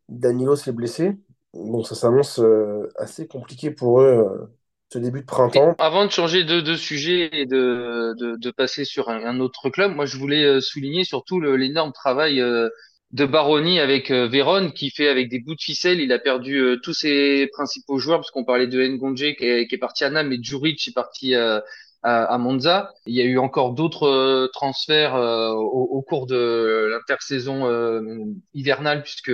Danilo 0.10 0.56
s'est 0.56 0.72
blessé. 0.72 1.18
Donc, 1.54 1.88
ça 1.88 1.96
s'annonce 1.96 2.40
euh, 2.40 2.90
assez 2.98 3.28
compliqué 3.28 3.72
pour 3.72 4.02
eux 4.02 4.06
euh, 4.06 4.46
ce 4.92 5.00
début 5.00 5.22
de 5.22 5.26
printemps. 5.26 5.76
avant 5.80 6.06
de 6.06 6.12
changer 6.12 6.44
de, 6.44 6.76
sujet 6.76 7.30
et 7.32 7.46
de, 7.46 8.14
de, 8.38 8.52
passer 8.52 8.86
sur 8.86 9.10
un, 9.10 9.40
autre 9.40 9.70
club, 9.70 9.96
moi 9.96 10.06
je 10.06 10.18
voulais 10.18 10.44
euh, 10.44 10.62
souligner 10.62 11.04
surtout 11.04 11.40
l'énorme 11.40 11.92
travail 11.92 12.44
de 13.12 13.26
Baroni 13.26 13.80
avec 13.80 14.12
Vérone 14.12 14.74
qui 14.74 14.90
fait 14.90 15.08
avec 15.08 15.30
des 15.30 15.40
bouts 15.40 15.56
de 15.56 15.62
ficelle. 15.62 16.02
Il 16.02 16.12
a 16.12 16.20
perdu 16.20 16.78
tous 16.84 16.94
ses 16.94 17.48
principaux 17.54 17.98
joueurs 17.98 18.20
parce 18.20 18.32
qu'on 18.32 18.44
parlait 18.44 18.68
de 18.68 18.82
est, 18.82 19.68
qui 19.68 19.76
est 19.76 19.78
parti 19.78 20.04
à 20.04 20.10
Nam 20.10 20.32
et 20.32 20.40
Djuric 20.42 20.86
est 20.88 20.94
parti 20.94 21.34
euh, 21.36 21.60
à, 22.06 22.26
à 22.26 22.38
Monza. 22.38 22.94
Il 23.08 23.16
y 23.16 23.22
a 23.22 23.26
eu 23.26 23.38
encore 23.40 23.74
d'autres 23.74 24.08
euh, 24.08 24.48
transferts 24.54 25.16
euh, 25.16 25.50
au, 25.52 25.84
au 25.98 26.02
cours 26.04 26.28
de 26.28 26.90
l'intersaison 26.92 27.68
euh, 27.68 28.02
hivernale 28.54 29.04
puisque 29.04 29.32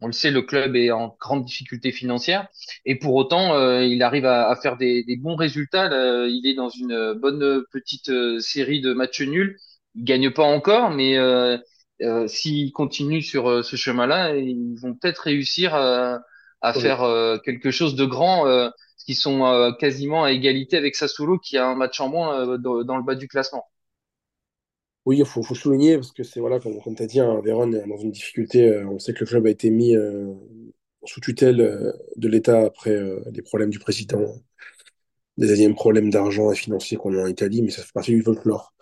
on 0.00 0.06
le 0.06 0.12
sait, 0.12 0.30
le 0.30 0.42
club 0.42 0.76
est 0.76 0.90
en 0.90 1.16
grande 1.20 1.44
difficulté 1.44 1.92
financière 1.92 2.48
et 2.84 2.98
pour 2.98 3.14
autant 3.14 3.54
euh, 3.54 3.84
il 3.84 4.02
arrive 4.02 4.26
à, 4.26 4.48
à 4.50 4.56
faire 4.56 4.76
des, 4.76 5.04
des 5.04 5.16
bons 5.16 5.36
résultats. 5.36 5.88
Là, 5.88 6.26
il 6.28 6.46
est 6.46 6.54
dans 6.54 6.68
une 6.70 7.14
bonne 7.14 7.64
petite 7.72 8.08
euh, 8.10 8.40
série 8.40 8.80
de 8.80 8.92
matchs 8.92 9.22
nuls. 9.22 9.56
Il 9.94 10.04
gagne 10.04 10.30
pas 10.30 10.44
encore, 10.44 10.90
mais 10.90 11.18
euh, 11.18 11.58
s'ils 12.26 12.72
continuent 12.72 13.20
sur 13.22 13.64
ce 13.64 13.76
chemin-là, 13.76 14.36
ils 14.36 14.74
vont 14.80 14.94
peut-être 14.94 15.20
réussir 15.20 15.74
à, 15.74 16.20
à 16.60 16.74
Oui, 16.74 16.82
faire 16.82 17.04
quelque 17.44 17.70
chose 17.70 17.94
de 17.94 18.04
grand, 18.04 18.46
qu'ils 19.02 19.16
sont 19.16 19.44
euh, 19.44 19.72
quasiment 19.72 20.24
à 20.24 20.32
égalité 20.32 20.76
avec 20.76 20.96
Sassuolo 20.96 21.38
qui 21.38 21.56
a 21.56 21.66
un 21.66 21.74
match 21.74 22.00
en 22.00 22.08
moins 22.08 22.48
euh, 22.48 22.58
dans, 22.58 22.96
le 22.96 23.02
bas 23.02 23.14
du 23.14 23.28
classement. 23.28 23.64
Oui, 25.04 25.18
il 25.18 25.24
faut, 25.24 25.42
souligner, 25.42 25.96
parce 25.96 26.12
que 26.12 26.22
c'est, 26.22 26.38
voilà, 26.38 26.60
comme, 26.60 26.94
tu 26.94 27.02
as 27.02 27.06
dit, 27.06 27.20
hein, 27.20 27.40
Vérone 27.42 27.74
est 27.74 27.88
dans 27.88 27.96
une 27.96 28.12
difficulté. 28.12 28.68
euh, 28.68 28.86
on 28.86 28.98
sait 28.98 29.12
que 29.12 29.20
le 29.20 29.26
club 29.26 29.46
a 29.46 29.50
été 29.50 29.70
mis 29.70 29.96
sous 31.04 31.20
tutelle 31.20 31.92
de 32.16 32.28
l'État 32.28 32.60
après 32.60 32.90
euh, 32.90 33.20
les 33.32 33.42
problèmes 33.42 33.70
du 33.70 33.80
président, 33.80 34.24
des 35.36 35.52
énièmes 35.52 35.74
problèmes 35.74 36.10
d'argent 36.10 36.52
et 36.52 36.54
financiers 36.54 36.96
qu'on 36.96 37.16
a 37.18 37.22
en 37.22 37.26
Italie, 37.26 37.62
mais 37.62 37.70
ça 37.70 37.82
fait 37.82 37.92
partie 37.92 38.12
du 38.12 38.22
folklore. 38.22 38.74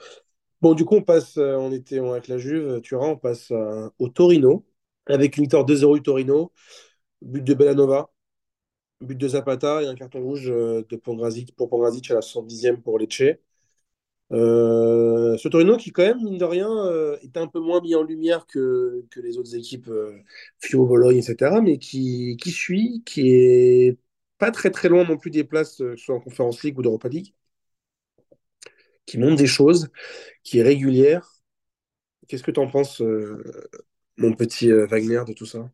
Bon, 0.61 0.75
du 0.75 0.85
coup, 0.85 0.97
on 0.97 1.03
passe, 1.03 1.39
on 1.39 1.73
était 1.73 2.01
avec 2.01 2.29
la 2.29 2.37
Juve, 2.37 2.83
Turin, 2.83 3.09
on 3.09 3.17
passe 3.17 3.51
au 3.99 4.09
Torino, 4.11 4.67
avec 5.07 5.39
une 5.39 5.45
victoire 5.45 5.65
2-0 5.65 5.95
du 5.95 6.03
Torino, 6.03 6.53
but 7.23 7.43
de 7.43 7.55
Bellanova, 7.55 8.11
but 9.01 9.17
de 9.19 9.29
Zapata 9.29 9.83
et 9.83 9.87
un 9.87 9.95
carton 9.95 10.21
rouge 10.23 10.51
euh, 10.51 10.85
de 10.89 10.97
Pongrazic, 10.97 11.55
pour 11.57 11.69
Pongrazic 11.71 12.11
à 12.11 12.15
la 12.15 12.23
70e 12.23 12.83
pour 12.83 12.99
Lecce. 12.99 13.23
Euh, 14.33 15.37
ce 15.39 15.49
Torino 15.49 15.77
qui, 15.77 15.91
quand 15.91 16.03
même, 16.05 16.23
mine 16.23 16.39
de 16.39 16.45
rien, 16.45 16.71
euh, 16.71 17.17
est 17.23 17.37
un 17.37 17.49
peu 17.49 17.59
moins 17.61 17.81
mis 17.81 17.95
en 17.97 18.03
lumière 18.05 18.47
que, 18.47 19.05
que 19.11 19.21
les 19.21 19.39
autres 19.39 19.57
équipes, 19.57 19.89
euh, 19.89 20.17
Fio, 20.61 20.87
Bologne, 20.87 21.17
etc., 21.19 21.61
mais 21.61 21.79
qui, 21.79 22.37
qui 22.41 22.51
suit, 22.53 23.03
qui 23.05 23.31
est 23.33 23.99
pas 24.39 24.53
très 24.53 24.71
très 24.71 24.89
loin 24.89 25.05
non 25.05 25.17
plus 25.19 25.31
des 25.31 25.43
places, 25.45 25.81
euh, 25.81 25.93
que 25.95 25.97
ce 25.99 26.05
soit 26.05 26.15
en 26.17 26.21
Conference 26.21 26.63
League 26.63 26.79
ou 26.79 26.83
d'Europa 26.83 27.09
League, 27.09 27.35
qui 29.07 29.19
monte 29.19 29.37
des 29.39 29.47
choses, 29.47 29.89
qui 30.45 30.59
est 30.61 30.63
régulière. 30.63 31.33
Qu'est-ce 32.29 32.43
que 32.43 32.51
tu 32.51 32.61
en 32.61 32.69
penses, 32.71 33.03
euh, 33.03 33.43
mon 34.19 34.35
petit 34.35 34.71
euh, 34.71 34.87
Wagner, 34.87 35.23
de 35.27 35.33
tout 35.35 35.47
ça? 35.47 35.71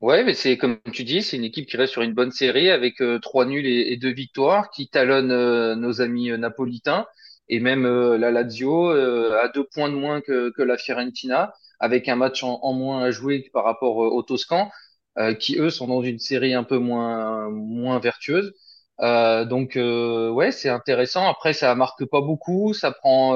Ouais, 0.00 0.24
mais 0.24 0.32
c'est 0.32 0.56
comme 0.56 0.80
tu 0.92 1.04
dis, 1.04 1.22
c'est 1.22 1.36
une 1.36 1.44
équipe 1.44 1.68
qui 1.68 1.76
reste 1.76 1.92
sur 1.92 2.00
une 2.02 2.14
bonne 2.14 2.30
série 2.30 2.70
avec 2.70 3.02
euh, 3.02 3.18
trois 3.18 3.44
nuls 3.44 3.66
et, 3.66 3.96
deux 3.98 4.12
victoires, 4.12 4.70
qui 4.70 4.88
talonne 4.88 5.30
euh, 5.30 5.74
nos 5.74 6.00
amis 6.00 6.30
euh, 6.30 6.38
napolitains 6.38 7.06
et 7.48 7.60
même 7.60 7.84
la 8.16 8.30
Lazio 8.30 8.90
à 8.90 9.48
deux 9.48 9.64
points 9.64 9.88
de 9.90 9.94
moins 9.96 10.20
que, 10.20 10.52
la 10.62 10.78
Fiorentina, 10.78 11.52
avec 11.80 12.08
un 12.08 12.14
match 12.14 12.44
en, 12.44 12.72
moins 12.72 13.02
à 13.02 13.10
jouer 13.10 13.50
par 13.52 13.64
rapport 13.64 13.96
aux 13.96 14.22
Toscans, 14.22 14.70
qui 15.40 15.58
eux 15.58 15.68
sont 15.70 15.88
dans 15.88 16.00
une 16.02 16.20
série 16.20 16.54
un 16.54 16.62
peu 16.62 16.78
moins 16.78 17.50
moins 17.50 17.98
vertueuse. 17.98 18.52
Donc 19.00 19.72
ouais, 19.74 20.52
c'est 20.52 20.68
intéressant. 20.68 21.26
Après, 21.28 21.52
ça 21.52 21.74
marque 21.74 22.04
pas 22.04 22.20
beaucoup, 22.20 22.72
ça 22.72 22.92
prend 22.92 23.34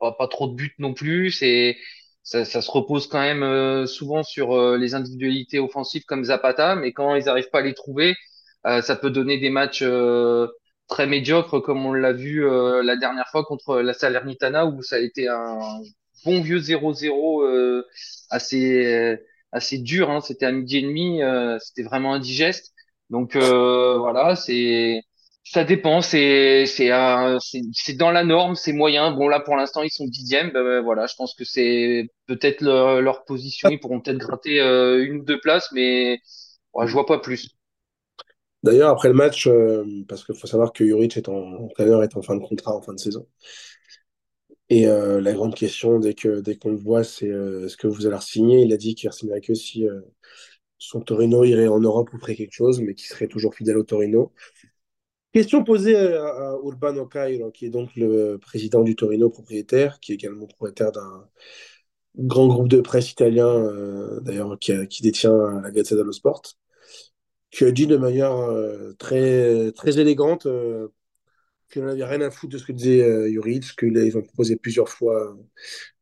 pas 0.00 0.28
trop 0.28 0.48
de 0.48 0.54
buts 0.54 0.74
non 0.78 0.92
plus. 0.94 1.30
C'est 1.30 1.76
ça, 2.24 2.44
ça 2.44 2.62
se 2.62 2.70
repose 2.70 3.06
quand 3.06 3.20
même 3.20 3.42
euh, 3.42 3.86
souvent 3.86 4.22
sur 4.24 4.52
euh, 4.56 4.76
les 4.78 4.94
individualités 4.94 5.60
offensives 5.60 6.04
comme 6.06 6.24
Zapata, 6.24 6.74
mais 6.74 6.92
quand 6.92 7.14
ils 7.14 7.24
n'arrivent 7.26 7.50
pas 7.50 7.58
à 7.60 7.62
les 7.62 7.74
trouver, 7.74 8.16
euh, 8.66 8.82
ça 8.82 8.96
peut 8.96 9.10
donner 9.10 9.38
des 9.38 9.50
matchs 9.50 9.82
euh, 9.82 10.48
très 10.88 11.06
médiocres 11.06 11.60
comme 11.62 11.84
on 11.86 11.92
l'a 11.92 12.12
vu 12.12 12.46
euh, 12.46 12.82
la 12.82 12.96
dernière 12.96 13.28
fois 13.28 13.44
contre 13.44 13.80
la 13.80 13.92
Salernitana 13.92 14.66
où 14.66 14.82
ça 14.82 14.96
a 14.96 14.98
été 15.00 15.28
un 15.28 15.58
bon 16.24 16.40
vieux 16.40 16.60
0-0 16.60 17.44
euh, 17.44 17.84
assez 18.30 19.18
assez 19.52 19.78
dur. 19.78 20.10
Hein. 20.10 20.20
C'était 20.20 20.46
à 20.46 20.52
midi 20.52 20.78
et 20.78 20.82
demi, 20.82 21.20
c'était 21.60 21.82
vraiment 21.82 22.14
indigeste. 22.14 22.72
Donc 23.10 23.36
voilà, 23.36 24.34
c'est 24.36 25.02
ça 25.44 25.62
dépend, 25.62 26.00
c'est 26.00 26.64
dans 27.98 28.10
la 28.10 28.24
norme, 28.24 28.54
c'est 28.54 28.72
moyen. 28.72 29.12
Bon 29.12 29.28
là 29.28 29.40
pour 29.40 29.56
l'instant 29.56 29.82
ils 29.82 29.90
sont 29.90 30.06
dixièmes, 30.06 30.50
ben, 30.52 30.64
ben, 30.64 30.82
voilà, 30.82 31.06
je 31.06 31.14
pense 31.16 31.34
que 31.34 31.44
c'est 31.44 32.08
peut-être 32.26 32.62
leur, 32.62 33.24
position, 33.24 33.68
ils 33.68 33.78
pourront 33.78 34.00
peut-être 34.00 34.18
gratter 34.18 34.60
euh, 34.60 35.04
une 35.04 35.18
ou 35.18 35.24
deux 35.24 35.38
places, 35.38 35.70
mais 35.72 36.18
ouais, 36.72 36.86
je 36.86 36.92
vois 36.92 37.06
pas 37.06 37.18
plus. 37.18 37.50
D'ailleurs, 38.62 38.88
après 38.88 39.08
le 39.08 39.14
match, 39.14 39.46
euh, 39.46 39.84
parce 40.08 40.24
qu'il 40.24 40.34
faut 40.34 40.46
savoir 40.46 40.72
que 40.72 40.86
Juric 40.86 41.18
est 41.18 41.28
en, 41.28 41.64
entraîneur 41.64 42.02
est 42.02 42.16
en 42.16 42.22
fin 42.22 42.34
de 42.34 42.42
contrat, 42.42 42.74
en 42.74 42.80
fin 42.80 42.94
de 42.94 42.98
saison. 42.98 43.26
Et 44.70 44.88
euh, 44.88 45.20
la 45.20 45.34
grande 45.34 45.54
question, 45.54 45.98
dès 45.98 46.14
dès 46.42 46.56
qu'on 46.56 46.70
le 46.70 46.76
voit, 46.76 47.04
c'est 47.04 47.28
est-ce 47.28 47.76
que 47.76 47.86
vous 47.86 48.06
allez 48.06 48.16
signer? 48.22 48.62
Il 48.62 48.72
a 48.72 48.78
dit 48.78 48.94
qu'il 48.94 49.08
ne 49.08 49.12
signerait 49.12 49.42
que 49.42 49.52
si 49.52 49.86
son 50.78 51.02
Torino 51.02 51.44
irait 51.44 51.68
en 51.68 51.80
Europe 51.80 52.10
ou 52.14 52.18
ferait 52.18 52.34
quelque 52.34 52.54
chose, 52.54 52.80
mais 52.80 52.94
qu'il 52.94 53.06
serait 53.06 53.26
toujours 53.26 53.54
fidèle 53.54 53.76
au 53.76 53.82
Torino. 53.82 54.32
Question 55.34 55.64
posée 55.64 55.96
à, 55.96 56.26
à 56.26 56.58
Urbano 56.64 57.06
Cairo, 57.06 57.50
qui 57.50 57.66
est 57.66 57.70
donc 57.70 57.90
le 57.96 58.38
président 58.38 58.82
du 58.82 58.94
Torino 58.94 59.28
propriétaire, 59.30 59.98
qui 60.00 60.12
est 60.12 60.14
également 60.14 60.46
propriétaire 60.46 60.92
d'un 60.92 61.28
grand 62.16 62.46
groupe 62.46 62.68
de 62.68 62.80
presse 62.80 63.10
italien, 63.10 63.48
euh, 63.48 64.20
d'ailleurs, 64.20 64.56
qui, 64.60 65.02
détient 65.02 65.60
la 65.60 65.70
Gazzetta 65.72 65.96
dello 65.96 66.12
Sport, 66.12 66.42
qui 67.50 67.64
a 67.64 67.70
dit 67.72 67.86
de 67.86 67.96
manière 67.96 68.32
euh, 68.32 68.92
très, 68.98 69.72
très 69.72 69.98
élégante 69.98 70.46
euh, 70.46 70.88
qu'il 71.70 71.82
n'en 71.82 71.90
avait 71.90 72.04
rien 72.04 72.20
à 72.22 72.30
foutre 72.30 72.54
de 72.54 72.58
ce 72.58 72.66
que 72.66 72.72
disait 72.72 73.02
euh, 73.02 73.28
Juric, 73.30 73.76
qu'ils 73.76 74.16
ont 74.16 74.22
proposé 74.22 74.56
plusieurs 74.56 74.88
fois 74.88 75.32
euh, 75.32 75.34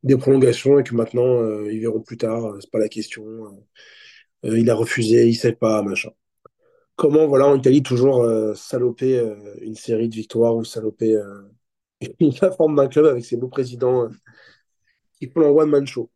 des 0.03 0.17
prolongations 0.17 0.79
et 0.79 0.85
que 0.85 0.95
maintenant, 0.95 1.43
euh, 1.43 1.73
ils 1.73 1.81
verront 1.81 2.03
plus 2.03 2.19
tard, 2.19 2.47
euh, 2.47 2.59
c'est 2.61 2.71
pas 2.71 2.79
la 2.81 2.89
question. 2.89 3.25
Euh, 4.45 4.59
il 4.59 4.71
a 4.71 4.75
refusé, 4.75 5.27
il 5.29 5.35
sait 5.35 5.53
pas, 5.53 5.83
machin. 5.83 6.11
Comment, 6.97 7.27
voilà, 7.27 7.47
en 7.49 7.57
Italie, 7.57 7.83
toujours 7.83 8.23
euh, 8.23 8.55
saloper 8.55 9.19
euh, 9.19 9.35
une 9.61 9.75
série 9.75 10.09
de 10.09 10.15
victoires 10.15 10.55
ou 10.55 10.65
saloper 10.65 11.17
euh, 11.17 11.43
la 12.43 12.53
forme 12.53 12.77
d'un 12.77 12.89
club 12.89 13.07
avec 13.07 13.25
ses 13.25 13.37
beaux 13.37 13.49
présidents 13.49 14.09
qui 15.19 15.29
font 15.29 15.41
leur 15.41 15.55
one-man 15.55 15.87
show. 15.87 16.11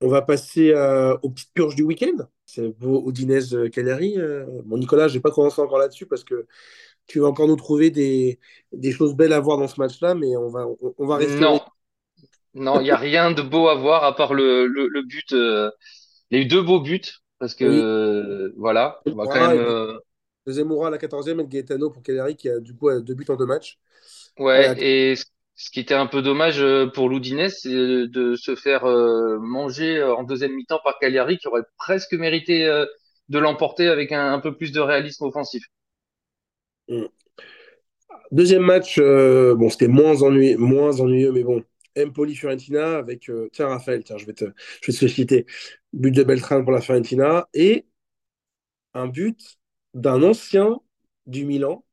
On 0.00 0.08
va 0.08 0.20
passer 0.22 0.74
aux 1.22 1.30
petites 1.30 1.52
purges 1.54 1.76
du 1.76 1.84
week-end. 1.84 2.26
C'est 2.44 2.74
vos 2.80 3.08
Udinese 3.08 3.54
euh. 3.54 4.46
Bon, 4.64 4.76
Nicolas, 4.76 5.06
je 5.06 5.14
vais 5.14 5.20
pas 5.20 5.30
commencer 5.30 5.60
encore 5.60 5.78
là-dessus 5.78 6.06
parce 6.06 6.24
que 6.24 6.46
tu 7.06 7.20
vas 7.20 7.28
encore 7.28 7.46
nous 7.46 7.56
trouver 7.56 7.90
des, 7.90 8.40
des 8.72 8.90
choses 8.90 9.14
belles 9.14 9.32
à 9.32 9.38
voir 9.38 9.58
dans 9.58 9.68
ce 9.68 9.80
match-là, 9.80 10.16
mais 10.16 10.36
on 10.36 10.48
va, 10.48 10.66
on, 10.66 10.94
on 10.98 11.06
va 11.06 11.16
rester. 11.18 11.38
Non, 11.38 11.60
non, 12.54 12.80
il 12.80 12.86
y 12.86 12.90
a 12.90 12.96
rien 12.96 13.30
de 13.30 13.42
beau 13.42 13.68
à 13.68 13.76
voir 13.76 14.04
à 14.04 14.16
part 14.16 14.34
le 14.34 14.66
le, 14.66 14.88
le 14.88 15.02
but. 15.02 15.30
Il 15.30 16.38
y 16.38 16.40
a 16.40 16.44
eu 16.44 16.46
deux 16.46 16.62
beaux 16.62 16.80
buts 16.80 17.02
parce 17.42 17.56
que 17.56 17.64
Oui, 17.64 17.80
euh, 17.82 18.52
voilà, 18.56 19.00
on 19.04 19.16
va 19.16 19.26
quand 19.26 19.48
même 19.48 19.58
euh, 19.58 19.98
Zemmoura 20.46 20.86
à 20.86 20.90
la 20.90 20.98
14e 20.98 21.40
et 21.40 21.46
Gaetano 21.48 21.90
pour 21.90 22.00
Cagliari 22.00 22.36
qui 22.36 22.48
a 22.48 22.60
du 22.60 22.72
coup 22.72 22.88
deux 23.00 23.14
buts 23.14 23.26
en 23.28 23.34
deux 23.34 23.46
matchs. 23.46 23.80
Ouais, 24.38 24.80
et 24.80 25.16
ce 25.56 25.70
qui 25.72 25.80
était 25.80 25.94
un 25.94 26.06
peu 26.06 26.22
dommage 26.22 26.62
euh, 26.62 26.86
pour 26.86 27.08
l'Udinese, 27.08 27.58
c'est 27.62 27.68
de 27.68 28.36
se 28.36 28.54
faire 28.54 28.84
manger 28.84 30.00
en 30.04 30.22
deuxième 30.22 30.52
mi-temps 30.54 30.78
par 30.84 31.00
Cagliari, 31.00 31.36
qui 31.36 31.48
aurait 31.48 31.64
presque 31.78 32.12
mérité 32.12 32.64
de 33.28 33.38
l'emporter 33.40 33.88
avec 33.88 34.12
un, 34.12 34.34
un 34.34 34.38
peu 34.38 34.56
plus 34.56 34.70
de 34.70 34.78
réalisme 34.78 35.24
offensif. 35.24 35.64
Mm. 36.88 37.06
Deuxième 38.30 38.62
match, 38.62 38.98
euh, 39.00 39.56
bon, 39.56 39.68
c'était 39.68 39.88
moins 39.88 40.22
ennuyeux, 40.22 40.56
moins 40.58 41.00
ennuyeux, 41.00 41.32
mais 41.32 41.42
bon. 41.42 41.64
Empoli-Fiorentina 41.98 42.96
avec, 42.98 43.28
euh, 43.30 43.48
tiens 43.52 43.68
Raphaël, 43.68 44.04
tiens, 44.04 44.18
je 44.18 44.26
vais 44.26 44.34
te, 44.34 44.44
je 44.82 44.86
vais 44.88 44.92
te 44.92 44.98
féliciter. 44.98 45.46
But 45.92 46.12
de 46.12 46.22
Beltrán 46.24 46.62
pour 46.64 46.72
la 46.72 46.80
Fiorentina 46.80 47.48
et 47.54 47.86
un 48.94 49.06
but 49.08 49.58
d'un 49.92 50.22
ancien 50.22 50.80
du 51.26 51.44
Milan. 51.44 51.84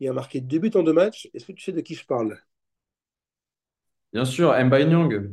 Il 0.00 0.08
a 0.08 0.12
marqué 0.12 0.40
deux 0.40 0.58
buts 0.58 0.72
en 0.74 0.82
deux 0.82 0.92
matchs. 0.92 1.30
Est-ce 1.32 1.46
que 1.46 1.52
tu 1.52 1.62
sais 1.62 1.70
de 1.72 1.80
qui 1.80 1.94
je 1.94 2.04
parle? 2.04 2.40
Bien 4.12 4.24
sûr, 4.24 4.52
Mbaye 4.64 4.86
Niang. 4.86 5.32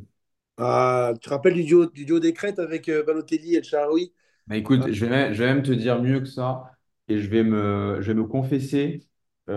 Ah, 0.58 1.12
tu 1.16 1.20
te 1.22 1.30
rappelles 1.30 1.54
du 1.54 1.64
duo, 1.64 1.86
du 1.88 2.06
duo 2.06 2.20
des 2.20 2.34
crêtes 2.34 2.58
avec 2.60 2.90
euh, 2.90 3.04
Balotelli 3.04 3.54
et 3.56 3.58
El 3.58 3.64
Shaarawy? 3.64 4.14
Mais 4.48 4.60
Ah, 4.80 4.90
écoute, 4.90 4.92
je 4.94 5.06
vais, 5.06 5.10
même 5.12 5.34
je 5.34 5.44
vais 5.44 5.54
même 5.54 5.64
te 5.64 5.72
dire 5.72 6.02
mieux 6.02 6.20
que 6.22 6.26
ça 6.26 6.72
et 7.08 7.20
je 7.20 7.30
vais 7.30 7.44
me, 7.44 7.98
je 8.02 8.08
vais 8.08 8.14
me 8.14 8.26
confesser 8.26 9.08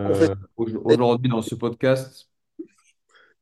confesse. 0.02 0.30
euh, 0.30 0.34
au- 0.56 0.66
aujourd'hui 0.84 1.28
dans 1.28 1.42
ce 1.42 1.54
podcast. 1.54 2.29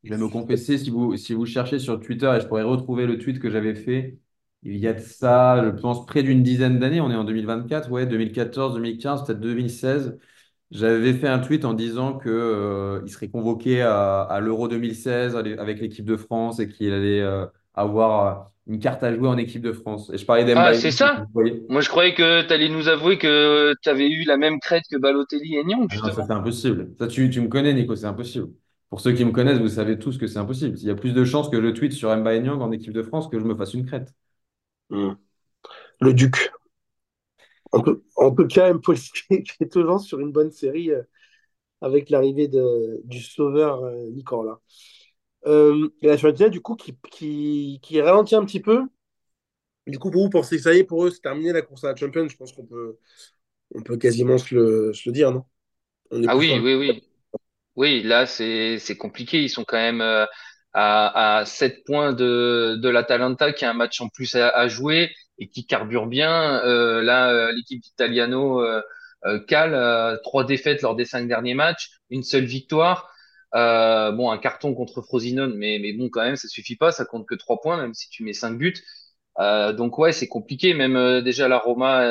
Je 0.04 0.10
vais 0.10 0.16
me 0.18 0.28
confesser 0.28 0.78
si 0.78 0.90
vous, 0.90 1.16
si 1.16 1.34
vous 1.34 1.44
cherchez 1.46 1.78
sur 1.78 2.00
Twitter 2.00 2.32
et 2.36 2.40
je 2.40 2.46
pourrais 2.46 2.62
retrouver 2.62 3.06
le 3.06 3.18
tweet 3.18 3.40
que 3.40 3.50
j'avais 3.50 3.74
fait 3.74 4.18
il 4.64 4.76
y 4.78 4.88
a 4.88 4.92
de 4.92 4.98
ça, 4.98 5.62
je 5.64 5.70
pense, 5.70 6.04
près 6.06 6.22
d'une 6.24 6.42
dizaine 6.42 6.80
d'années. 6.80 7.00
On 7.00 7.10
est 7.12 7.14
en 7.14 7.22
2024, 7.24 7.90
ouais, 7.92 8.06
2014, 8.06 8.74
2015, 8.74 9.24
peut-être 9.24 9.38
2016. 9.40 10.18
J'avais 10.72 11.14
fait 11.14 11.28
un 11.28 11.38
tweet 11.38 11.64
en 11.64 11.74
disant 11.74 12.18
que, 12.18 12.28
euh, 12.28 13.06
serait 13.06 13.28
convoqué 13.28 13.82
à, 13.82 14.22
à 14.22 14.40
l'Euro 14.40 14.66
2016 14.68 15.36
avec 15.36 15.78
l'équipe 15.80 16.04
de 16.04 16.16
France 16.16 16.58
et 16.60 16.68
qu'il 16.68 16.92
allait 16.92 17.20
euh, 17.20 17.46
avoir 17.74 18.46
euh, 18.48 18.72
une 18.74 18.80
carte 18.80 19.02
à 19.04 19.14
jouer 19.14 19.28
en 19.28 19.36
équipe 19.38 19.62
de 19.62 19.72
France. 19.72 20.10
Et 20.12 20.18
je 20.18 20.26
parlais 20.26 20.44
Ah, 20.52 20.72
d'Mbappé. 20.72 20.74
c'est 20.74 20.90
vous 20.90 20.90
ça? 20.90 21.24
Moi, 21.68 21.80
je 21.80 21.88
croyais 21.88 22.14
que 22.14 22.42
tu 22.42 22.52
allais 22.52 22.68
nous 22.68 22.88
avouer 22.88 23.18
que 23.18 23.74
tu 23.82 23.88
avais 23.88 24.08
eu 24.08 24.24
la 24.24 24.36
même 24.36 24.60
crête 24.60 24.84
que 24.90 24.96
Balotelli 24.96 25.56
et 25.56 25.64
Nyang, 25.64 25.88
Ah 25.90 25.96
non, 25.96 26.10
ça 26.10 26.22
c'est 26.24 26.32
impossible. 26.32 26.94
Ça, 26.98 27.06
tu, 27.06 27.28
tu 27.30 27.40
me 27.40 27.48
connais, 27.48 27.72
Nico, 27.74 27.94
c'est 27.96 28.06
impossible. 28.06 28.52
Pour 28.90 29.00
ceux 29.00 29.12
qui 29.12 29.24
me 29.24 29.32
connaissent, 29.32 29.58
vous 29.58 29.68
savez 29.68 29.98
tous 29.98 30.16
que 30.18 30.26
c'est 30.26 30.38
impossible. 30.38 30.78
Il 30.78 30.86
y 30.86 30.90
a 30.90 30.94
plus 30.94 31.12
de 31.12 31.24
chances 31.24 31.50
que 31.50 31.60
je 31.60 31.68
tweet 31.68 31.92
sur 31.92 32.14
Mbappé 32.16 32.40
Niang 32.40 32.60
en 32.62 32.72
équipe 32.72 32.92
de 32.92 33.02
France 33.02 33.28
que 33.28 33.38
je 33.38 33.44
me 33.44 33.54
fasse 33.54 33.74
une 33.74 33.84
crête. 33.84 34.14
Hmm. 34.90 35.12
Le 36.00 36.14
Duc. 36.14 36.50
On 37.72 37.82
peut, 37.82 38.02
on 38.16 38.34
peut 38.34 38.48
quand 38.52 38.62
même 38.66 38.80
poster 38.80 39.44
toujours 39.70 40.00
sur 40.00 40.20
une 40.20 40.32
bonne 40.32 40.50
série 40.50 40.90
euh, 40.90 41.02
avec 41.80 42.10
l'arrivée 42.10 42.48
de, 42.48 43.00
du 43.04 43.20
sauveur 43.22 43.84
euh, 43.84 44.10
Nicolas. 44.10 44.60
Euh, 45.46 45.88
et 46.02 46.08
la 46.08 46.18
Fiorentina, 46.18 46.48
du 46.48 46.60
coup, 46.60 46.76
qui, 46.76 46.96
qui, 47.10 47.80
qui 47.82 48.00
ralentit 48.00 48.36
un 48.36 48.44
petit 48.44 48.60
peu. 48.60 48.82
Du 49.86 49.98
coup, 49.98 50.10
pour 50.10 50.22
vous, 50.24 50.30
pensez 50.30 50.56
que 50.56 50.62
ça 50.62 50.74
y 50.74 50.78
est, 50.78 50.84
pour 50.84 51.04
eux, 51.06 51.10
c'est 51.10 51.20
terminé 51.20 51.52
la 51.52 51.62
course 51.62 51.84
à 51.84 51.88
la 51.88 51.96
Champions 51.96 52.28
Je 52.28 52.36
pense 52.36 52.52
qu'on 52.52 52.66
peut, 52.66 52.98
on 53.74 53.82
peut 53.82 53.96
quasiment 53.96 54.38
se 54.38 54.54
le, 54.54 54.92
se 54.92 55.08
le 55.08 55.12
dire, 55.14 55.32
non? 55.32 55.44
On 56.10 56.22
est 56.22 56.26
Ah 56.28 56.36
oui, 56.36 56.58
oui, 56.62 56.74
oui. 56.74 57.07
Oui, 57.78 58.02
là, 58.02 58.26
c'est 58.26 58.96
compliqué. 58.98 59.40
Ils 59.40 59.48
sont 59.48 59.62
quand 59.64 59.76
même 59.76 60.00
euh, 60.00 60.26
à, 60.72 61.38
à 61.38 61.44
7 61.44 61.84
points 61.84 62.12
de, 62.12 62.76
de 62.82 62.88
l'Atalanta, 62.88 63.52
qui 63.52 63.64
a 63.64 63.70
un 63.70 63.74
match 63.74 64.00
en 64.00 64.08
plus 64.08 64.34
à, 64.34 64.66
jouer 64.66 65.12
et 65.38 65.48
qui 65.48 65.64
carbure 65.64 66.06
bien. 66.08 66.60
Euh, 66.64 67.02
là, 67.02 67.30
euh, 67.30 67.52
l'équipe 67.52 67.80
d'Italiano 67.80 68.60
cale 69.46 70.18
trois 70.24 70.44
défaites 70.44 70.82
lors 70.82 70.96
des 70.96 71.04
cinq 71.04 71.28
derniers 71.28 71.54
matchs, 71.54 71.90
une 72.10 72.24
seule 72.24 72.46
victoire. 72.46 73.14
Euh, 73.54 74.10
bon, 74.10 74.32
un 74.32 74.38
carton 74.38 74.74
contre 74.74 75.00
Frosinone, 75.00 75.54
mais, 75.54 75.78
mais 75.80 75.92
bon, 75.92 76.08
quand 76.10 76.22
même, 76.22 76.36
ça 76.36 76.48
suffit 76.48 76.76
pas. 76.76 76.90
Ça 76.90 77.04
compte 77.04 77.28
que 77.28 77.36
trois 77.36 77.60
points, 77.60 77.76
même 77.76 77.94
si 77.94 78.10
tu 78.10 78.24
mets 78.24 78.32
cinq 78.32 78.58
buts. 78.58 78.74
Donc 79.38 79.98
ouais, 79.98 80.10
c'est 80.10 80.26
compliqué. 80.26 80.74
Même 80.74 81.20
déjà 81.22 81.46
la 81.46 81.58
Roma 81.58 82.04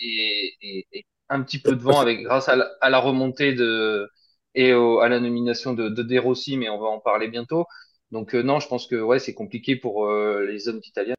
est, 0.00 1.06
un 1.28 1.40
petit 1.42 1.60
peu 1.60 1.76
devant 1.76 2.00
avec 2.00 2.22
grâce 2.22 2.48
à 2.48 2.90
la 2.90 2.98
remontée 2.98 3.52
de 3.52 4.10
et 4.54 4.72
au- 4.74 5.00
à 5.00 5.08
la 5.08 5.20
nomination 5.20 5.74
de, 5.74 5.88
de 5.88 6.02
De 6.02 6.18
Rossi, 6.18 6.56
mais 6.56 6.68
on 6.68 6.78
va 6.80 6.88
en 6.88 7.00
parler 7.00 7.28
bientôt. 7.28 7.66
Donc 8.10 8.34
euh, 8.34 8.42
non, 8.42 8.60
je 8.60 8.68
pense 8.68 8.86
que 8.86 8.96
ouais, 9.00 9.18
c'est 9.18 9.34
compliqué 9.34 9.76
pour 9.76 10.06
euh, 10.06 10.44
les 10.46 10.68
hommes 10.68 10.80
italiens. 10.84 11.14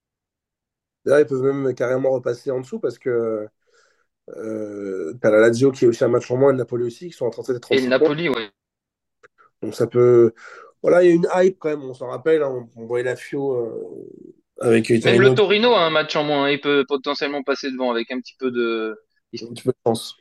Là, 1.06 1.22
ils 1.22 1.26
peuvent 1.28 1.42
même 1.42 1.74
carrément 1.76 2.12
repasser 2.12 2.52
en 2.52 2.60
dessous 2.62 2.80
parce 2.80 2.98
que 3.00 3.48
euh, 4.38 5.14
t'as 5.22 5.32
la 5.32 5.40
Lazio 5.42 5.72
qui 5.72 5.86
est 5.86 5.88
aussi 5.88 6.04
un 6.04 6.10
match 6.10 6.30
en 6.32 6.38
moins, 6.38 6.50
et 6.52 6.54
le 6.54 6.60
Napoli 6.60 6.86
aussi, 6.86 7.08
qui 7.10 7.14
sont 7.14 7.26
en 7.28 7.32
37 7.32 7.58
et 7.58 7.60
Et 7.70 7.80
le 7.80 7.86
36. 7.86 7.90
Napoli, 7.90 8.28
ouais. 8.28 8.50
Donc 9.62 9.76
ça 9.76 9.88
peut. 9.88 10.34
Voilà, 10.82 11.04
il 11.04 11.08
y 11.10 11.12
a 11.12 11.16
une 11.16 11.28
hype 11.36 11.58
quand 11.60 11.70
même, 11.70 11.82
on 11.84 11.94
s'en 11.94 12.08
rappelle, 12.08 12.44
hein, 12.44 12.68
on, 12.76 12.82
on 12.84 12.86
voyait 12.86 13.04
la 13.06 13.16
Fio 13.16 13.54
euh, 13.56 14.08
avec 14.62 14.90
Même 15.04 15.22
le 15.22 15.34
Torino 15.34 15.74
a 15.74 15.86
un 15.86 15.90
match 15.90 16.16
en 16.18 16.26
moins. 16.26 16.50
Il 16.50 16.60
peut 16.60 16.84
potentiellement 16.86 17.44
passer 17.44 17.72
devant 17.72 17.92
avec 17.92 18.12
un 18.12 18.20
petit 18.20 18.36
peu 18.38 18.52
de. 18.52 18.98
un 19.42 19.54
petit 19.54 19.64
peu 19.64 19.72
de 19.72 19.78
chance. 19.86 20.16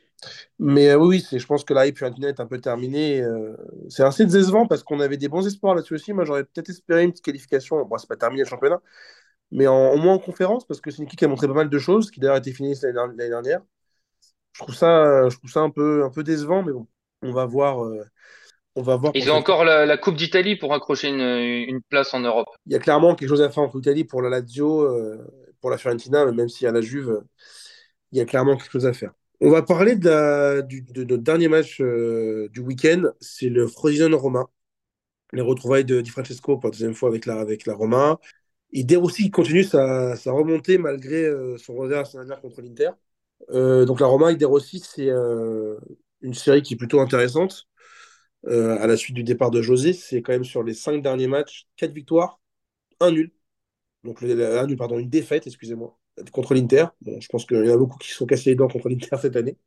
Mais 0.59 0.89
euh, 0.89 0.97
oui, 0.97 1.23
je 1.31 1.45
pense 1.45 1.63
que 1.63 1.73
la 1.73 1.87
hype 1.87 1.97
Fiorentina 1.97 2.29
est 2.29 2.39
un 2.39 2.45
peu 2.45 2.59
terminée. 2.59 3.21
euh, 3.21 3.55
c'est 3.89 4.03
assez 4.03 4.25
décevant 4.25 4.67
parce 4.67 4.83
qu'on 4.83 4.99
avait 4.99 5.17
des 5.17 5.27
bons 5.29 5.45
espoirs 5.45 5.75
là-dessus 5.75 5.95
aussi. 5.95 6.13
Moi, 6.13 6.25
j'aurais 6.25 6.43
peut-être 6.43 6.69
espéré 6.69 7.03
une 7.03 7.11
petite 7.11 7.25
qualification. 7.25 7.83
Bon, 7.85 7.97
c'est 7.97 8.07
pas 8.07 8.15
terminé 8.17 8.43
le 8.43 8.49
championnat, 8.49 8.81
mais 9.51 9.67
en, 9.67 9.91
au 9.93 9.97
moins 9.97 10.15
en 10.15 10.19
conférence 10.19 10.65
parce 10.67 10.81
que 10.81 10.91
c'est 10.91 10.99
une 10.99 11.05
équipe 11.05 11.19
qui 11.19 11.25
a 11.25 11.27
montré 11.29 11.47
pas 11.47 11.53
mal 11.53 11.69
de 11.69 11.79
choses, 11.79 12.11
qui 12.11 12.19
d'ailleurs 12.19 12.35
a 12.35 12.39
été 12.39 12.53
finie 12.53 12.75
l'année 12.83 13.29
dernière. 13.29 13.61
Je 14.53 14.63
trouve 14.63 14.75
ça, 14.75 15.29
je 15.29 15.37
trouve 15.37 15.51
ça 15.51 15.61
un 15.61 15.69
peu, 15.69 16.03
un 16.05 16.09
peu 16.09 16.23
décevant, 16.23 16.63
mais 16.63 16.71
bon, 16.73 16.87
on 17.21 17.33
va 17.33 17.45
voir, 17.45 17.83
euh, 17.85 18.03
on 18.75 18.81
va 18.81 18.95
voir 18.95 19.13
Ils 19.15 19.31
ont 19.31 19.35
encore 19.35 19.63
la, 19.63 19.85
la 19.85 19.97
Coupe 19.97 20.15
d'Italie 20.15 20.55
pour 20.55 20.73
accrocher 20.73 21.09
une, 21.09 21.21
une 21.21 21.81
place 21.81 22.13
en 22.13 22.19
Europe. 22.19 22.47
Il 22.65 22.73
y 22.73 22.75
a 22.75 22.79
clairement 22.79 23.15
quelque 23.15 23.29
chose 23.29 23.41
à 23.41 23.49
faire 23.49 23.63
entre 23.63 23.77
l'Italie 23.77 24.03
pour 24.05 24.21
la 24.21 24.29
Lazio, 24.29 24.89
pour 25.61 25.69
la 25.69 25.77
Fiorentina, 25.77 26.25
mais 26.25 26.31
même 26.31 26.49
s'il 26.49 26.65
y 26.65 26.67
a 26.67 26.71
la 26.71 26.81
Juve, 26.81 27.23
il 28.11 28.17
y 28.19 28.21
a 28.21 28.25
clairement 28.25 28.57
quelque 28.57 28.71
chose 28.71 28.85
à 28.85 28.93
faire. 28.93 29.13
On 29.41 29.49
va 29.49 29.61
parler 29.61 29.95
de, 29.95 30.61
notre 31.03 31.23
dernier 31.23 31.47
match 31.49 31.81
euh, 31.81 32.47
du 32.53 32.61
week-end, 32.61 33.03
c'est 33.19 33.49
le 33.49 33.67
Frosinone-Roma. 33.67 34.45
Les 35.33 35.41
retrouvailles 35.41 35.85
de 35.85 36.01
Di 36.01 36.09
Francesco 36.09 36.57
pour 36.57 36.69
la 36.69 36.71
deuxième 36.71 36.93
fois 36.93 37.09
avec 37.09 37.25
la, 37.25 37.39
avec 37.39 37.65
la 37.65 37.73
Roma. 37.73 38.19
Et 38.71 38.83
De 38.83 38.95
Rossi 38.97 39.31
continue 39.31 39.63
sa, 39.63 40.15
remontée 40.25 40.77
malgré 40.77 41.25
euh, 41.25 41.57
son 41.57 41.75
revers 41.75 42.05
à 42.15 42.35
contre 42.37 42.61
l'Inter. 42.61 42.91
Euh, 43.51 43.85
donc 43.85 43.99
la 43.99 44.07
Roma 44.07 44.27
avec 44.27 44.39
De 44.39 44.47
c'est 44.59 45.09
une 46.21 46.33
série 46.33 46.61
qui 46.61 46.75
est 46.75 46.77
plutôt 46.77 46.99
intéressante. 47.01 47.67
À 48.47 48.87
la 48.87 48.95
suite 48.95 49.15
du 49.15 49.23
départ 49.23 49.51
de 49.51 49.61
José, 49.61 49.93
c'est 49.93 50.21
quand 50.21 50.33
même 50.33 50.43
sur 50.43 50.63
les 50.63 50.75
cinq 50.75 51.01
derniers 51.01 51.27
matchs, 51.27 51.67
quatre 51.77 51.93
victoires, 51.93 52.39
un 52.99 53.11
nul. 53.11 53.31
Donc 54.03 54.21
un 54.23 54.67
nul, 54.67 54.77
pardon, 54.77 54.99
une 54.99 55.09
défaite, 55.09 55.47
excusez-moi, 55.47 55.97
contre 56.31 56.53
l'Inter. 56.55 56.85
Je 57.05 57.27
pense 57.29 57.45
qu'il 57.45 57.57
y 57.65 57.69
en 57.71 57.73
a 57.73 57.77
beaucoup 57.77 57.97
qui 57.97 58.09
se 58.09 58.15
sont 58.15 58.25
cassés 58.25 58.51
les 58.51 58.55
dents 58.55 58.67
contre 58.67 58.89
l'Inter 58.89 59.17
cette 59.21 59.35
année. 59.35 59.57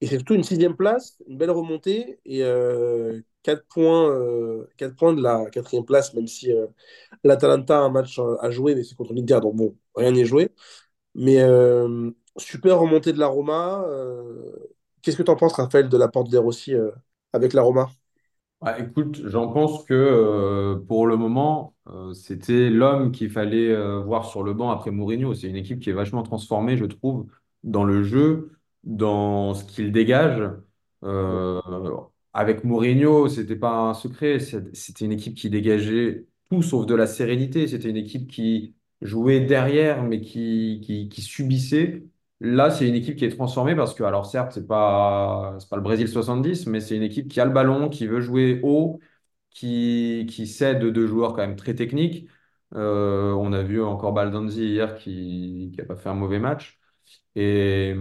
Et 0.00 0.06
c'est 0.06 0.16
surtout 0.16 0.34
une 0.34 0.44
sixième 0.44 0.76
place, 0.76 1.16
une 1.28 1.38
belle 1.38 1.50
remontée 1.50 2.20
et 2.26 2.42
euh, 2.44 3.20
quatre 3.42 3.66
points, 3.68 4.10
euh, 4.10 4.66
points 4.98 5.14
de 5.14 5.22
la 5.22 5.46
quatrième 5.50 5.84
place, 5.86 6.14
même 6.14 6.26
si 6.26 6.52
euh, 6.52 6.66
l'Atalanta 7.24 7.78
a 7.78 7.82
un 7.82 7.90
match 7.90 8.18
euh, 8.18 8.36
à 8.40 8.50
jouer, 8.50 8.74
mais 8.74 8.84
c'est 8.84 8.96
contre 8.96 9.14
l'Inter, 9.14 9.40
donc 9.42 9.56
bon, 9.56 9.76
rien 9.96 10.12
n'est 10.12 10.24
joué. 10.26 10.50
Mais 11.14 11.40
super 12.38 12.78
remontée 12.80 13.12
de 13.12 13.18
la 13.18 13.26
Roma. 13.28 13.84
Qu'est-ce 15.02 15.16
que 15.16 15.22
tu 15.22 15.30
en 15.30 15.36
penses, 15.36 15.52
Raphaël, 15.54 15.88
de 15.88 15.96
la 15.96 16.08
porte 16.08 16.30
des 16.30 16.38
Rossi 16.38 16.74
avec 17.32 17.52
la 17.52 17.62
Roma? 17.62 17.88
Ouais, 18.64 18.82
écoute, 18.82 19.20
j'en 19.26 19.52
pense 19.52 19.84
que 19.84 19.92
euh, 19.94 20.76
pour 20.88 21.06
le 21.06 21.16
moment, 21.18 21.74
euh, 21.88 22.14
c'était 22.14 22.70
l'homme 22.70 23.12
qu'il 23.12 23.30
fallait 23.30 23.68
euh, 23.70 24.00
voir 24.00 24.24
sur 24.24 24.42
le 24.42 24.54
banc 24.54 24.70
après 24.70 24.90
Mourinho. 24.90 25.34
C'est 25.34 25.48
une 25.48 25.56
équipe 25.56 25.80
qui 25.80 25.90
est 25.90 25.92
vachement 25.92 26.22
transformée, 26.22 26.76
je 26.78 26.86
trouve, 26.86 27.26
dans 27.62 27.84
le 27.84 28.02
jeu, 28.02 28.52
dans 28.84 29.52
ce 29.52 29.64
qu'il 29.64 29.92
dégage. 29.92 30.50
Avec 32.32 32.64
Mourinho, 32.64 33.28
c'était 33.28 33.56
pas 33.56 33.70
un 33.90 33.94
secret. 33.94 34.38
C'était 34.40 35.04
une 35.04 35.12
équipe 35.12 35.34
qui 35.36 35.50
dégageait 35.50 36.26
tout 36.50 36.62
sauf 36.62 36.86
de 36.86 36.94
la 36.94 37.06
sérénité. 37.06 37.68
C'était 37.68 37.90
une 37.90 37.96
équipe 37.96 38.28
qui 38.30 38.74
jouait 39.02 39.40
derrière, 39.40 40.02
mais 40.02 40.20
qui, 40.20 41.08
qui 41.10 41.22
subissait. 41.22 42.04
Là, 42.40 42.70
c'est 42.70 42.86
une 42.88 42.94
équipe 42.94 43.16
qui 43.16 43.24
est 43.24 43.30
transformée 43.36 43.74
parce 43.76 43.94
que, 43.94 44.02
alors 44.04 44.26
certes, 44.26 44.52
c'est 44.52 44.66
pas, 44.66 45.56
pas 45.70 45.76
le 45.76 45.82
Brésil 45.82 46.08
70, 46.08 46.66
mais 46.66 46.80
c'est 46.80 46.96
une 46.96 47.02
équipe 47.02 47.28
qui 47.28 47.40
a 47.40 47.44
le 47.44 47.50
ballon, 47.52 47.88
qui 47.88 48.06
veut 48.06 48.20
jouer 48.20 48.60
haut, 48.62 49.00
qui, 49.50 50.26
qui 50.30 50.46
cède 50.46 50.80
deux 50.84 51.06
joueurs 51.06 51.30
quand 51.32 51.38
même 51.42 51.56
très 51.56 51.74
techniques. 51.74 52.28
Euh, 52.74 53.32
on 53.34 53.52
a 53.52 53.62
vu 53.62 53.82
encore 53.82 54.12
Baldanzi 54.12 54.64
hier 54.66 54.96
qui 54.96 55.72
n'a 55.78 55.84
pas 55.84 55.96
fait 55.96 56.08
un 56.10 56.14
mauvais 56.14 56.38
match. 56.40 56.78
Et, 57.36 57.94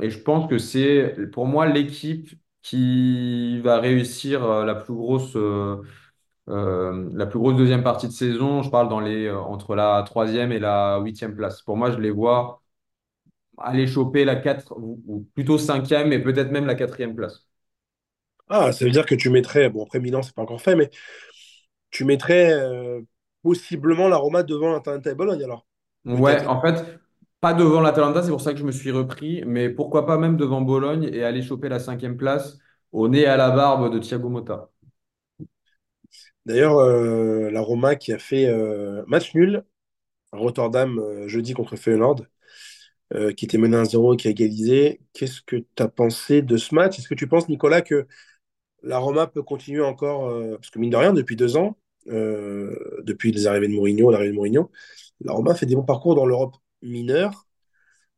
et 0.00 0.10
je 0.10 0.18
pense 0.20 0.48
que 0.50 0.58
c'est 0.58 1.16
pour 1.32 1.46
moi 1.46 1.66
l'équipe 1.66 2.30
qui 2.62 3.60
va 3.62 3.80
réussir 3.80 4.44
euh, 4.44 4.64
la 4.64 4.74
plus 4.76 4.94
grosse, 4.94 5.36
euh, 5.36 5.82
la 6.48 7.26
plus 7.26 7.38
grosse 7.38 7.56
deuxième 7.56 7.82
partie 7.82 8.08
de 8.08 8.12
saison. 8.12 8.62
Je 8.62 8.70
parle 8.70 8.88
dans 8.88 9.00
les, 9.00 9.30
entre 9.30 9.74
la 9.74 10.02
troisième 10.06 10.52
et 10.52 10.58
la 10.58 10.98
huitième 11.00 11.34
place. 11.36 11.62
Pour 11.62 11.76
moi, 11.76 11.90
je 11.90 11.98
les 11.98 12.10
vois 12.10 12.61
aller 13.58 13.86
choper 13.86 14.24
la 14.24 14.36
4 14.36 14.74
ou, 14.78 15.26
plutôt 15.34 15.58
cinquième 15.58 16.12
et 16.12 16.18
peut-être 16.18 16.50
même 16.50 16.66
la 16.66 16.74
quatrième 16.74 17.14
place. 17.14 17.46
Ah, 18.48 18.72
ça 18.72 18.84
veut 18.84 18.90
dire 18.90 19.06
que 19.06 19.14
tu 19.14 19.30
mettrais, 19.30 19.70
bon 19.70 19.84
après 19.84 20.00
Milan, 20.00 20.22
c'est 20.22 20.34
pas 20.34 20.42
encore 20.42 20.60
fait, 20.60 20.76
mais 20.76 20.90
tu 21.90 22.04
mettrais 22.04 22.52
euh, 22.52 23.00
possiblement 23.42 24.08
la 24.08 24.16
Roma 24.16 24.42
devant 24.42 24.72
l'Atalanta 24.72 25.10
et 25.10 25.14
Bologne 25.14 25.44
alors. 25.44 25.66
Ouais, 26.04 26.44
en 26.46 26.60
fait, 26.60 26.98
pas 27.40 27.54
devant 27.54 27.80
l'Atalanta, 27.80 28.22
c'est 28.22 28.30
pour 28.30 28.40
ça 28.40 28.52
que 28.52 28.58
je 28.58 28.64
me 28.64 28.72
suis 28.72 28.90
repris, 28.90 29.42
mais 29.46 29.70
pourquoi 29.70 30.06
pas 30.06 30.18
même 30.18 30.36
devant 30.36 30.60
Bologne 30.60 31.08
et 31.12 31.22
aller 31.22 31.42
choper 31.42 31.68
la 31.68 31.78
cinquième 31.78 32.16
place 32.16 32.58
au 32.90 33.08
nez 33.08 33.26
à 33.26 33.36
la 33.36 33.50
barbe 33.50 33.92
de 33.92 33.98
Thiago 33.98 34.28
Motta. 34.28 34.70
D'ailleurs, 36.44 36.78
euh, 36.78 37.50
la 37.50 37.60
Roma 37.60 37.94
qui 37.94 38.12
a 38.12 38.18
fait 38.18 38.46
euh, 38.46 39.04
match 39.06 39.34
nul 39.34 39.64
à 40.32 40.38
Rotterdam 40.38 41.00
jeudi 41.26 41.54
contre 41.54 41.76
Feyenoord, 41.76 42.22
euh, 43.14 43.32
qui 43.32 43.44
était 43.44 43.58
mené 43.58 43.76
1-0 43.76 44.14
et 44.14 44.16
qui 44.16 44.28
a 44.28 44.30
égalisé. 44.30 45.00
Qu'est-ce 45.12 45.42
que 45.42 45.56
tu 45.56 45.82
as 45.82 45.88
pensé 45.88 46.42
de 46.42 46.56
ce 46.56 46.74
match? 46.74 46.98
Est-ce 46.98 47.08
que 47.08 47.14
tu 47.14 47.28
penses, 47.28 47.48
Nicolas, 47.48 47.82
que 47.82 48.06
la 48.82 48.98
Roma 48.98 49.26
peut 49.26 49.42
continuer 49.42 49.82
encore, 49.82 50.28
euh, 50.28 50.56
parce 50.56 50.70
que 50.70 50.78
mine 50.78 50.90
de 50.90 50.96
rien, 50.96 51.12
depuis 51.12 51.36
deux 51.36 51.56
ans, 51.56 51.78
euh, 52.08 52.74
depuis 53.04 53.32
les 53.32 53.46
arrivées 53.46 53.68
de 53.68 53.74
Mourinho, 53.74 54.10
l'arrivée 54.10 54.30
de 54.32 54.36
Mourinho, 54.36 54.70
la 55.20 55.32
Roma 55.32 55.54
fait 55.54 55.66
des 55.66 55.76
bons 55.76 55.84
parcours 55.84 56.14
dans 56.14 56.26
l'Europe 56.26 56.56
mineure, 56.82 57.46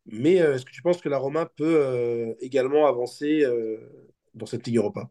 mais 0.06 0.34
est-ce 0.34 0.64
que 0.64 0.72
tu 0.72 0.82
penses 0.82 1.00
que 1.00 1.08
la 1.08 1.18
Roma 1.18 1.46
peut 1.46 2.34
également 2.40 2.86
avancer 2.86 3.44
dans 4.34 4.46
cette 4.46 4.66
Ligue 4.66 4.76
Europa? 4.76 5.10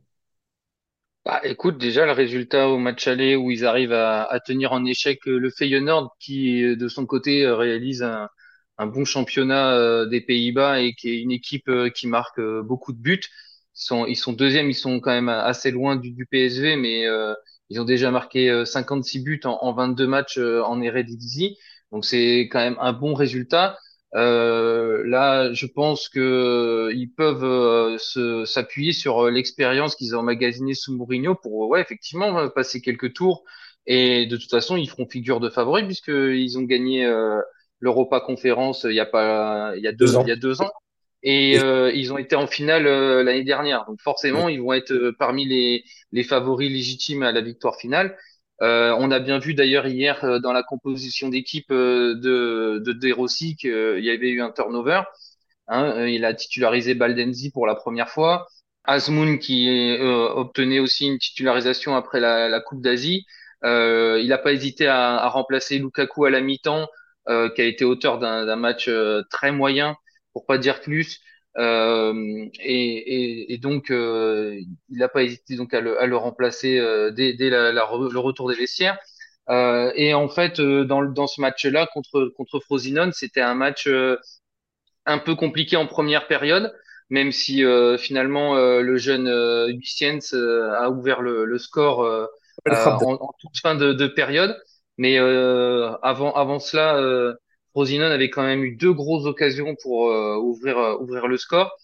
Bah, 1.26 1.40
écoute, 1.44 1.78
déjà 1.78 2.06
le 2.06 2.12
résultat 2.12 2.68
au 2.70 2.78
match 2.78 3.08
aller 3.08 3.36
où 3.36 3.50
ils 3.50 3.66
arrivent 3.66 3.94
à, 3.94 4.24
à 4.24 4.40
tenir 4.40 4.74
en 4.74 4.84
échec 4.86 5.20
le 5.26 5.50
Feyenoord 5.50 6.16
qui 6.20 6.76
de 6.76 6.88
son 6.90 7.06
côté 7.06 7.50
réalise 7.50 8.04
un, 8.04 8.28
un 8.78 8.88
bon 8.88 9.06
championnat 9.06 9.74
euh, 9.76 10.06
des 10.08 10.22
Pays-Bas 10.22 10.82
et 10.82 10.94
qui 10.94 11.10
est 11.10 11.22
une 11.22 11.32
équipe 11.32 11.68
euh, 11.70 11.90
qui 11.90 12.08
marque 12.08 12.40
euh, 12.40 12.62
beaucoup 12.64 12.94
de 12.94 12.98
buts. 13.00 13.22
sont, 13.74 14.06
ils 14.06 14.16
sont 14.16 14.34
deuxièmes, 14.34 14.70
ils 14.70 14.76
sont 14.76 15.00
quand 15.00 15.12
même 15.12 15.30
assez 15.30 15.72
loin 15.72 15.96
du, 15.96 16.12
du 16.12 16.26
PSV, 16.26 16.76
mais 16.76 17.06
euh, 17.08 17.34
ils 17.70 17.80
ont 17.82 17.86
déjà 17.86 18.12
marqué 18.12 18.50
euh, 18.50 18.66
56 18.66 19.20
buts 19.24 19.42
en, 19.46 19.58
en 19.62 19.74
22 19.74 20.08
matchs 20.08 20.38
en 20.38 20.82
Eredivisie. 20.82 21.58
Donc 21.92 22.06
c'est 22.06 22.42
quand 22.52 22.60
même 22.60 22.78
un 22.80 22.94
bon 22.94 23.14
résultat. 23.14 23.78
Euh, 24.16 25.04
là, 25.08 25.52
je 25.54 25.66
pense 25.66 26.08
que 26.08 26.92
ils 26.94 27.08
peuvent 27.12 27.44
euh, 27.44 28.46
s'appuyer 28.46 28.94
sur 28.94 29.30
l'expérience 29.30 29.96
qu'ils 29.96 30.16
ont 30.16 30.20
emmagasinée 30.20 30.76
sous 30.76 30.96
Mourinho 30.96 31.34
pour, 31.36 31.68
ouais, 31.70 31.82
effectivement, 31.82 32.48
passer 32.50 32.82
quelques 32.82 33.14
tours. 33.14 33.44
Et 33.86 34.26
de 34.28 34.38
toute 34.38 34.50
façon, 34.52 34.78
ils 34.78 34.90
feront 34.90 35.08
figure 35.08 35.40
de 35.40 35.50
favoris 35.50 35.86
puisqu'ils 35.86 36.58
ont 36.58 36.62
gagné 36.64 37.06
l'Europa 37.84 38.20
Conférence 38.22 38.86
il 38.90 38.96
y 38.96 39.00
a 39.00 39.06
pas, 39.06 39.74
il 39.78 39.84
y 39.84 39.88
a 39.88 39.92
deux, 39.92 40.06
Deux 40.08 40.16
ans. 40.18 40.24
il 40.26 40.30
y 40.30 40.32
a 40.32 40.36
deux 40.38 40.62
ans. 40.62 40.72
Et 41.26 41.58
euh, 41.60 41.92
ils 41.94 42.12
ont 42.14 42.18
été 42.18 42.36
en 42.36 42.48
finale 42.48 42.86
euh, 42.88 43.24
l'année 43.24 43.44
dernière. 43.46 43.86
Donc 43.88 44.02
forcément, 44.02 44.50
ils 44.50 44.62
vont 44.62 44.74
être 44.74 44.92
euh, 44.94 45.16
parmi 45.18 45.46
les, 45.46 45.84
les 46.12 46.24
favoris 46.24 46.70
légitimes 46.70 47.24
à 47.24 47.32
la 47.32 47.42
victoire 47.42 47.78
finale. 47.78 48.18
Euh, 48.62 48.96
on 49.00 49.10
a 49.12 49.20
bien 49.20 49.40
vu 49.40 49.54
d'ailleurs 49.54 49.88
hier 49.88 50.24
euh, 50.24 50.40
dans 50.40 50.54
la 50.54 50.64
composition 50.64 51.30
d'équipe 51.30 51.72
euh, 51.72 52.16
de, 52.16 52.82
de 52.86 52.92
De 52.94 53.14
Rossi 53.14 53.56
qu'il 53.56 54.04
y 54.04 54.10
avait 54.10 54.30
eu 54.30 54.42
un 54.42 54.52
turnover. 54.52 55.02
Hein, 55.68 55.94
euh, 55.98 56.10
il 56.10 56.26
a 56.26 56.34
titularisé 56.34 56.94
Baldenzi 56.94 57.52
pour 57.52 57.68
la 57.68 57.76
première 57.76 58.10
fois. 58.10 58.48
Azmoun 58.86 59.40
qui 59.40 59.70
euh, 60.00 60.28
obtenait 60.36 60.80
aussi 60.80 61.08
une 61.08 61.20
titularisation 61.20 61.96
après 61.96 62.20
la, 62.20 62.50
la 62.50 62.60
Coupe 62.60 62.82
d'Asie. 62.82 63.26
Euh, 63.64 64.20
il 64.22 64.28
n'a 64.30 64.38
pas 64.38 64.52
hésité 64.54 64.88
à, 64.88 65.16
à 65.18 65.30
remplacer 65.30 65.78
Lukaku 65.80 66.26
à 66.26 66.30
la 66.30 66.42
mi-temps, 66.42 66.88
euh, 67.30 67.50
qui 67.50 67.62
a 67.62 67.66
été 67.66 67.86
auteur 67.86 68.20
d'un 68.20 68.56
match 68.56 68.88
euh, 68.88 69.24
très 69.30 69.52
moyen, 69.52 69.96
pour 70.34 70.46
pas 70.46 70.58
dire 70.58 70.82
plus. 70.82 71.20
Euh, 71.58 72.14
et, 72.60 72.96
et, 73.52 73.54
et 73.54 73.58
donc, 73.58 73.92
euh, 73.92 74.60
il 74.90 74.98
n'a 74.98 75.08
pas 75.10 75.24
hésité 75.24 75.56
donc 75.56 75.74
à 75.74 75.82
le, 75.82 76.02
à 76.02 76.06
le 76.08 76.18
remplacer 76.18 76.80
euh, 76.80 77.12
dès, 77.12 77.34
dès 77.34 77.50
la, 77.50 77.72
la 77.72 77.82
re- 77.84 78.12
le 78.12 78.20
retour 78.20 78.50
des 78.50 78.56
vestiaires. 78.56 78.98
Euh, 79.50 79.92
et 79.96 80.14
en 80.14 80.30
fait, 80.30 80.60
euh, 80.60 80.86
dans, 80.86 81.04
dans 81.04 81.28
ce 81.28 81.42
match-là 81.42 81.88
contre 81.94 82.32
contre 82.38 82.60
Frosinone, 82.62 83.12
c'était 83.14 83.42
un 83.42 83.56
match 83.56 83.88
euh, 83.88 84.18
un 85.06 85.18
peu 85.18 85.36
compliqué 85.36 85.76
en 85.78 85.88
première 85.88 86.28
période, 86.28 86.74
même 87.10 87.32
si 87.32 87.64
euh, 87.64 87.98
finalement 87.98 88.56
euh, 88.58 88.82
le 88.82 88.98
jeune 88.98 89.28
euh, 89.28 89.70
euh, 90.34 90.72
a 90.74 90.90
ouvert 90.90 91.22
le, 91.22 91.46
le 91.46 91.58
score 91.60 92.30
en, 93.06 93.14
en 93.16 93.34
toute 93.40 93.58
fin 93.60 93.76
de, 93.76 93.94
de 93.94 94.08
période. 94.08 94.58
Mais 94.98 95.18
euh, 95.20 95.96
avant, 96.04 96.34
avant 96.34 96.60
cela, 96.60 96.98
euh, 96.98 97.34
Frosinone 97.72 98.12
avait 98.12 98.30
quand 98.30 98.44
même 98.44 98.64
eu 98.64 98.76
deux 98.76 98.94
grosses 98.94 99.26
occasions 99.26 99.76
pour 99.82 100.10
euh, 100.12 100.38
ouvrir, 100.38 100.78
ouvrir 101.02 101.28
le 101.28 101.38
score. 101.38 101.76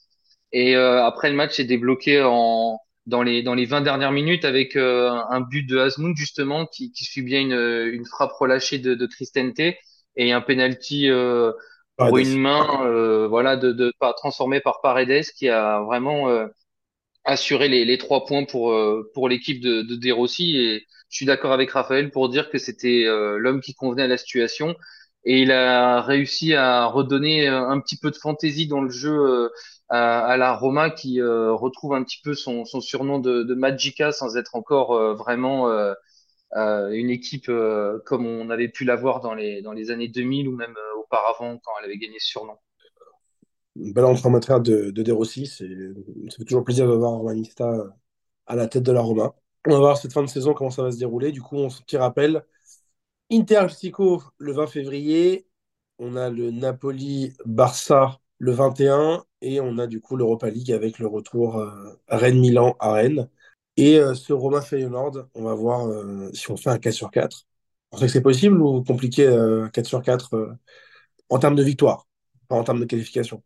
Et 0.51 0.75
euh, 0.75 1.03
après, 1.05 1.29
le 1.29 1.35
match 1.35 1.55
s'est 1.57 1.63
débloqué 1.65 2.21
en, 2.23 2.79
dans 3.05 3.23
les, 3.23 3.43
dans 3.43 3.53
les 3.55 3.65
20 3.65 3.81
dernières 3.81 4.11
minutes 4.11 4.45
avec 4.45 4.75
euh, 4.75 5.11
un 5.29 5.41
but 5.41 5.63
de 5.63 5.77
Asmund, 5.79 6.15
justement, 6.17 6.65
qui, 6.65 6.91
qui 6.91 7.05
suit 7.05 7.21
bien 7.21 7.41
une, 7.41 7.53
une 7.93 8.05
frappe 8.05 8.31
relâchée 8.33 8.79
de, 8.79 8.95
de 8.95 9.05
Cristente 9.05 9.59
et 10.15 10.31
un 10.31 10.41
penalty 10.41 11.09
euh, 11.09 11.51
pour 11.97 12.17
une 12.17 12.35
main 12.35 12.81
euh, 12.85 13.27
voilà, 13.27 13.57
de, 13.57 13.71
de, 13.71 13.93
pas 13.99 14.13
transformée 14.13 14.61
par 14.61 14.81
Paredes 14.81 15.25
qui 15.37 15.49
a 15.49 15.81
vraiment 15.81 16.29
euh, 16.29 16.47
assuré 17.25 17.67
les, 17.69 17.85
les 17.85 17.97
trois 17.97 18.25
points 18.25 18.45
pour, 18.45 18.71
euh, 18.71 19.09
pour 19.13 19.29
l'équipe 19.29 19.61
de, 19.61 19.81
de 19.83 19.95
De 19.95 20.11
Rossi. 20.11 20.57
Et 20.57 20.85
je 21.09 21.15
suis 21.17 21.25
d'accord 21.25 21.51
avec 21.51 21.71
Raphaël 21.71 22.11
pour 22.11 22.29
dire 22.29 22.49
que 22.49 22.57
c'était 22.57 23.05
euh, 23.05 23.37
l'homme 23.37 23.61
qui 23.61 23.73
convenait 23.73 24.03
à 24.03 24.07
la 24.07 24.17
situation. 24.17 24.75
Et 25.25 25.41
il 25.41 25.51
a 25.51 26.01
réussi 26.01 26.53
à 26.53 26.85
redonner 26.85 27.49
euh, 27.49 27.67
un 27.67 27.79
petit 27.79 27.97
peu 27.97 28.11
de 28.11 28.15
fantaisie 28.15 28.67
dans 28.67 28.81
le 28.81 28.89
jeu 28.89 29.11
euh, 29.11 29.49
à, 29.89 30.37
la 30.37 30.53
Roma 30.53 30.91
qui 30.91 31.19
retrouve 31.19 31.95
un 31.95 32.03
petit 32.03 32.19
peu 32.23 32.35
son, 32.35 32.63
surnom 32.63 33.17
de, 33.17 33.53
Magica 33.55 34.11
sans 34.11 34.37
être 34.37 34.55
encore 34.55 35.15
vraiment 35.15 35.67
une 36.53 37.09
équipe 37.09 37.51
comme 38.05 38.27
on 38.27 38.51
avait 38.51 38.67
pu 38.67 38.85
l'avoir 38.85 39.19
dans 39.19 39.33
les, 39.33 39.63
dans 39.63 39.73
les 39.73 39.89
années 39.89 40.07
2000 40.07 40.47
ou 40.47 40.55
même 40.55 40.75
auparavant 41.03 41.57
quand 41.57 41.71
elle 41.79 41.85
avait 41.85 41.97
gagné 41.97 42.19
ce 42.19 42.27
surnom. 42.27 42.53
Bel 43.75 44.05
entraîneur 44.05 44.61
de, 44.61 44.91
de 44.91 45.01
De 45.01 45.11
Rossi. 45.11 45.47
Ça 45.47 45.65
fait 46.37 46.45
toujours 46.45 46.63
plaisir 46.63 46.87
de 46.87 46.93
voir 46.93 47.13
Romanista 47.13 47.87
à 48.45 48.55
la 48.55 48.67
tête 48.67 48.83
de 48.83 48.91
la 48.91 49.01
Roma. 49.01 49.33
On 49.67 49.71
va 49.71 49.77
voir 49.79 49.97
cette 49.97 50.13
fin 50.13 50.21
de 50.23 50.27
saison 50.29 50.53
comment 50.53 50.69
ça 50.69 50.83
va 50.83 50.91
se 50.91 50.97
dérouler. 50.97 51.31
Du 51.31 51.41
coup, 51.41 51.57
on 51.57 51.69
se 51.69 51.81
petit 51.81 51.97
rappel. 51.97 52.43
Inter 53.31 53.67
le 54.39 54.53
20 54.53 54.67
février. 54.67 55.47
On 55.99 56.15
a 56.15 56.29
le 56.29 56.51
Napoli-Barça 56.51 58.19
le 58.39 58.51
21. 58.53 59.25
Et 59.41 59.59
on 59.61 59.77
a 59.77 59.87
du 59.87 60.01
coup 60.01 60.17
l'Europa 60.17 60.49
League 60.49 60.71
avec 60.71 60.99
le 60.99 61.07
retour 61.07 61.57
euh, 61.57 61.99
Rennes-Milan 62.09 62.75
à 62.79 62.93
Rennes. 62.93 63.29
Et 63.77 63.97
euh, 63.99 64.13
ce 64.15 64.33
Roma 64.33 64.61
Feyenoord, 64.61 65.27
on 65.35 65.43
va 65.43 65.53
voir 65.53 65.87
euh, 65.87 66.29
si 66.33 66.51
on 66.51 66.57
fait 66.57 66.69
un 66.69 66.79
4 66.79 66.93
sur 66.93 67.11
4. 67.11 67.45
On 67.91 67.97
sait 67.97 68.07
que 68.07 68.11
c'est 68.11 68.21
possible 68.21 68.61
ou 68.61 68.83
compliqué 68.83 69.25
euh, 69.27 69.69
4 69.69 69.87
sur 69.87 70.01
4 70.03 70.35
euh, 70.35 70.53
en 71.29 71.39
termes 71.39 71.55
de 71.55 71.63
victoire, 71.63 72.07
pas 72.49 72.55
en 72.57 72.63
termes 72.63 72.79
de 72.81 72.85
qualification? 72.85 73.43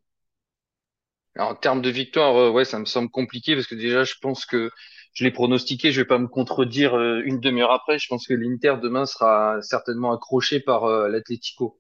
En 1.38 1.56
termes 1.56 1.82
de 1.82 1.90
victoire, 1.90 2.54
ouais, 2.54 2.66
ça 2.66 2.78
me 2.80 2.86
semble 2.86 3.10
compliqué 3.10 3.56
parce 3.56 3.68
que 3.68 3.76
déjà, 3.76 4.04
je 4.04 4.14
pense 4.22 4.46
que 4.46 4.70
je 5.14 5.24
l'ai 5.24 5.32
pronostiqué, 5.32 5.92
je 5.92 6.02
vais 6.02 6.08
pas 6.08 6.18
me 6.20 6.28
contredire 6.28 6.96
euh, 6.96 7.22
une 7.26 7.40
demi-heure 7.40 7.72
après. 7.72 8.00
Je 8.00 8.08
pense 8.08 8.28
que 8.28 8.34
l'Inter 8.34 8.76
demain 8.82 9.06
sera 9.06 9.62
certainement 9.62 10.12
accroché 10.14 10.60
par 10.60 10.86
euh, 10.86 11.08
l'Atlético. 11.10 11.80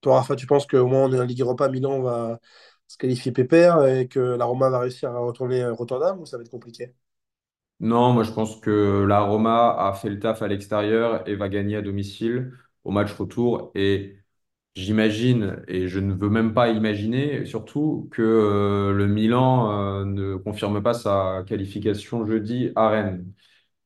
Toi, 0.00 0.16
Rafa, 0.16 0.36
tu 0.36 0.46
penses 0.46 0.66
qu'au 0.66 0.86
moins 0.86 1.04
on 1.06 1.12
est 1.12 1.20
en 1.20 1.24
Ligue 1.24 1.40
Europa, 1.40 1.68
Milan 1.68 2.00
va 2.00 2.40
se 2.86 2.96
qualifier 2.96 3.32
pépère 3.32 3.84
et 3.86 4.08
que 4.08 4.18
la 4.20 4.44
Roma 4.46 4.70
va 4.70 4.80
réussir 4.80 5.10
à 5.10 5.18
retourner 5.18 5.62
à 5.62 5.72
Rotterdam 5.72 6.20
ou 6.20 6.26
ça 6.26 6.36
va 6.38 6.42
être 6.42 6.50
compliqué? 6.50 6.94
Non, 7.80 8.12
moi 8.12 8.24
je 8.24 8.32
pense 8.32 8.60
que 8.60 9.04
la 9.08 9.20
Roma 9.20 9.74
a 9.78 9.94
fait 9.94 10.10
le 10.10 10.18
taf 10.20 10.42
à 10.42 10.48
l'extérieur 10.48 11.26
et 11.28 11.34
va 11.34 11.48
gagner 11.48 11.76
à 11.76 11.82
domicile 11.82 12.52
au 12.84 12.90
match 12.90 13.12
retour. 13.14 13.72
Et 13.74 14.18
j'imagine, 14.74 15.62
et 15.68 15.88
je 15.88 15.98
ne 16.00 16.14
veux 16.14 16.28
même 16.30 16.54
pas 16.54 16.70
imaginer, 16.70 17.44
surtout 17.46 18.08
que 18.12 18.22
euh, 18.22 18.92
le 18.92 19.06
Milan 19.06 20.00
euh, 20.02 20.04
ne 20.04 20.36
confirme 20.36 20.82
pas 20.82 20.94
sa 20.94 21.44
qualification 21.46 22.26
jeudi 22.26 22.70
à 22.76 22.88
Rennes. 22.88 23.32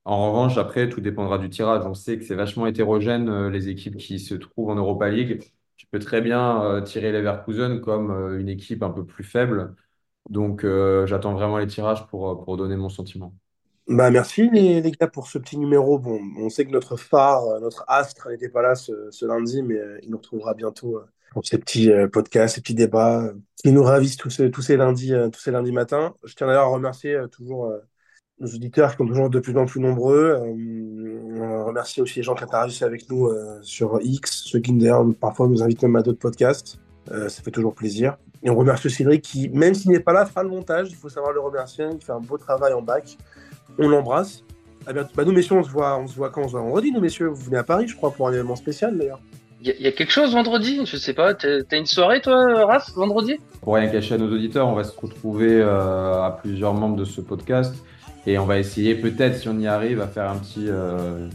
En 0.04 0.28
revanche, 0.32 0.58
après, 0.58 0.88
tout 0.90 1.00
dépendra 1.00 1.38
du 1.38 1.50
tirage. 1.50 1.84
On 1.86 1.94
sait 1.94 2.18
que 2.18 2.24
c'est 2.24 2.34
vachement 2.36 2.66
hétérogène, 2.66 3.28
euh, 3.28 3.50
les 3.50 3.68
équipes 3.70 3.96
qui 3.98 4.20
se 4.20 4.34
trouvent 4.34 4.70
en 4.70 4.76
Europa 4.76 5.08
League. 5.10 5.42
Tu 5.76 5.86
peux 5.88 5.98
très 6.00 6.20
bien 6.22 6.82
tirer 6.84 7.12
Leverkusen 7.12 7.80
comme 7.80 8.38
une 8.40 8.48
équipe 8.48 8.82
un 8.82 8.90
peu 8.90 9.04
plus 9.06 9.24
faible. 9.24 9.74
Donc, 10.30 10.66
j'attends 11.06 11.34
vraiment 11.34 11.58
les 11.58 11.66
tirages 11.68 12.06
pour, 12.08 12.44
pour 12.44 12.56
donner 12.56 12.76
mon 12.76 12.88
sentiment. 12.90 13.34
Bah 13.86 14.10
merci 14.10 14.48
les, 14.50 14.80
gars 14.92 15.08
pour 15.08 15.26
ce 15.28 15.36
petit 15.36 15.58
numéro. 15.58 15.98
Bon, 15.98 16.18
on 16.38 16.48
sait 16.48 16.64
que 16.64 16.70
notre 16.70 16.96
phare, 16.96 17.44
euh, 17.44 17.60
notre 17.60 17.84
astre 17.86 18.30
n'était 18.30 18.48
pas 18.48 18.62
là 18.62 18.74
ce, 18.74 19.26
lundi, 19.26 19.62
mais 19.62 19.74
euh, 19.74 19.98
il 20.02 20.10
nous 20.10 20.16
retrouvera 20.16 20.54
bientôt 20.54 20.96
euh, 20.96 21.06
pour 21.32 21.44
ces 21.44 21.58
petits 21.58 21.90
podcasts, 22.10 22.54
ces 22.54 22.60
petits 22.62 22.74
débats 22.74 23.30
qui 23.56 23.72
nous 23.72 23.82
ravissent 23.82 24.16
tous, 24.16 24.40
tous 24.52 24.62
ces 24.62 24.76
lundis, 24.78 25.12
tous 25.32 25.40
ces 25.40 25.50
lundis 25.50 25.72
matins. 25.72 26.14
Je 26.24 26.34
tiens 26.34 26.46
d'ailleurs 26.46 26.64
à 26.64 26.68
remercier 26.68 27.18
toujours 27.32 27.72
nos 28.38 28.46
auditeurs 28.46 28.92
qui 28.92 28.98
sont 28.98 29.06
toujours 29.06 29.30
de 29.30 29.40
plus 29.40 29.56
en 29.58 29.66
plus 29.66 29.80
nombreux. 29.80 30.38
On 30.38 31.64
remercie 31.64 32.00
aussi 32.00 32.20
les 32.20 32.22
gens 32.22 32.36
qui 32.36 32.44
interagissent 32.44 32.82
avec 32.82 33.10
nous 33.10 33.32
sur 33.62 33.98
X, 34.00 34.44
ceux 34.44 34.60
qui 34.60 34.72
d'ailleurs 34.74 35.04
parfois 35.20 35.48
nous 35.48 35.60
invitent 35.60 35.82
même 35.82 35.96
à 35.96 36.02
d'autres 36.02 36.20
podcasts. 36.20 36.78
Ça 37.08 37.42
fait 37.42 37.50
toujours 37.50 37.74
plaisir. 37.74 38.16
Et 38.44 38.50
on 38.50 38.54
remercie 38.54 38.88
Cédric 38.88 39.22
qui, 39.22 39.48
même 39.48 39.74
s'il 39.74 39.90
n'est 39.90 39.98
pas 39.98 40.12
là, 40.12 40.26
fera 40.26 40.44
le 40.44 40.50
montage. 40.50 40.88
Il 40.90 40.96
faut 40.96 41.08
savoir 41.08 41.32
le 41.32 41.40
remercier. 41.40 41.86
Il 41.92 42.00
fait 42.00 42.12
un 42.12 42.20
beau 42.20 42.38
travail 42.38 42.74
en 42.74 42.82
bac. 42.82 43.18
On 43.78 43.88
l'embrasse. 43.88 44.42
À 44.86 44.92
bientôt. 44.92 45.10
Bah, 45.16 45.24
nous, 45.24 45.32
messieurs, 45.32 45.56
on 45.56 45.62
se 45.62 45.70
voit, 45.70 45.98
on 45.98 46.06
se 46.06 46.14
voit 46.14 46.30
quand 46.30 46.42
On 46.42 46.46
se 46.46 46.52
voit 46.52 46.60
vendredi, 46.62 46.92
nous, 46.92 47.00
messieurs. 47.00 47.28
Vous 47.28 47.44
venez 47.44 47.56
à 47.56 47.64
Paris, 47.64 47.88
je 47.88 47.96
crois, 47.96 48.10
pour 48.12 48.28
un 48.28 48.32
événement 48.32 48.56
spécial, 48.56 48.96
d'ailleurs. 48.98 49.20
Il 49.62 49.68
y, 49.68 49.70
a- 49.70 49.76
y 49.80 49.86
a 49.86 49.92
quelque 49.92 50.12
chose 50.12 50.32
vendredi? 50.34 50.80
Je 50.84 50.96
sais 50.98 51.14
pas. 51.14 51.32
T'as 51.34 51.62
une 51.72 51.86
soirée, 51.86 52.20
toi, 52.20 52.66
Raph, 52.66 52.90
vendredi? 52.94 53.36
Pour 53.62 53.76
rien 53.76 53.88
cacher 53.88 54.14
à 54.14 54.18
nos 54.18 54.30
auditeurs, 54.30 54.68
on 54.68 54.74
va 54.74 54.84
se 54.84 54.92
retrouver 54.98 55.58
euh, 55.60 56.22
à 56.22 56.30
plusieurs 56.42 56.74
membres 56.74 56.96
de 56.96 57.04
ce 57.06 57.22
podcast 57.22 57.74
et 58.26 58.38
on 58.38 58.44
va 58.44 58.58
essayer, 58.58 58.94
peut-être 58.94 59.36
si 59.38 59.48
on 59.48 59.58
y 59.58 59.66
arrive, 59.66 60.00
à 60.02 60.06
faire 60.06 60.30
un 60.30 60.36
petit, 60.36 60.66
euh, 60.68 61.28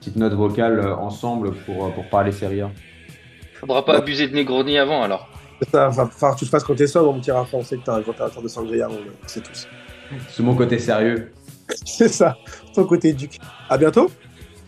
petite 0.00 0.16
note 0.16 0.32
vocale 0.32 0.80
euh, 0.80 0.96
ensemble 0.96 1.52
pour, 1.64 1.86
euh, 1.86 1.88
pour 1.90 2.08
parler 2.08 2.32
Serie 2.32 2.62
A. 2.62 2.70
Faudra 3.54 3.84
pas 3.84 3.92
Ouais. 3.92 3.98
abuser 3.98 4.26
de 4.26 4.34
Negroni 4.34 4.78
avant, 4.78 5.02
alors. 5.04 5.28
Ça, 5.72 5.88
va 5.88 6.06
falloir 6.06 6.34
que 6.34 6.40
tu 6.40 6.44
te 6.46 6.50
fasses 6.50 6.64
quand 6.64 6.74
t'es 6.74 6.86
sobre, 6.88 7.12
mon 7.12 7.20
petit 7.20 7.30
Rafa. 7.30 7.56
On 7.56 7.62
sait 7.62 7.76
que 7.78 7.84
t'as 7.84 7.96
un 7.96 8.02
température 8.02 8.42
de 8.42 8.48
sangria, 8.48 8.88
on 8.90 8.94
le 8.96 9.12
sait 9.28 9.40
tous. 9.40 9.66
C'est 10.28 10.42
mon 10.42 10.54
côté 10.56 10.78
sérieux. 10.80 11.32
C'est 11.84 12.08
ça, 12.08 12.36
ton 12.74 12.84
côté 12.84 13.12
duc. 13.12 13.38
À 13.68 13.76
bientôt. 13.78 14.10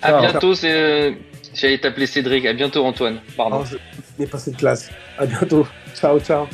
À 0.02 0.20
bientôt, 0.20 0.54
c'est. 0.54 0.72
euh, 0.72 1.12
J'allais 1.54 1.78
t'appeler 1.78 2.06
Cédric. 2.06 2.46
À 2.46 2.52
bientôt, 2.52 2.84
Antoine. 2.84 3.20
Pardon. 3.36 3.56
Alors, 3.56 3.66
je 3.66 3.76
n'ai 4.18 4.26
pas 4.26 4.38
cette 4.38 4.56
classe. 4.56 4.90
À 5.18 5.26
bientôt. 5.26 5.66
Ciao, 5.94 6.20
ciao. 6.20 6.46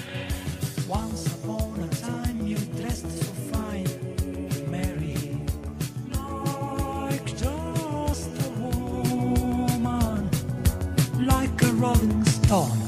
Once 0.88 1.26
upon 1.26 1.74
a 1.82 1.88
time 1.96 2.46
you 2.46 2.56
dressed 2.80 3.10
so 3.10 3.32
fine, 3.52 3.84
Mary, 4.70 5.36
like 6.12 7.26
just 7.36 8.30
a 8.38 8.50
woman, 8.60 10.30
like 11.26 11.62
a 11.62 11.72
rolling 11.80 12.24
stone. 12.24 12.83